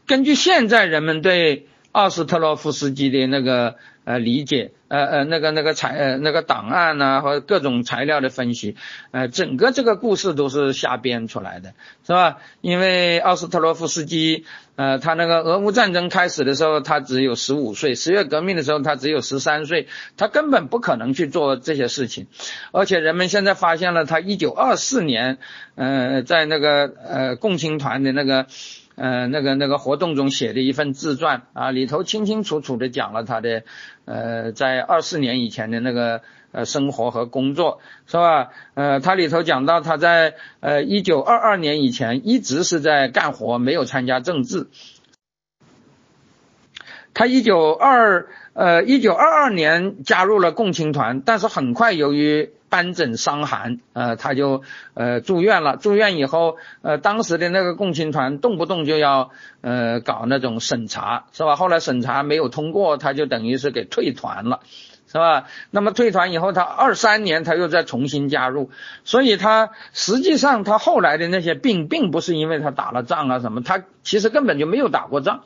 [0.08, 3.76] 根据现在人们对奥斯特洛夫斯基的那个
[4.06, 4.72] 呃理解。
[4.88, 8.76] 呃呃，那个那个材呃那个档案呐，和各种材料的分析，
[9.12, 11.74] 呃，整个这个故事都是瞎编出来的，
[12.06, 12.38] 是吧？
[12.62, 14.46] 因为奥斯特洛夫斯基，
[14.76, 22.28] 呃，他那个俄乌战争开始的时候，他只有十五岁；十月革命的时候，他只有十三岁，他根本不可能去做这些事情。
[22.72, 25.38] 而且人们现在发现了，他一九二四年，
[25.76, 28.48] 呃，在那个呃共青团的那个。
[28.98, 33.62] 呃，那个那个活动中写的一份自传啊，里头清清楚楚的讲了他的
[34.06, 36.22] 呃，在二四年以前的那个
[36.52, 38.50] 呃生活和工作，是吧？
[38.74, 44.68] 呃，他里头讲到他在呃一九二二年以前一直是在干活，没有参加政治。
[47.14, 54.62] 他一九二呃一九二二年加入了共青团，但是很快由于斑疹伤寒，呃，他就
[54.94, 55.78] 呃住院了。
[55.78, 59.32] 住院以后，呃，当时的那个共青团动不动就要
[59.62, 61.56] 呃搞那种审查，是吧？
[61.56, 64.60] 后来审查没有通过，他就等于是给退团了，
[65.08, 65.46] 是吧？
[65.72, 68.70] 那么退团以后，他二三年他又再重新加入，
[69.06, 75.44] 所以他实际上他后来的那些病，并不是因为他打了仗啊什么，他其实根本就没有打过仗，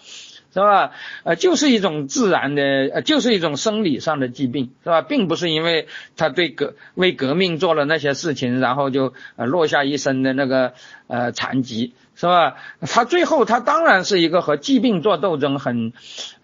[0.53, 0.91] 是吧？
[1.23, 2.63] 呃，就是一种自然的，
[2.93, 5.01] 呃，就是一种生理上的疾病，是吧？
[5.01, 5.87] 并不是因为
[6.17, 10.73] 他对革为革命做了那些事情，然后就呃落下一身的那个
[11.07, 11.93] 呃残疾。
[12.13, 12.57] 是吧？
[12.81, 15.91] 他最后他当然是一个和疾病做斗争很，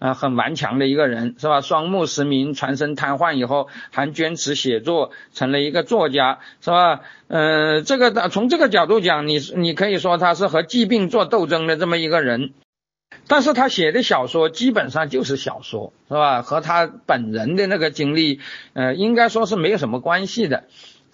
[0.00, 1.60] 呃很顽强的一个人，是吧？
[1.60, 7.02] 双目失明，全身瘫痪以后还坚持写作，成了一个作家，是吧？
[7.28, 12.54] 嗯，这个从这个角度讲，你你可以说他是和疾病做斗争的这么一个人，
[13.28, 16.42] 但是他写的小说基本上就是小说，是吧？
[16.42, 18.40] 和他本人的那个经历，
[18.72, 20.64] 呃，应该说是没有什么关系的，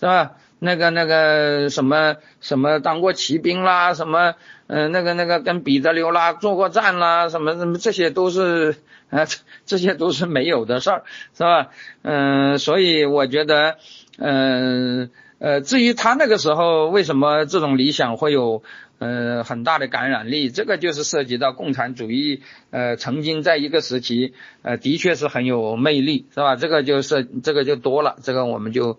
[0.00, 0.32] 是吧？
[0.60, 4.34] 那个那个什么什么当过骑兵啦，什么
[4.68, 8.76] 嗯那个那个跟彼得流啦做过战啦，什么什么这些都是
[9.10, 9.26] 啊
[9.66, 11.02] 这些都是没有的事儿，
[11.36, 11.68] 是吧？
[12.02, 13.76] 嗯，所以我觉得
[14.18, 18.62] 嗯呃至于他那个时候为什么这种理想会有
[18.98, 26.56] 呃很大的感染力，这个就是涉及到共产主义呃曾经在一个时期呃的确是很有魅力，是吧？
[26.56, 28.98] 这个就是这个就多了，这个我们就。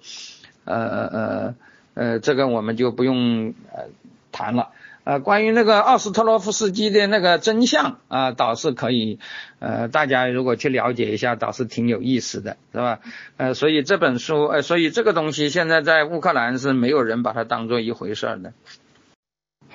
[0.68, 1.56] 呃呃
[1.94, 3.84] 呃，这个我们就不用呃
[4.32, 4.70] 谈了。
[5.04, 9.20] 呃，关于那个奥斯特洛夫斯基的那个真相啊，倒是可以，
[9.60, 13.00] 呃，大家如果去了解一下，倒是挺有意思的，是吧？
[13.38, 18.54] 呃，所以这本书，呃，所以这个东西现在在乌克兰是没有人把它当做一回事儿的。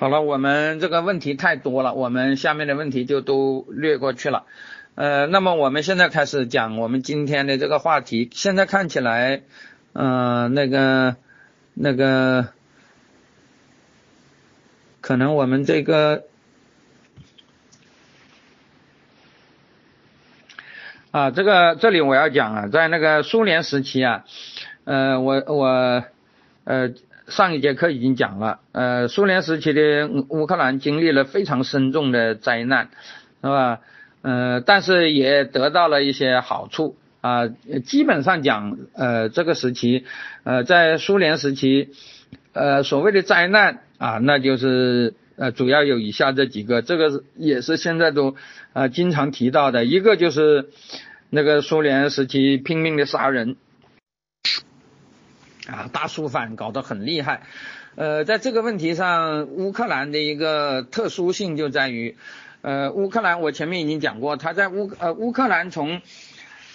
[0.01, 4.47] 好了，我们这个问题太多了，我们下面的问题就都略过去了。
[4.95, 8.27] 呃，那么我们现在开始讲我们今天的这个话题。
[8.33, 9.43] 现在看起来。
[9.93, 11.17] 嗯，那个，
[11.75, 12.47] 那个，
[15.01, 16.23] 可能我们这个
[21.11, 24.25] 啊，这个这里我要讲啊，在那个苏联时期啊，
[24.85, 26.03] 呃，我我
[26.63, 26.91] 呃
[27.31, 32.91] 上一节课已经讲了，呃，苏联时期的乌克兰经历了非常深重的灾难，
[33.41, 33.79] 是吧？
[34.21, 36.95] 呃，但是也得到了一些好处。
[37.21, 37.47] 啊，
[37.85, 40.05] 基本上讲，呃，这个时期，
[40.43, 41.89] 呃，在苏联时期，
[42.51, 48.35] 呃，所谓的灾难啊，那就是呃，主要有以下这几个，这个也是现在都
[48.73, 50.69] 啊经常提到的，一个就是
[51.29, 53.55] 那个苏联时期拼命的杀人，
[55.67, 57.43] 啊，大肃反搞得很厉害，
[57.95, 62.15] 呃，在这个问题上，乌克兰的一个特殊性就在于，
[62.61, 66.01] 呃，乌克兰我前面已经讲过，他在乌呃乌克兰从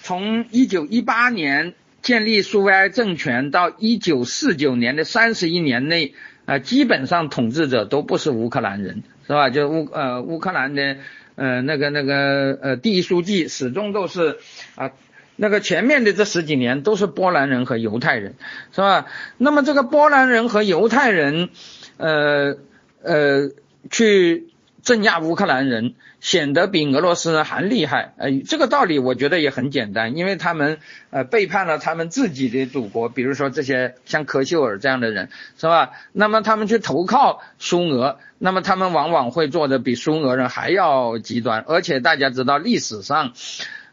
[0.03, 6.15] 从一九一八年建立苏维埃政权到一九四九年的三十一年内，
[6.45, 9.51] 啊，基本上统治者都不是乌克兰人，是吧？
[9.51, 10.99] 就乌呃乌克兰的
[11.35, 14.39] 呃那个那个呃第一书记始终都是
[14.77, 14.93] 啊，
[15.37, 18.35] 那个前面的这十几年都是波兰人和犹太人，
[18.73, 19.07] 是吧？
[19.39, 21.51] 那么这个波兰人和犹太人，
[21.97, 22.57] 呃
[23.03, 23.51] 呃
[23.91, 24.49] 去。
[24.83, 30.79] 镇压乌克兰人显得比俄罗斯人还厉害，呃，这个道理我觉得也很简单，因为他们
[31.11, 35.91] 呃背叛了他们自己的祖国，比如说这些像科秀尔这样的人，是吧？
[36.13, 43.33] 那么他们去投靠苏俄，那么他们往往会做的比苏俄人还要极端，而且大家知道历史上，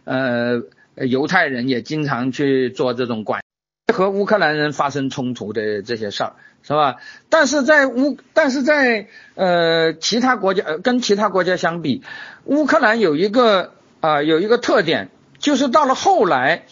[0.04, 0.62] 呃，
[0.96, 3.42] 犹太人也经常去做这种管
[3.94, 6.34] 和乌克兰人发生冲突的这些事儿。
[6.66, 6.96] 是吧？
[7.28, 12.04] 但是在乌，但是在呃其他国家，跟其他国家相比，
[12.46, 15.10] 乌克兰有一个啊有一个特点，
[15.40, 16.64] 就是到了后来，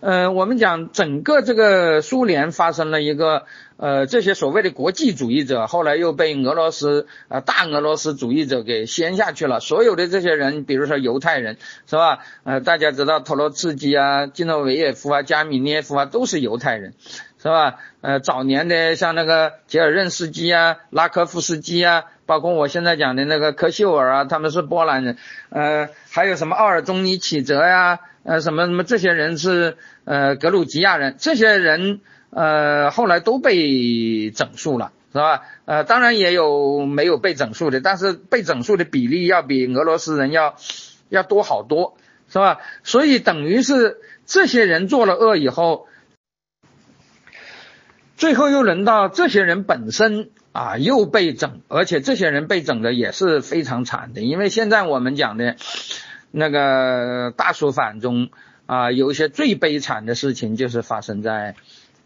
[0.00, 3.44] 呃，我们讲整个这个苏联发生了一个
[3.76, 9.60] 呃这些所谓的国际主义者，后来又被俄罗斯啊大俄罗斯主义者给掀下去了。
[9.60, 12.20] 所有的这些人，比如说犹太人，是吧？
[12.44, 16.94] 呃，大家知道托洛茨基啊、基诺维耶夫啊、加米涅夫啊，都是犹太人。
[17.42, 17.76] 是吧？
[18.02, 25.16] 呃，早年的像那个杰尔任斯基啊、拉科夫斯基啊，包括我现在讲的那个科秀尔啊，他们是波兰人。
[25.48, 35.42] 呃，还有什么奥尔宗尼启泽呀，呃，什么什么这些人是呃格鲁吉亚人，这些人呃后来都被整肃了，是吧？
[35.64, 40.56] 呃，当然也有没有被整肃的，但是被整肃的比例要比俄罗斯人要
[41.08, 41.96] 要多好多，
[42.28, 42.58] 是吧？
[42.84, 45.86] 所以等于是这些人做了恶以后。
[48.16, 54.20] 最后又轮到这些人本身啊，又被整，而且这些人被整的也是非常惨的。
[54.20, 55.56] 因为现在我们讲的，
[56.30, 58.30] 那个大肃反中
[58.66, 61.54] 啊，有一些最悲惨的事情，就是发生在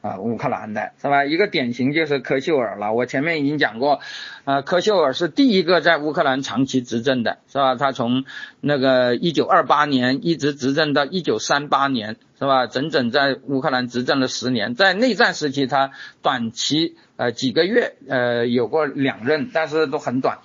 [0.00, 1.24] 啊，乌克兰的是吧？
[1.24, 2.92] 一个典型就是科秀尔了。
[2.92, 4.00] 我前面已经讲过，
[4.44, 7.74] 啊，科秀尔是第一个在乌克兰长期执政的，是吧？
[7.74, 8.24] 他从
[8.60, 12.66] 那个一九二八年一直执政到一九三八年，是吧？
[12.66, 14.74] 整整在乌克兰执政了十年。
[14.74, 20.40] 在内战时期，他短期呃几个月呃有过两任，但是都很短。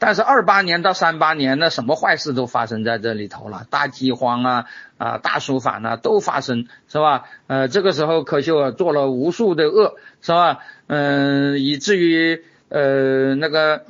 [0.00, 4.64] 但是二八年到三八年，那什么坏事都发生在这里头了，大饥荒啊
[4.96, 7.26] 啊，大肃反啊都发生，是吧？
[7.48, 10.60] 呃，这个时候柯秀尔做了无数的恶，是吧？
[10.86, 13.84] 嗯，以至于呃那个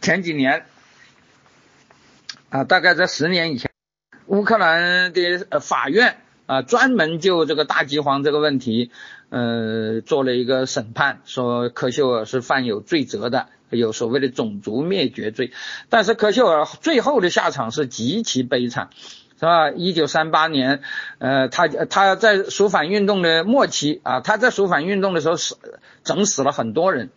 [0.00, 0.66] 前几年
[2.48, 3.70] 啊，大概在十年以前，
[4.26, 6.16] 乌克兰的法院
[6.46, 8.90] 啊专门就这个大饥荒这个问题，
[9.28, 13.46] 呃做了一个审判，说柯秀尔是犯有罪责的。
[13.70, 15.52] 有所谓的种族灭绝罪，
[15.88, 18.90] 但是柯秀尔最后的下场是极其悲惨，
[19.38, 19.70] 是吧？
[19.70, 20.82] 一九三八年，
[21.18, 25.56] 呃，他他在赎反运动的末期啊，他在赎反运动的时候死
[26.04, 27.10] 整死了很多人，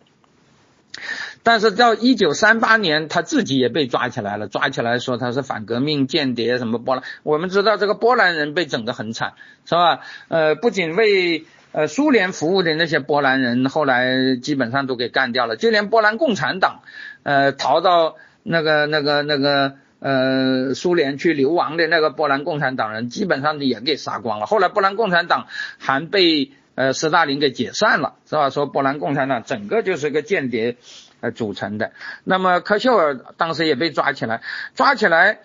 [1.41, 7.03] 但是到一九三八年，他自己也被抓起来了，抓起来说他是反革命间谍，什么波兰？
[7.23, 9.33] 我们知道这个波兰人被整得很惨，
[9.65, 10.01] 是吧？
[10.29, 16.83] 呃，不仅为呃，苏联服务的那些波兰人后来基本上都给干掉了，就连波兰共产党，
[17.23, 24.45] 呃，逃到那个那个那个呃苏联去流亡的那个波兰共产党人，基本上也给杀光了。
[24.45, 25.47] 后来波兰共产党
[25.79, 28.51] 还被呃斯大林给解散了，是吧？
[28.51, 30.77] 说波兰共产党整个就是个间谍
[31.21, 31.91] 呃组成的。
[32.23, 34.43] 那么科秀尔当时也被抓起来，
[34.75, 35.39] 抓起来，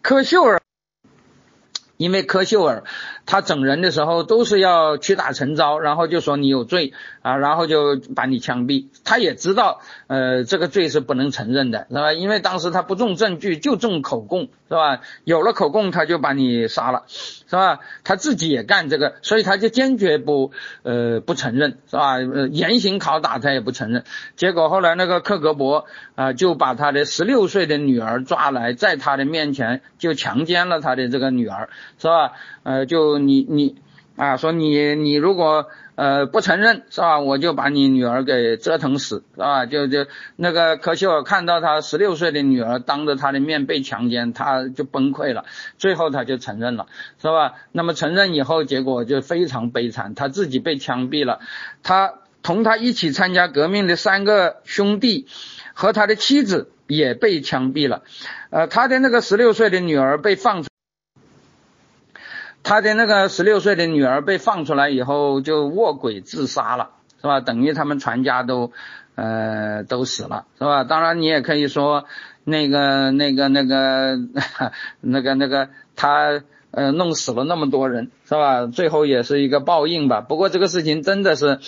[0.00, 0.62] 科秀尔，
[1.98, 2.84] 因为科秀尔。
[3.26, 6.92] 他整人的时候都是要屈打成招，然后就说你有罪
[7.22, 8.86] 啊，然后就把你枪毙。
[9.04, 12.12] 他也知道，呃，这个罪是不能承认的，是吧？
[12.12, 15.00] 因为当时他不重证据，就重口供，是吧？
[15.24, 17.80] 有了口供，他就把你杀了，是吧？
[18.02, 20.52] 他自己也干这个，所以他就坚决不，
[20.82, 22.16] 呃，不承认，是吧？
[22.16, 24.04] 呃，严刑拷打他也不承认。
[24.36, 25.84] 结果后来那个克格勃
[26.14, 31.68] 啊，就把他的十六岁的女儿抓来，在他的面前就强奸了他的这个女儿，
[31.98, 32.32] 是吧？
[32.64, 33.76] 呃，就你你
[34.16, 35.66] 啊，说你你如果
[35.96, 39.66] 呃不承认是吧，我就把你女儿给折腾死是吧？
[39.66, 45.44] 就就那个柯秀尔看到他十六岁的女儿当着他的面被强奸，他就崩溃了，
[45.78, 46.86] 最后他就承认了
[47.20, 47.54] 是吧？
[47.72, 51.40] 那么承认以后，结果就非常悲惨，他自己被枪毙了，
[51.82, 55.26] 他同他一起参加革命的三个兄弟
[55.74, 58.04] 和他的妻子也被枪毙了，
[58.50, 60.64] 呃，他的那个十六岁的女儿被放。
[62.64, 67.40] 他的那个十六岁的女儿被放出来以后就卧轨自杀了，是吧？
[67.40, 68.72] 等于他们全家都，
[69.14, 70.82] 呃，都死了，是吧？
[70.82, 72.06] 当然你也可以说，
[72.44, 74.18] 那个、那个、 那个、
[75.02, 78.66] 那个、那个，他呃弄死了那么多人，是吧？
[78.66, 80.22] 最后也是一个报应吧。
[80.22, 81.58] 不过这个事情真的是，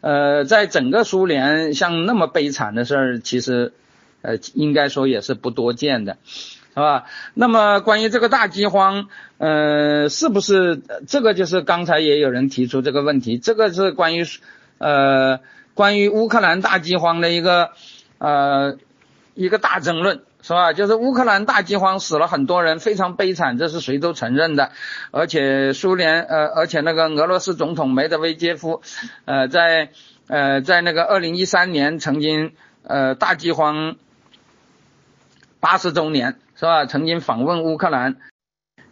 [0.00, 3.72] 呃，在整个苏联像那么悲惨的事儿，其实，
[4.22, 6.16] 呃，应该说也是不多见的。
[6.72, 7.06] 是吧？
[7.34, 13.38] 那么关于这个大饥荒，呃，是不是这个就是刚才也有人提出这个问题？
[13.38, 14.24] 这个是关于
[14.78, 15.40] 呃
[15.74, 17.72] 关于乌克兰大饥荒的一个
[18.18, 18.76] 呃
[19.34, 20.72] 一个大争论，是吧？
[20.72, 24.70] 就是乌克兰大饥荒死了很多人，非常悲惨，这是谁都承认的。
[25.10, 28.80] 而且苏联呃，而且那个俄罗斯总统梅德韦杰夫
[29.24, 29.90] 呃在
[30.28, 32.52] 呃在那个二零一三年曾经
[32.84, 33.96] 呃大饥荒
[35.58, 36.36] 八十周年。
[36.60, 36.84] 是吧？
[36.84, 38.18] 曾经访问乌克兰，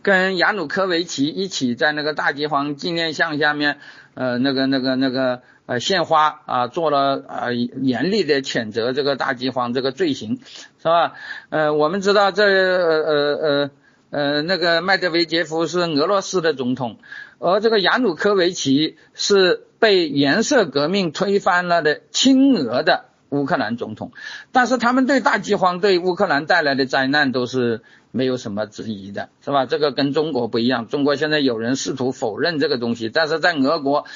[0.01, 3.77] 跟亚努科维奇一起在那个大饥荒纪念像下面，
[4.15, 10.41] 呃，那个、那个、那个，呃，献花啊，做了呃严厉的谴责这个大饥荒这个罪行，
[10.79, 11.13] 是吧？
[11.51, 13.71] 呃，我们知道这呃呃
[14.09, 16.97] 呃那个麦德韦杰夫是俄罗斯的总统，
[17.39, 23.05] 而这个亚努科维奇是被颜色革命推翻了的亲俄的。
[23.31, 24.13] 乌克兰总统，
[24.53, 29.67] 但是他们对大饥荒对乌克兰带来的灾难都是没有什么质疑的，是吧？
[29.67, 34.07] 这个跟中国不一样，中国现在有人试图否认这个东西，但是在俄国，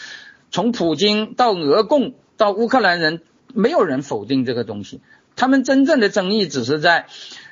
[0.50, 3.20] 从普京到俄共到乌克兰人，
[3.52, 5.00] 没有人否定这个东西。
[5.36, 7.06] 他们真正的争议只是在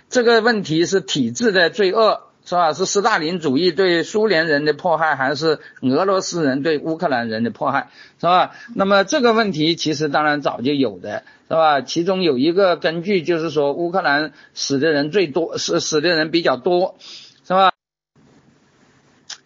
[0.08, 2.29] 这个问题是体制的罪恶。
[2.42, 2.72] 是吧？
[2.72, 7.90] 是斯大林主义对苏联人的迫害，还是俄罗斯人对乌克兰人的迫害？
[8.18, 8.52] 是吧？
[8.74, 11.80] 那么这个问题其实当然早就有的，是吧？
[11.80, 16.96] 其中有一个根据就是说，乌克兰死的人最多，死死的人比较多，
[17.44, 17.72] 是吧？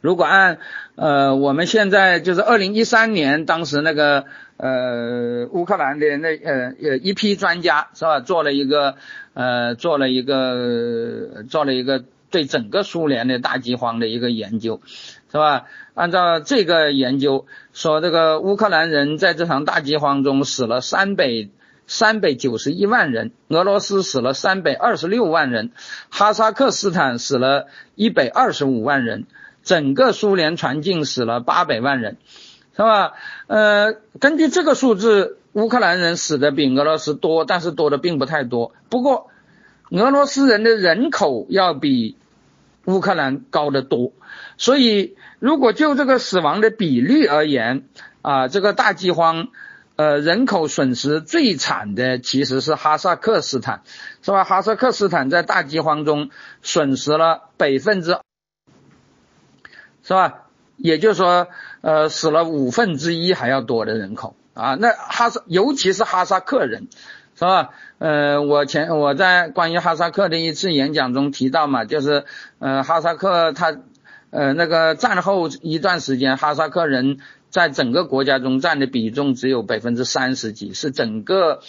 [0.01, 0.59] 如果按
[0.95, 4.25] 呃我们现在就是二零一三年当时那个
[4.57, 8.97] 呃乌克兰的那呃呃一批专家是吧，做了一个
[9.35, 12.05] 呃做了一个做了一个。
[12.35, 14.81] 对整个苏联的大饥荒的一个研究，
[15.31, 15.67] 是吧？
[15.95, 21.49] 按照这个研究说，这个乌克兰人在这场大饥荒中死了三百
[21.87, 25.71] 三百九十一万人，俄罗斯死了三百二十六万人，
[26.11, 29.27] 哈萨克斯坦死了一百二十五万人，
[29.63, 32.17] 整个苏联全境死了八百万人，
[32.77, 33.13] 是吧？
[33.47, 38.73] 呃，根据这个数字，乌克兰人死的比俄罗斯多，但是多的并不太多。
[38.89, 39.31] 不过，
[39.91, 42.17] 俄罗斯人的人口要比
[42.87, 44.13] 乌克兰高得多，
[44.59, 47.89] 所以如果就这个死亡的比率而言，
[48.23, 49.49] 啊，这个大饥荒，
[49.97, 53.83] 呃，人口损失最惨的其实是哈萨克斯坦，
[54.23, 54.45] 是吧？
[54.45, 56.31] 哈萨克斯坦在大饥荒中
[56.63, 58.19] 损失了百分之，
[60.03, 60.43] 是吧？
[60.77, 61.49] 也就是说，
[61.81, 64.75] 呃，死了五分之一还要多的人口啊。
[64.75, 66.89] 那哈萨，尤其是哈萨克人。
[67.37, 67.71] 是吧？
[67.99, 72.25] 呃，我前我在关于哈萨克的一次演讲中提到嘛，就是
[72.61, 73.77] 呃，哈萨克他
[74.31, 77.19] 呃那个战后一段时间，哈萨克人
[77.51, 81.61] 在整个国家中占的比重只有百分之三十几，是整个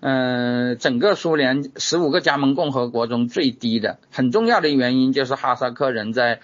[0.00, 3.98] 呃整个苏联十五个加盟共和国中最低的。
[4.10, 6.40] 很重要的原因就是哈萨克人在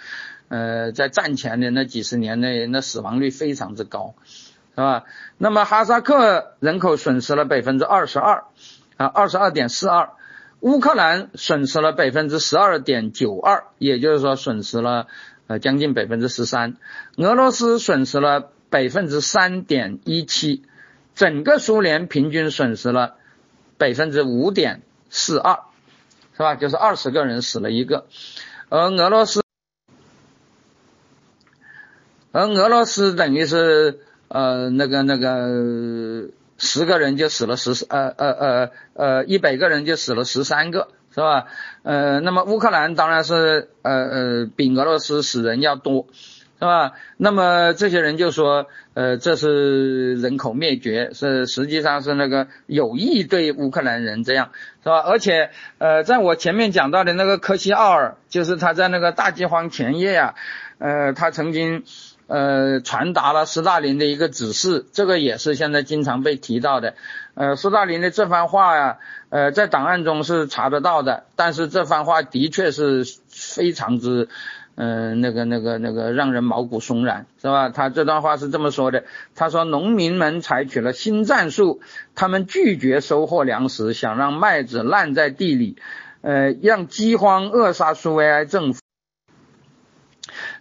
[0.48, 4.14] 呃在战前的那几十年内，那死亡率非常之高。
[4.78, 5.06] 是吧？
[5.38, 8.44] 那么哈萨克人口损失了百分之二十二，
[8.96, 10.10] 啊，二十二点四二。
[10.60, 15.08] 乌克兰损失了百分之十二点九二，也就是说损失了
[15.48, 16.76] 呃将近百分之十三。
[17.16, 20.62] 俄罗斯损失了百分之三点一七，
[21.16, 23.16] 整个苏联平均损失了
[23.78, 25.58] 百分之五点四二，
[26.36, 26.54] 是吧？
[26.54, 28.06] 就是二十个人死了一个，
[28.68, 29.42] 而俄罗斯，
[32.30, 34.04] 而俄罗斯等于是。
[34.28, 36.28] 呃，那个那个，
[36.58, 41.46] 十个人就死了十呃呃呃呃，一百个人就死了十三个，是吧？
[41.82, 46.08] 呃，那么乌克兰当然是呃呃比俄罗斯死人要多，
[46.58, 46.92] 是吧？
[47.16, 54.50] 那么这些人就说，呃，这是人口灭绝，是实际上是那个有意对乌克兰人这样，
[54.82, 54.98] 是吧？
[54.98, 60.34] 而且呃，在我前面讲到的那个科西奥尔，就是他在那个大饥荒前夜呀，
[60.76, 61.84] 呃，他曾经。
[62.28, 66.94] 呃，传达了斯大林的一个指示，这个也是现在经常被提到的。
[67.32, 68.98] 呃，斯大林的这番话呀，
[69.30, 74.28] 呃，在档案中是查得到的，但是这番话的确是非常之，
[74.74, 77.70] 嗯，那个、那个、那个让人毛骨悚然，是吧？
[77.70, 81.80] 他这段话是这么说的：他说，农民们采取了新战术，
[82.14, 85.78] 他们拒绝收获粮食，想让麦子烂在地里，
[86.20, 88.82] 呃，让饥荒扼杀苏维埃政府。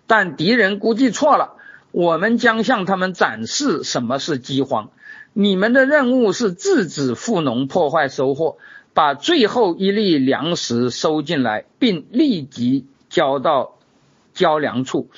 [0.06, 1.56] 但敌人估计错了。
[1.98, 4.91] 我们将向他们展示什么是饥荒。
[5.34, 8.60] 你们的任务是制止富农破坏收获，
[8.94, 13.80] 把最后一粒粮食收进来，并立即交到
[14.36, 15.10] 交粮处。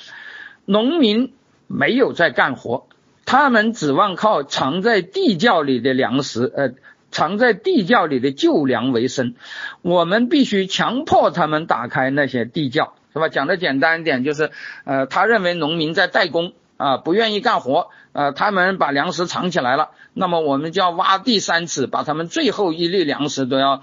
[0.64, 1.34] 农民
[1.66, 2.86] 没有在干活，
[3.26, 6.72] 他们指望靠藏在地窖里的粮食，呃，
[7.10, 9.34] 藏在地窖里的旧粮为生。
[9.82, 13.28] 我们必须强迫他们打开那些地窖，是吧？
[13.28, 14.50] 讲的简单一点，就是
[14.84, 16.54] 呃，他认为农民在代工。
[16.80, 23.82] 啊，不愿意干活，呃，他们把粮食藏起来了，那么我们就要挖地三尺，把他们最后一粒粮食都要，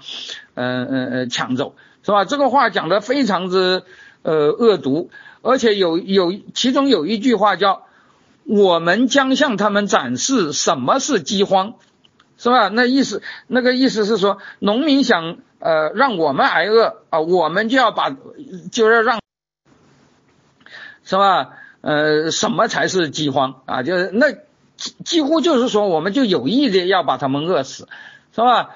[0.54, 2.24] 嗯嗯呃抢走，是吧？
[2.24, 3.84] 这个话讲的非常之
[4.22, 5.10] 呃恶毒，
[5.42, 7.86] 而且有有其中有一句话叫
[8.44, 11.74] “我们将向他们展示什么是饥荒”，
[12.36, 12.68] 是吧？
[12.68, 18.10] 那意思那个意思是说，农民想呃让我们挨饿啊，我们就要把
[18.72, 19.20] 就要让，
[21.04, 21.50] 是吧？
[21.80, 23.82] 呃，什么才是饥荒啊？
[23.82, 24.32] 就是那
[24.76, 27.88] 几几乎就是说，我们就有意的要把他们饿死，
[28.34, 28.70] 是吧？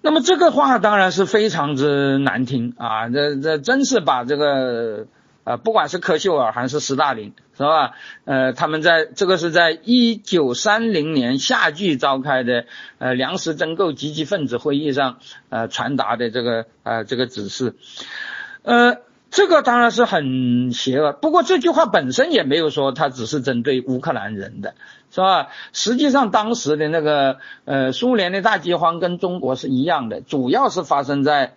[0.00, 3.08] 那么这个话当然是非常之难听啊！
[3.08, 5.06] 这这真是把这个
[5.44, 7.92] 呃，不管是柯秀尔还是斯大林，是吧？
[8.24, 12.66] 呃，他们在这个是在一九三零年夏季召开的
[12.98, 15.18] 呃粮食增购积极分子会议上
[15.48, 17.74] 呃传达的这个呃这个指示，
[18.62, 18.98] 呃。
[19.34, 24.76] 这个当然是很邪恶，不过这句话本身也没有说它只是针对乌克兰人的，
[25.10, 25.48] 是吧？
[25.72, 31.54] 实际上当时的那个呃苏联的大饥荒跟中国是一样的，主要是发生在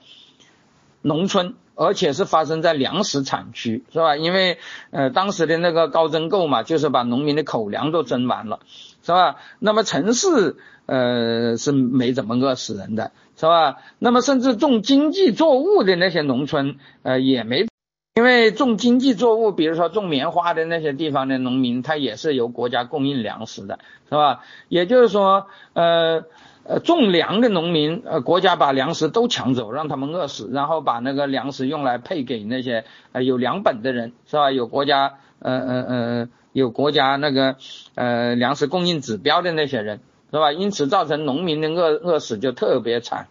[1.04, 4.18] 农村，而且是发生在粮食产区，是吧？
[4.18, 4.58] 因为
[4.90, 8.60] 呃当时的那个高增购嘛，就是把农民的口粮都征完了，
[9.04, 9.36] 是吧？
[9.60, 10.56] 那么城市
[10.88, 13.12] 呃是没怎么饿死人的。
[13.38, 13.78] 是吧？
[14.00, 17.68] 那么甚至种经济作物的那些农村，呃，也没，
[18.16, 23.78] 因为种经济作物，比如说种棉花的那些地方的农民，他也是由国家供应粮食的，
[24.10, 24.42] 是吧？
[24.70, 26.24] 也就是说，呃
[26.64, 34.52] 呃，种粮的农民，呃，国家把粮食都抢走，让他们饿死，然后把那个粮食用来配给那些呃有粮本的人，是吧？
[34.52, 37.56] 有国家呃呃呃有国家那个
[37.94, 40.02] 呃粮食供应指标的那些人，
[40.32, 40.52] 是吧？
[40.52, 43.28] 因此造成农民的饿饿死就特别惨，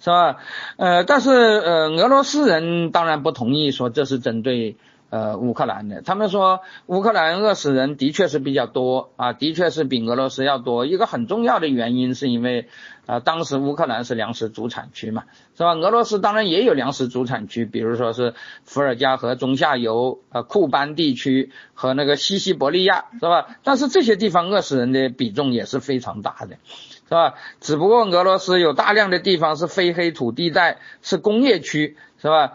[0.00, 0.36] 是吧？
[0.76, 4.76] 呃，但是呃俄罗斯人当然不同意说这是针对。
[5.12, 10.86] 呃，乌克兰的，他们说乌克兰饿死人的确是比较多啊，的确是比俄罗斯要多。
[10.86, 12.68] 一个很重要的原因是因为
[13.10, 15.24] 啊，当时乌克兰是粮食主产区嘛，
[15.56, 15.74] 是吧？
[15.74, 23.48] 俄罗斯当然也有粮食主产区，比如说是伏尔加河中下游啊，库班地区和那个西西伯利亚，是吧？
[23.64, 26.58] 但是这些地方饿死人的比重也是非常大的，
[27.08, 27.34] 是吧？
[27.60, 32.52] 只不过俄罗斯有大量的地方是非黑土地带，是工业区，是吧？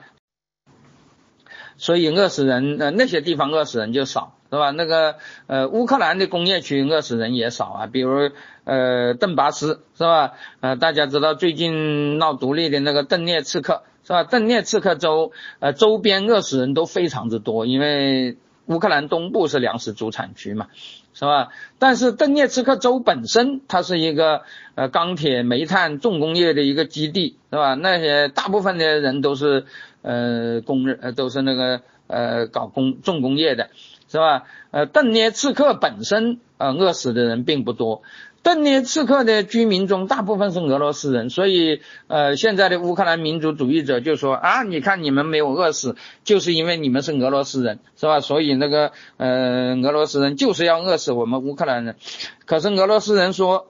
[1.76, 4.72] 所以饿死人，呃，那些地方饿死人就少，是吧？
[4.72, 5.18] 那个，
[5.48, 8.32] 呃，乌克兰的工业区饿死人也少啊，比如，
[8.64, 10.32] 呃，顿巴斯，是吧？
[10.62, 14.24] 呃，大家知道最近闹独立的那个顿涅茨克，是吧？
[14.24, 18.38] 顿涅茨克州，呃，周边饿死人都非常之多，因为
[18.68, 20.68] 乌克兰东部是粮食主产区嘛，
[21.14, 21.50] 是吧？
[21.78, 24.44] 但是顿涅茨克州本身它是一个，
[24.76, 27.74] 呃，钢铁、煤炭重工业的一个基地，是吧？
[27.74, 29.66] 那些大部分的人都是。
[30.08, 33.72] 呃，工人呃都是那个呃搞工重工业的，
[34.16, 34.44] 是吧？
[34.72, 38.02] 呃，顿涅茨克本身呃饿死的人并不多，
[38.44, 48.22] 顿涅茨克的居民中大部分是俄罗斯人，所以呃现在的乌克兰民族主义者就说啊，你看你们没有饿死，就是因为你们是俄罗斯人，是吧？
[48.22, 51.98] 所以那个呃俄罗斯人就是要饿死我们乌克兰人，
[52.46, 53.68] 可是俄罗斯人说。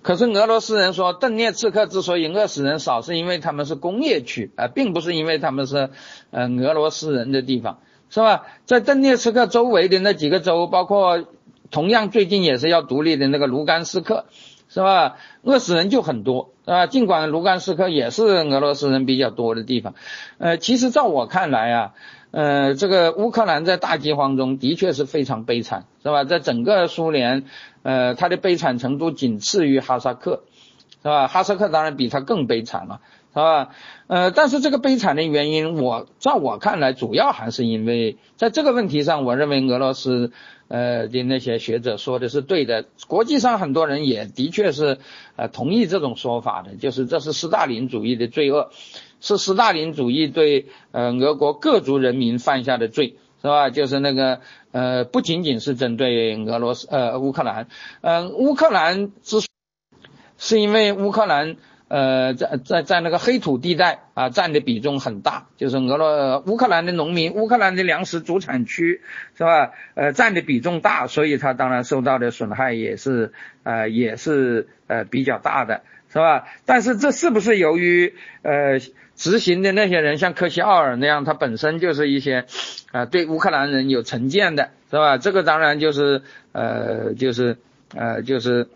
[0.00, 5.90] 可是俄罗斯人说，顿涅茨克之所以饿死人少，是因为他们是工业区啊，并不是因为他们是
[6.30, 8.46] 呃俄罗斯人的地方，是吧？
[8.66, 11.24] 在顿涅茨克周围的那几个州，包括
[11.70, 14.24] 同样最近也是要独立的那个卢甘斯克，
[14.68, 15.16] 是吧？
[15.42, 19.94] 饿死人就很多，啊，尽管卢甘斯克也是俄罗斯人比较多的地方，
[20.38, 21.94] 呃，其实照我看来啊。
[22.30, 26.24] 呃，这个乌克兰在大饥荒中的确是非常悲惨，是吧？
[26.24, 27.44] 在整个苏联，
[27.82, 30.42] 呃，它的悲惨程度仅次于哈萨克，
[31.02, 31.26] 是吧？
[31.26, 33.00] 哈萨克当然比它更悲惨了，
[33.44, 33.68] 啊？
[34.06, 40.32] 呃，但是这个悲惨的原因，我照我看来，主要还是因为在这个问题上，我认为俄罗斯
[40.68, 44.98] 呃的那些学者说的是对的，国际上很多人也的确是
[45.36, 48.70] 呃同意这种说法的，就是这是斯大林主义的罪恶。
[49.20, 53.68] 是斯大林主义对呃俄国各族人民犯下的罪，是吧？
[53.68, 54.40] 就是那个
[54.70, 57.66] 呃不仅仅是针对俄罗斯呃乌克兰，
[58.00, 59.40] 嗯乌克兰之，
[60.38, 61.56] 是因为乌克兰
[61.88, 69.00] 呃在在在那个黑土地带啊占的比重很大，就是俄罗乌克兰的农民乌克兰的粮食主产区
[69.36, 69.72] 是吧？
[69.94, 73.32] 呃占的比重大，所以它当然受到的损害也是
[73.62, 75.82] 呃也是呃比较大的，
[76.12, 76.44] 是吧？
[76.64, 78.78] 但是这是不是由于呃？
[79.18, 82.46] 执行的那些人像科西奥尔那样，他本身就是一些，
[82.92, 85.18] 啊，对乌克兰人有成见的，是吧？
[85.18, 87.56] 这个当然就是，呃，就是，
[87.96, 88.68] 呃，就是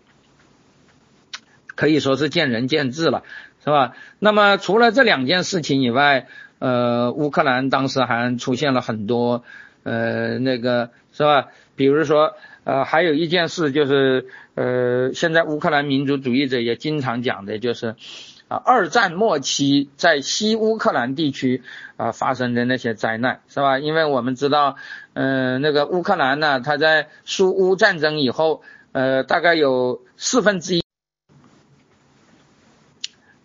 [1.75, 3.23] 可以说是见仁见智了，
[3.63, 3.93] 是吧？
[4.19, 6.27] 那么除了这两件事情以外，
[6.59, 9.43] 呃，乌克兰当时还出现了很多，
[9.83, 11.47] 呃，那个是吧？
[11.75, 12.33] 比如说，
[12.63, 17.95] 呃，还有一件事就是，呃，现在乌克兰民族主义者也经常讲的就是。
[18.49, 21.63] 啊，二战末期在西乌克兰地区
[21.95, 23.79] 啊发生的那些灾难，是吧？
[23.79, 24.75] 因为我们知道，
[25.13, 30.83] 嗯，那个乌克兰呢，它在苏乌战争以后，呃，大概有四分之一，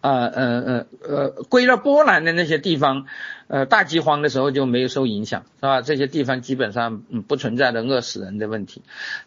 [0.00, 3.06] 啊，呃，呃，呃，归了波兰的那些地方，
[3.48, 5.82] 呃，大饥荒的时候就没有受影响，是吧？
[5.82, 8.82] 这些地方基本上嗯不存在的饿死人的问题，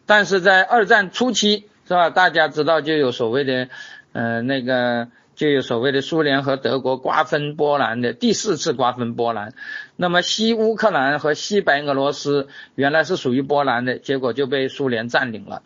[0.06, 2.10] 但是在二战初期，是吧？
[2.10, 3.70] 大家知道就有所谓的，
[4.14, 5.08] 呃，那个。
[5.34, 9.56] 就有所谓的苏联和德国瓜分波兰的第四次瓜分波兰，
[9.96, 15.64] 那么西乌克兰和西白俄罗斯原来是属于波兰的，结果就被苏联占领了。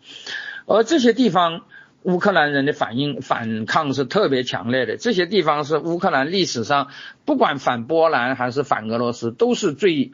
[0.64, 1.62] 而这些地方
[2.06, 6.88] 乌克兰人的反应反抗是特别强烈的，这些地方是乌克兰历史上
[7.24, 10.12] 不管反波兰还是反俄罗斯都是最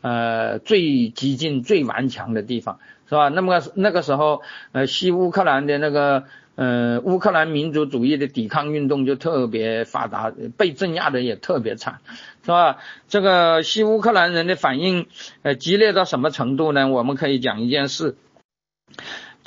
[0.00, 3.28] 呃最激进最顽强的地方，是吧？
[3.28, 4.42] 那么那个时候
[4.72, 6.24] 呃西乌克兰的那个。
[6.60, 12.00] 呃，乌克兰民族主义的抵抗运动就特别发达，被镇压的也特别惨，
[12.42, 12.78] 是吧？
[13.06, 15.06] 这个西乌克兰人的反应，
[15.42, 16.88] 呃，激烈到什么程度呢？
[16.88, 18.16] 我们可以讲一件事，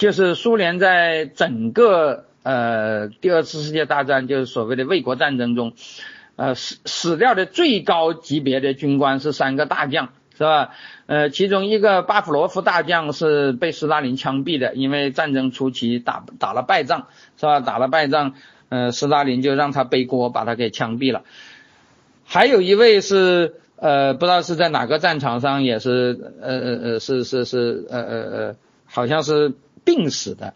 [0.02, 5.74] 就是苏联在整个呃第二次世界大战，就是所谓的卫国战争中，
[6.38, 10.10] 呃死死掉的最高级别的军官是三个大将。
[10.34, 10.72] 是吧？
[11.06, 17.06] 呃，其中一个巴甫洛夫大将是被斯大林枪毙的，因为战争初期打打了败仗，
[17.38, 17.60] 是吧？
[17.60, 18.34] 打了败仗，
[18.70, 21.22] 呃，斯大林就让他背锅，把他给枪毙了。
[22.26, 28.56] 还有一位是呃，不知道是在哪个战场上，也是呃呃呃，是是是呃呃呃，
[28.86, 29.54] 好像是
[29.84, 30.54] 病死的。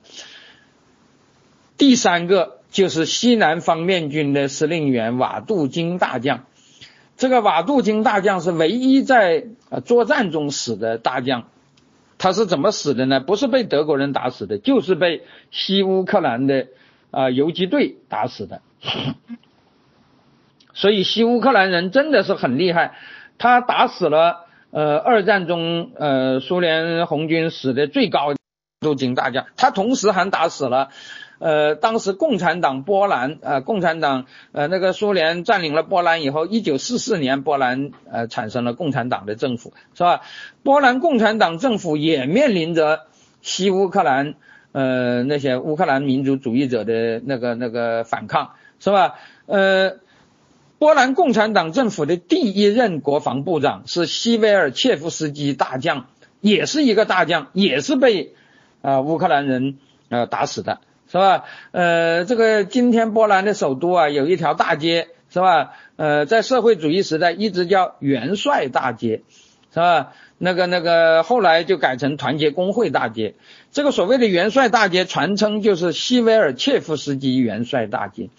[1.78, 6.46] 第三个就是西南方面军的司令员瓦杜金大将，
[7.18, 9.46] 这个瓦杜金大将是唯一在
[9.84, 11.48] 作战中死的大将。
[12.18, 13.20] 他是怎么死的呢？
[13.20, 16.68] 不是被德国人打死的，就是被西乌克兰的
[17.12, 18.62] 啊游击队打死的。
[20.74, 22.96] 所以西乌克兰人真的是很厉害，
[23.38, 28.34] 他打死了呃二战中呃苏联红军死的最高
[28.82, 30.90] 陆军大将，他同时还打死了。
[31.38, 40.22] 呃，当时共产党波兰，呃，共产党，呃，那个苏联占领了波兰以后，一九四四年波兰呃产生了共产党的政府，是吧？
[40.64, 43.02] 波兰共产党政府也面临着
[43.42, 44.36] 西乌克兰
[44.72, 49.16] 呃那些乌克兰民族主义者的那个那个反抗，是吧？
[49.46, 49.98] 呃，
[50.80, 56.08] 波兰共产党政府的第一任国防部长是西维尔切夫斯基大将，
[56.40, 58.36] 也是一个大将，也是被
[58.86, 59.78] 啊乌克兰人
[60.10, 60.80] 呃打死的。
[61.08, 61.46] 是吧？
[61.72, 65.74] 呃，这个今天波兰的首都啊，有一条大街，是吧？
[65.98, 69.22] 呃，在社会主义时代一直叫元帅大街，
[69.72, 70.14] 是吧？
[70.40, 73.36] 那个那个后来就改成团结工会大街。
[73.72, 78.30] 这个所谓的元帅大街，传称就是西维尔切夫斯基元帅大街，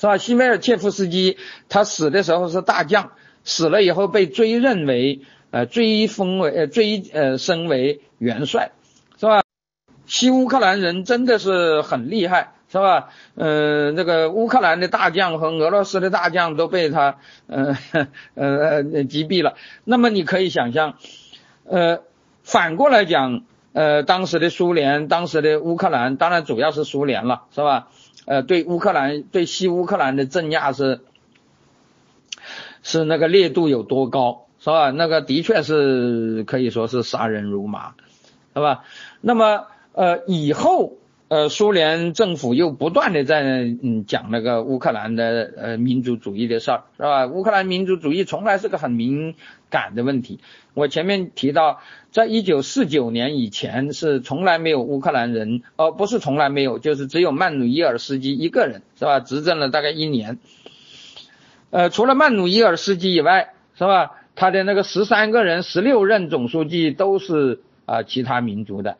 [0.00, 0.16] 是吧？
[0.16, 1.36] 西维尔切夫斯基
[1.68, 3.12] 他死的时候是大将，
[3.44, 5.20] 死了以后被追认为
[5.50, 8.72] 呃追封为呃追呃升为元帅，
[9.20, 9.42] 是吧？
[10.06, 13.08] 西乌克兰人真的是很厉害，是吧？
[13.36, 17.16] 嗯，这个乌克兰的大将和俄罗斯的大将都被他，
[17.46, 17.76] 嗯
[18.34, 19.54] 呃 呃击毙了。
[19.84, 20.98] 那么你可以想象，
[21.64, 22.00] 呃，
[22.42, 27.88] 反过来讲，呃，当时的苏联，当时的乌克兰，当然主要是苏联了，是吧？
[28.26, 31.00] 呃，对乌克兰，对西乌克兰的镇压是，
[32.82, 34.90] 是那个烈度有多高，是吧？
[34.90, 37.94] 那个的确是可以说是杀人如麻，
[38.54, 38.84] 是吧？
[39.22, 39.66] 那么。
[39.94, 40.98] 呃，以后
[41.28, 47.26] 呃，苏联政府又不断的在嗯讲那个乌克兰的呃民族主义的事儿，是吧？
[47.26, 49.34] 乌克兰民族主义从来是个很敏
[49.70, 50.40] 感的问题。
[50.74, 51.80] 我前面提到，
[52.10, 59.20] 在一九四九年以前是从来没有乌克兰人，哦，不是从来没有，就是只有曼努伊尔斯基一个人，是吧？
[59.20, 60.38] 执政了大概一年。
[61.70, 64.12] 呃，除了曼努伊尔斯基以外，是吧？
[64.36, 68.98] 他的那个十三个人，十六任总书记都是啊其他民族的。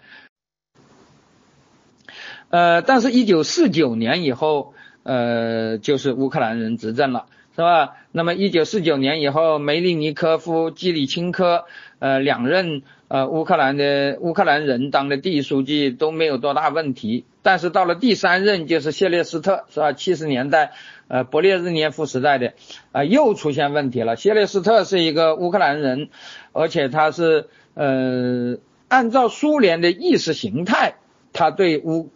[2.51, 7.27] 呃，但是，一九四九年以后，呃，就是乌克兰人执政了，
[7.57, 7.95] 是吧？
[8.13, 11.65] 那么，一九四九年以后，梅利尼科夫、基里钦科，
[11.99, 17.25] 呃，两任呃乌克兰的乌克兰人当的第一书记都没有多大问题。
[17.43, 19.93] 但是到了第三任，就是谢列斯特，是吧？
[19.93, 20.73] 七十年代，
[21.09, 22.55] 呃，勃列日涅夫时代的，
[22.93, 24.17] 啊，又出现问题了。
[24.17, 26.09] 谢列斯特是一个乌克兰人，
[26.53, 28.57] 而且他是呃，
[28.89, 30.95] 按照苏联的意识形态，
[31.35, 32.11] 他对乌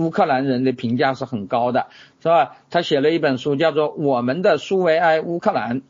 [0.00, 1.88] 乌克兰人的评价是很高的，
[2.22, 2.56] 是吧？
[2.70, 5.80] 他写了一本书，叫做《我们的苏维埃乌克兰》，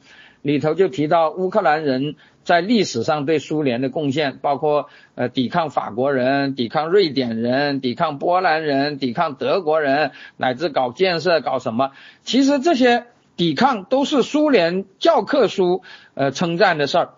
[0.43, 11.93] 里头就提到乌克兰人在历史上对苏联的贡献，包括呃抵抗法国人、抵抗瑞典人、抵抗波兰人、抵抗德国人，乃至搞建设、搞什么。
[12.24, 13.05] 其实这些
[13.37, 15.82] 抵抗都是苏联教科书
[16.15, 17.11] 呃称赞的事儿，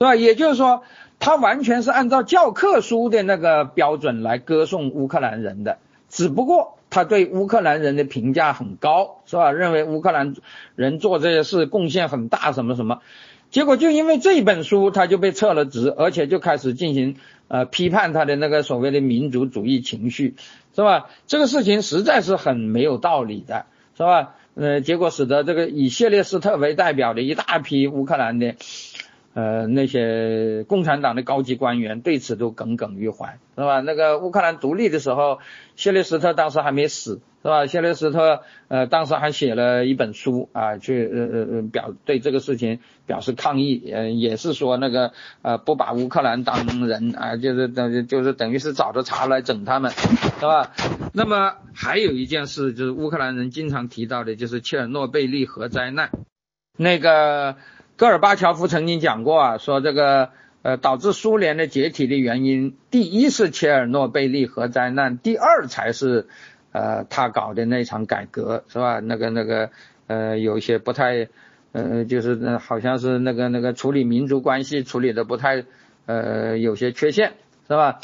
[0.00, 0.16] 是吧？
[0.16, 0.82] 也就是说，
[1.20, 5.78] 他完全是按照教科书的那个标准来歌颂乌克兰人的。
[6.10, 9.52] 只不过他对乌克兰人的评价很高，是吧？
[9.52, 10.34] 认为乌克兰
[10.74, 13.00] 人做这些事贡献很大，什么什么。
[13.50, 17.16] 结果就因为这一本书，他就被撤了职，而且就开始进行
[17.48, 20.34] 呃批判他的那个所谓的民族主义情绪，
[20.74, 21.06] 是吧？
[21.26, 23.66] 这个事情实在是很没有道理的，
[23.96, 24.34] 是吧？
[24.54, 28.56] 呃，结果使得这个以谢列斯特为代表的一大批乌克兰的。
[29.32, 33.80] 呃，那些共产党的高级官员对此都耿耿于怀，是吧？
[33.80, 35.38] 那个乌克兰独立的时候，
[35.76, 37.66] 谢列斯特当时还没死，是吧？
[37.66, 45.12] 谢列斯特呃，当时还写了一本书啊，去呃呃呃表对这个事情表示抗议，呃，也是说那个
[45.42, 50.72] 呃不把乌克兰当人啊，就是等就是等于是找着茬来整他们，是吧？
[51.14, 56.10] 那么还有一件事就是乌克兰人经常提到的，就是切尔诺贝利核灾难，
[56.76, 57.54] 那个。
[58.00, 60.30] 戈尔巴乔夫曾经讲过啊，说这个
[60.62, 66.26] 呃导致苏联的解体的原因，第一是切尔诺贝利核灾难，第二才是
[66.72, 69.00] 呃他搞的那场改革，是吧？
[69.00, 69.68] 那个那个
[70.06, 71.28] 呃有些不太
[71.72, 75.66] 呃就是好像是那个那个处理民族关系处理的不太
[76.06, 77.34] 呃有些缺陷，
[77.68, 78.00] 是吧？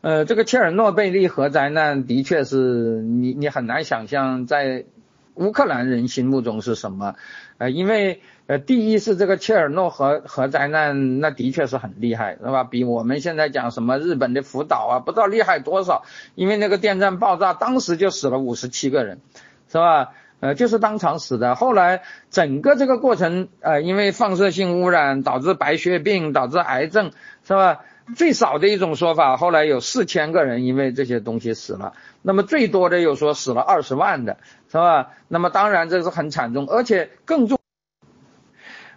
[0.00, 4.86] 呃这个切尔诺贝利核灾难的确是你你很难想象在
[5.34, 7.14] 乌克兰人心目中是什么，
[7.58, 8.20] 呃因为。
[8.50, 12.64] 呃，第一是这个切尔诺核核灾难，那的确是很厉害，是吧？
[12.64, 16.02] 比我们现在讲什么日本的福岛啊，不知道厉害多少。
[16.34, 19.20] 因为那个电站爆炸，当时就死了五十七个人，
[19.68, 20.14] 是吧？
[20.40, 21.54] 呃，就是当场死的。
[21.54, 27.12] 后来整个这个过程，呃，因为放射性污染导致白血病，导致癌症，
[27.46, 27.82] 是吧？
[28.16, 31.92] 最少的一种说法，后来有四千个人因为这些东西死了。
[32.20, 34.38] 那么最多的有说死了二十万的，
[34.72, 35.10] 是吧？
[35.28, 37.59] 那么当然这是很惨重，而且更重。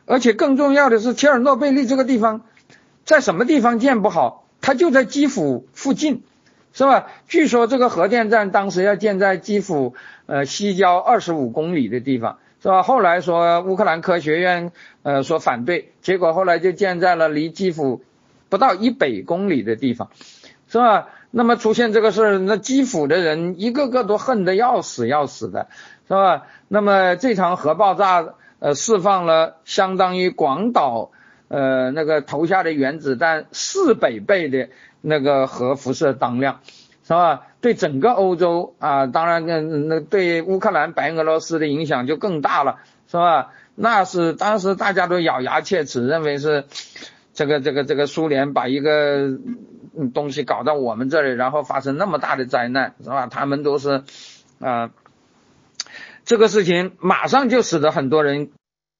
[0.05, 2.41] 而且更重要的是，切尔诺贝利这个地方，
[3.05, 4.45] 在什么地方建不好？
[4.61, 6.23] 它就在基辅附近，
[6.73, 7.07] 是吧？
[7.27, 9.93] 据说这个核电站当时要建在基辅
[10.25, 12.81] 呃西郊二十五公里的地方，是吧？
[12.81, 14.71] 后来说乌克兰科学院
[15.03, 18.01] 呃说反对，结果后来就建在了离基辅
[18.49, 20.09] 不到一百公里的地方，
[20.69, 21.07] 是吧？
[21.31, 25.67] 那么出现这个事儿，那基辅的人一个个都恨得要死要死的，
[26.07, 26.43] 是吧？
[26.67, 28.33] 那么这场核爆炸。
[28.63, 31.11] 呃，释放了相当于广岛
[31.49, 34.69] 呃那个投下的原子弹四百倍的
[35.01, 36.61] 那个核辐射当量，
[37.03, 37.47] 是吧？
[37.59, 42.77] 对整个欧洲啊，当然那那对乌克兰、白俄罗斯的影响就更大了，
[43.11, 43.51] 是吧？
[43.75, 46.63] 那是当时大家都咬牙切齿，认为是
[47.33, 49.27] 这个这个这个苏联把一个
[50.13, 53.27] 东西搞到我们这里，然后发生那么大的灾难，是吧？
[53.27, 54.03] 他们都是
[54.59, 54.89] 啊。
[56.25, 58.49] 这个事情马上就使得很多人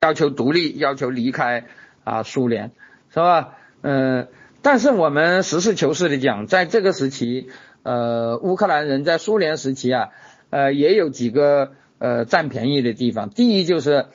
[0.01, 1.65] 要求独立，要求离开
[2.03, 2.71] 啊苏联，
[3.13, 3.55] 是吧？
[3.81, 4.27] 嗯，
[4.61, 7.49] 但是我们实事求是的讲，在这个时期，
[7.83, 10.09] 呃，乌克兰人在苏联时期啊，
[10.49, 13.29] 呃，也有几个呃占便宜的地方。
[13.29, 14.07] 第一就是，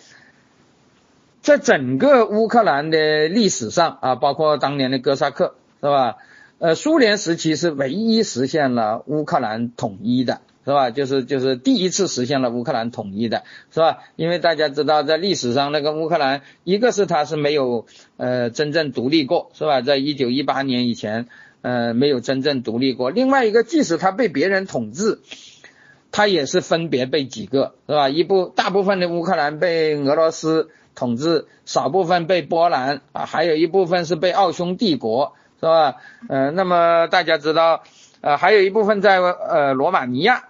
[1.41, 6.17] 在整个乌克兰的历史上啊，包括当年的哥萨克，是吧？
[6.59, 10.41] 呃，苏联时期是唯一实现了乌克兰统一的。
[10.69, 10.91] 是吧？
[10.91, 14.01] 就是就是第一次实现了乌克兰统一的，是吧？
[14.17, 17.87] 因为大家知道，在历史上那个乌克兰，一个是它是没有
[18.19, 19.81] 呃真正独立过，是吧？
[19.81, 21.27] 在一九一八年以前，
[21.63, 23.09] 呃没有真正独立过。
[23.09, 25.21] 另外一个，即使它被别人统治，
[26.13, 28.11] 它也是分别被几个，是吧？
[28.11, 35.97] 一部大部分的乌克兰被俄罗斯统治，少部分被波兰啊，还有一部分是被奥匈帝国，是吧？
[36.29, 37.85] 呃，那么大家知道，
[38.21, 40.45] 呃，还有一部分在呃罗马尼亚。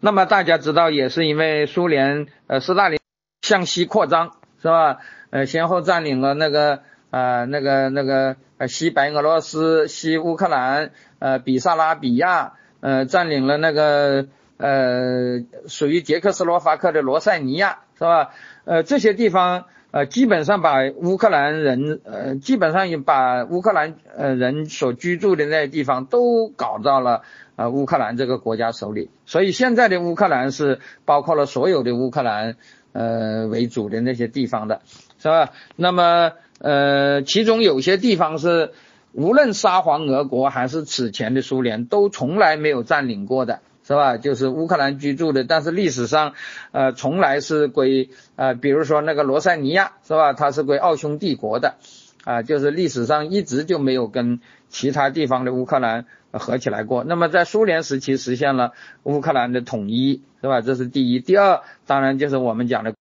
[0.00, 3.00] 那么大家知道，也是因为苏联呃斯大林
[3.42, 4.98] 向西扩张，是吧？
[5.30, 18.30] 呃，先后占领了那个呃那个那个呃西白俄罗斯、西乌克兰、呃比萨拉比亚，呃占领了那个呃属于捷克斯洛伐克的罗塞尼亚，是吧？
[18.64, 27.22] 呃这些地方呃基本上把乌克兰人呃基本上也把乌克兰呃人所居住的那些地方都搞到了。
[27.56, 32.56] 啊，乌克兰这个国家手里，所以现在的乌克兰是包括了所有的乌克兰
[32.92, 34.82] 呃为主的那些地方的，
[35.18, 35.52] 是吧？
[35.74, 38.72] 那么呃，其中有些地方是
[39.12, 44.16] 无论沙皇俄国还是此前的苏联都从来没有占领过的，是吧？
[44.16, 46.34] 就是乌克兰居住的，但是历史上
[46.72, 50.32] 呃从来是归呃，比如说那个罗塞尼亚，是吧？
[50.32, 51.76] 它是归奥匈帝国的，
[52.24, 56.06] 啊，就是历史上一直就没有跟其他地方的乌克兰。
[56.32, 58.72] 合起来过，那么在苏联时期实现了
[59.04, 60.60] 乌克兰的统一，是吧？
[60.60, 61.18] 这是第一。
[61.18, 62.92] 第二，当然就是我们讲的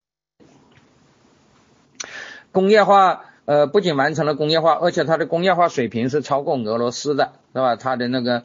[2.54, 7.76] 工业化，呃，不仅完成了工业化，而且它的工业化水平是超过俄罗斯的，是吧？
[7.76, 8.44] 它的那个，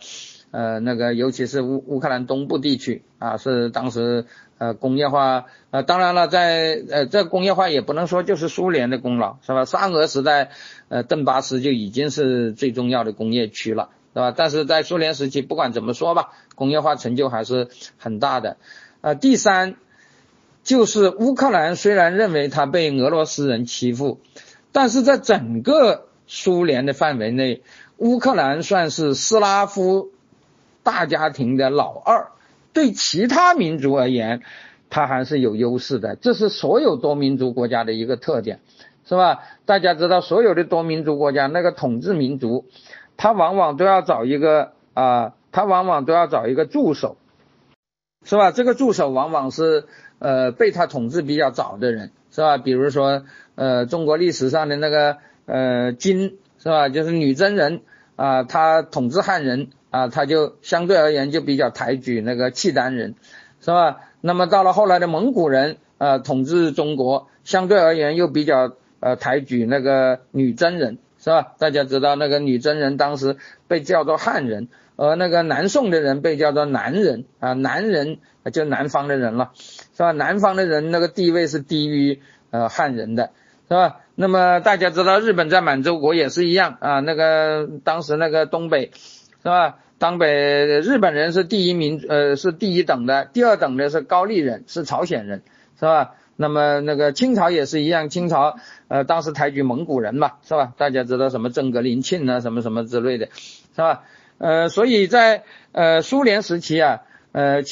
[0.51, 4.27] 呃，那个尤其是乌乌克兰东部地区啊，是当时
[4.59, 9.65] 呃工业化，呃，当然了，在呃这工业化也不能说就是苏联的功劳，是吧？
[9.65, 10.51] 沙俄时代，
[10.89, 13.91] 呃，邓巴斯就已经是最重要的工业区了。
[14.13, 14.35] 对吧？
[14.37, 18.57] 但是在苏联时期，不管怎么说吧，工业化成就还是很大的。
[19.03, 19.77] 呃，第三
[20.65, 24.19] 就是乌克兰虽然认为他被俄罗斯人欺负，
[24.73, 27.63] 但是在整个苏联的范围内，
[27.99, 30.11] 乌克兰算是斯拉夫
[30.83, 32.29] 大家庭的老二，
[32.73, 34.43] 对其他民族而言，
[34.89, 36.17] 它还是有优势的。
[36.17, 38.61] 这是所有多民族国家的一个特点，
[39.05, 39.41] 是吧？
[39.67, 42.67] 大家知道，所有的多民族国家那个统治民族。
[43.17, 47.19] 他往往都要找一个啊，他往往都要找一个助手，
[48.25, 48.51] 是吧？
[48.51, 49.85] 这个助手往往是
[50.21, 52.57] 呃被他统治比较早的人，是吧？
[52.57, 53.25] 比如说
[53.57, 56.89] 呃中国历史上的那个呃金，是吧？
[56.89, 57.83] 就是女真人
[58.17, 63.15] 啊，他统治汉人啊，他就相对而言就比较抬举那个契丹人，
[63.61, 63.99] 是吧？
[64.21, 70.99] 那么到了后来的蒙古人啊统治中国，相对而言又比较呃抬举那个女真人。
[71.23, 71.53] 是吧？
[71.59, 73.37] 大家知道那个女真人当时
[73.69, 80.13] 被叫做汉人，而那个南宋的人被叫做南人啊，南人就南方的人了，是吧？
[80.13, 83.33] 南方的人那个地位是低于呃汉人的，
[83.69, 83.99] 是吧？
[84.15, 88.91] 那么大家知道日本在满洲国也是一样啊，那个当时那个东北，
[89.43, 89.79] 是吧？
[89.99, 90.29] 当北
[90.81, 95.43] 日本人是第一名呃是第一等的，第二等的是高丽人，是朝鲜人，
[95.79, 96.15] 是吧？
[96.37, 98.57] 那么那个清朝也是一样，清朝
[98.89, 100.73] 呃当时抬举蒙古人嘛，是吧？
[100.79, 104.05] 大家知道什么真格林沁啊，什么什么之类的，是吧？
[104.39, 107.03] 呃，所以在呃苏联时期啊，
[107.33, 107.63] 呃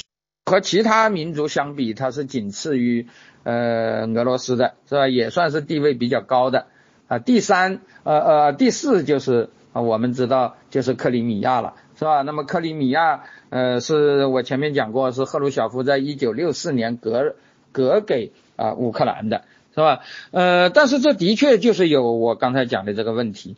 [0.44, 3.06] 和其他民族相比，它是仅次于
[3.42, 5.08] 呃俄罗斯的，是吧？
[5.08, 6.66] 也算是地位比较高的
[7.06, 7.18] 啊。
[7.18, 12.22] 第三呃呃第四就是啊我们知道就是克里米亚了，是吧？
[12.22, 17.34] 那么克里米亚呃是我前面讲过，是赫鲁晓夫在一九六四年割
[17.72, 18.32] 割给。
[18.58, 20.00] 啊，乌克兰的是吧？
[20.32, 23.56] 呃，但是这的确就是有我刚才讲的这个问题。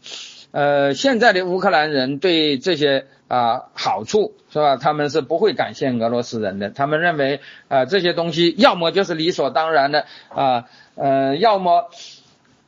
[0.51, 4.77] 呃，现在的乌克兰人对这些啊好处是吧？
[4.77, 6.69] 他们是不会感谢俄罗斯人的。
[6.69, 10.66] 他们认为啊这些东西要么就是理所当然的啊，
[10.97, 11.89] 呃，要么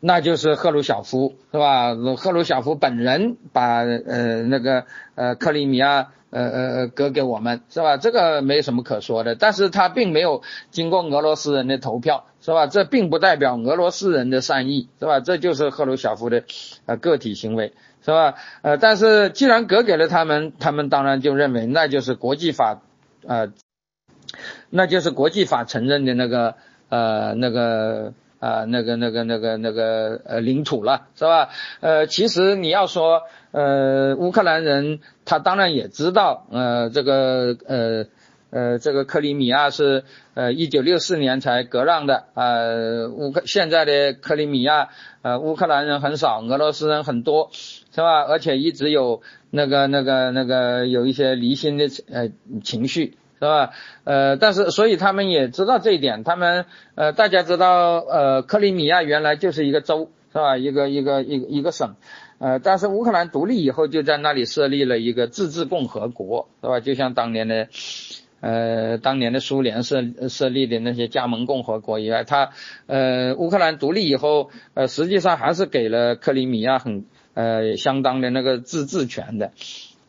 [0.04, 1.94] 那就是赫鲁晓夫是吧？
[2.16, 4.84] 赫鲁晓夫本人把呃那个
[5.14, 6.08] 呃克里米亚。
[6.34, 7.98] 呃呃呃，割给我们是吧？
[7.98, 12.66] 这个没什么可说的，但是他并没有经过俄罗斯人的投票，是吧？
[12.66, 15.20] 这并不代表俄罗斯人的善意，是吧？
[15.20, 16.44] 这就是赫鲁晓夫的
[16.86, 18.36] 呃个体行为，是吧？
[18.62, 22.80] 呃，但是既然割给了他们，他们当然就认为那就是国际法，
[23.26, 23.52] 呃，
[24.70, 26.54] 那就是国际法承认的那个
[26.88, 28.14] 呃那个。
[28.42, 31.50] 啊，那个、那个、那个、那个呃，领土了，是吧？
[31.78, 38.06] 呃，其实你要说，呃，乌克兰人他当然也知道，呃，这个呃
[38.50, 40.02] 呃，这个克里米亚是
[40.34, 44.88] 呃一九六四年才割让的，呃，乌克现在的克里米亚，
[45.22, 48.22] 呃，乌克兰人很少，俄罗斯人很多，是吧？
[48.24, 52.28] 而且一直有那个、那个、那个有一些离心的呃
[52.64, 53.16] 情绪。
[53.42, 53.72] 是吧？
[54.04, 56.64] 呃，但是所以他们也知道这一点，他们
[56.94, 60.56] 呃，大家知道，呃，克里米亚原来就是一个州，是吧？
[60.56, 61.96] 一个一个一个一个省，
[62.38, 66.78] 呃，但是乌克兰独立以后，就在那里设立了一个自治共和国，是吧？
[66.78, 67.66] 就像当年的，
[68.38, 72.50] 呃，当年的苏联设设立的那些加盟共和国以外，他
[72.86, 79.50] 呃，乌克兰独立以后，呃，实际上还是给了克里米亚很呃相当的那个自治权的。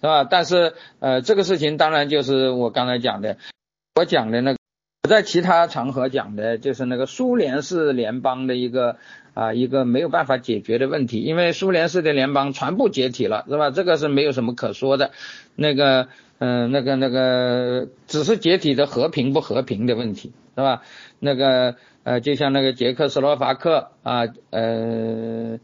[0.03, 0.25] 是吧？
[0.25, 3.37] 但是呃，这个事情当然就是我刚才讲的，
[3.95, 4.57] 我讲的那个，
[5.03, 8.97] 我在其他场合讲的就是那个苏联式联邦的一个
[9.33, 13.71] 啊一个没有办法解决的问题，因为苏联式的联邦全部解体了，是吧？
[13.71, 15.11] 这个是没有什么可说的，
[15.55, 16.09] 那个
[16.39, 20.81] 嗯那个那个只是解体的和平不和平的问题，是吧？
[21.19, 25.59] 那个呃就像那个捷克斯洛伐克啊呃。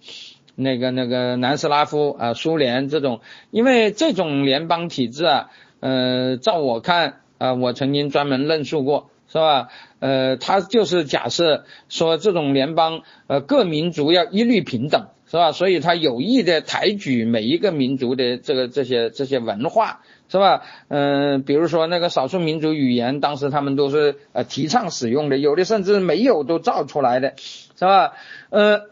[0.60, 5.50] 那个那个南斯拉夫啊，苏联这种，因为这种联邦体制啊，
[5.80, 9.70] 呃，照我看啊，我曾经专门论述过，是吧？
[10.00, 15.54] 呃，他就是假设说这种联邦，呃，各民族要一律平等，是吧？
[15.54, 20.64] 所以他有意的抬举每一个民族的这个这些这些文化，是吧？
[20.90, 28.14] 嗯，比如说那个少数民族语言，当时他们都是呃提倡使用的，有的甚至没有都造出来的，是吧？
[28.50, 28.90] 呃。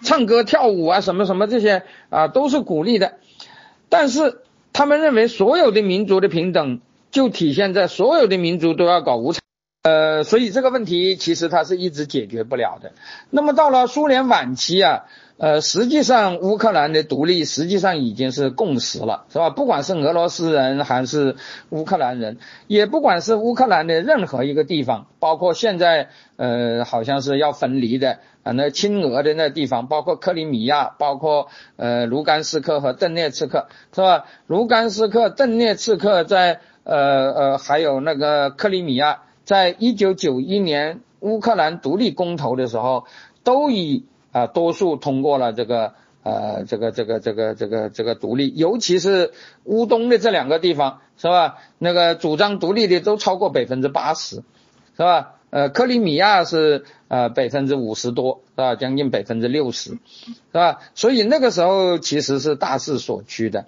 [0.00, 3.14] 唱歌跳舞啊，什么什么这些啊，都是鼓励的。
[3.88, 4.42] 但是
[4.72, 9.40] 他们认为所有的民族的平等，就体现在所有的民族都要搞无产。
[9.82, 12.92] 呃，所以这个问题其实它是一直解决不了的。
[13.30, 15.04] 那么到了苏联晚期啊。
[15.38, 19.50] 呃，实际上乌克兰的独立实际上已经是共识了，是吧？
[19.50, 21.36] 不管是俄罗斯人还是
[21.68, 22.38] 乌克兰人，
[22.68, 34.24] 也不管是乌克兰的任何一个地方，包括现在呃好像是要分离的啊，那亲俄的那地方，包括克里米亚，包括呃卢甘斯克和顿涅茨克，是吧？
[34.46, 43.04] 卢甘斯克、顿涅茨克在呃呃还有那个克里米亚，在一九九一年乌克兰独立公投的时候，
[43.44, 44.06] 都以
[44.36, 49.32] 啊，多数通过了这个呃，这个这个这个这个这个独立，尤其是
[49.64, 51.56] 乌东的这两个地方，是吧？
[51.78, 54.42] 那个主张独立的都超过百分之八十，
[54.94, 55.36] 是吧？
[55.48, 58.74] 呃，克里米亚是呃百分之五十多，是吧？
[58.74, 60.80] 将近百分之六十，是吧？
[60.94, 63.64] 所以那个时候其实是大势所趋的。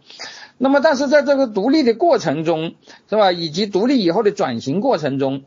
[0.59, 2.74] 那么，但是在这个独立的过程中，
[3.09, 3.32] 是吧？
[3.32, 5.45] 以及独立以后的转型过程中，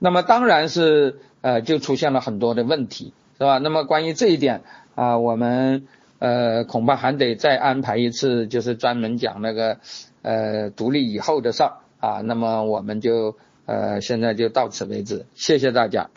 [0.00, 3.12] 那么当然是呃就出现了很多的问题。
[3.38, 3.58] 是吧？
[3.58, 4.62] 那么关于这一点
[4.94, 5.86] 啊，我们
[6.18, 9.78] 呃恐怕还得再安排一次，就是专门讲那个
[10.22, 12.20] 呃独立以后的事儿啊。
[12.22, 13.36] 那么我们就
[13.66, 16.10] 呃现在就到此为止，谢谢大家。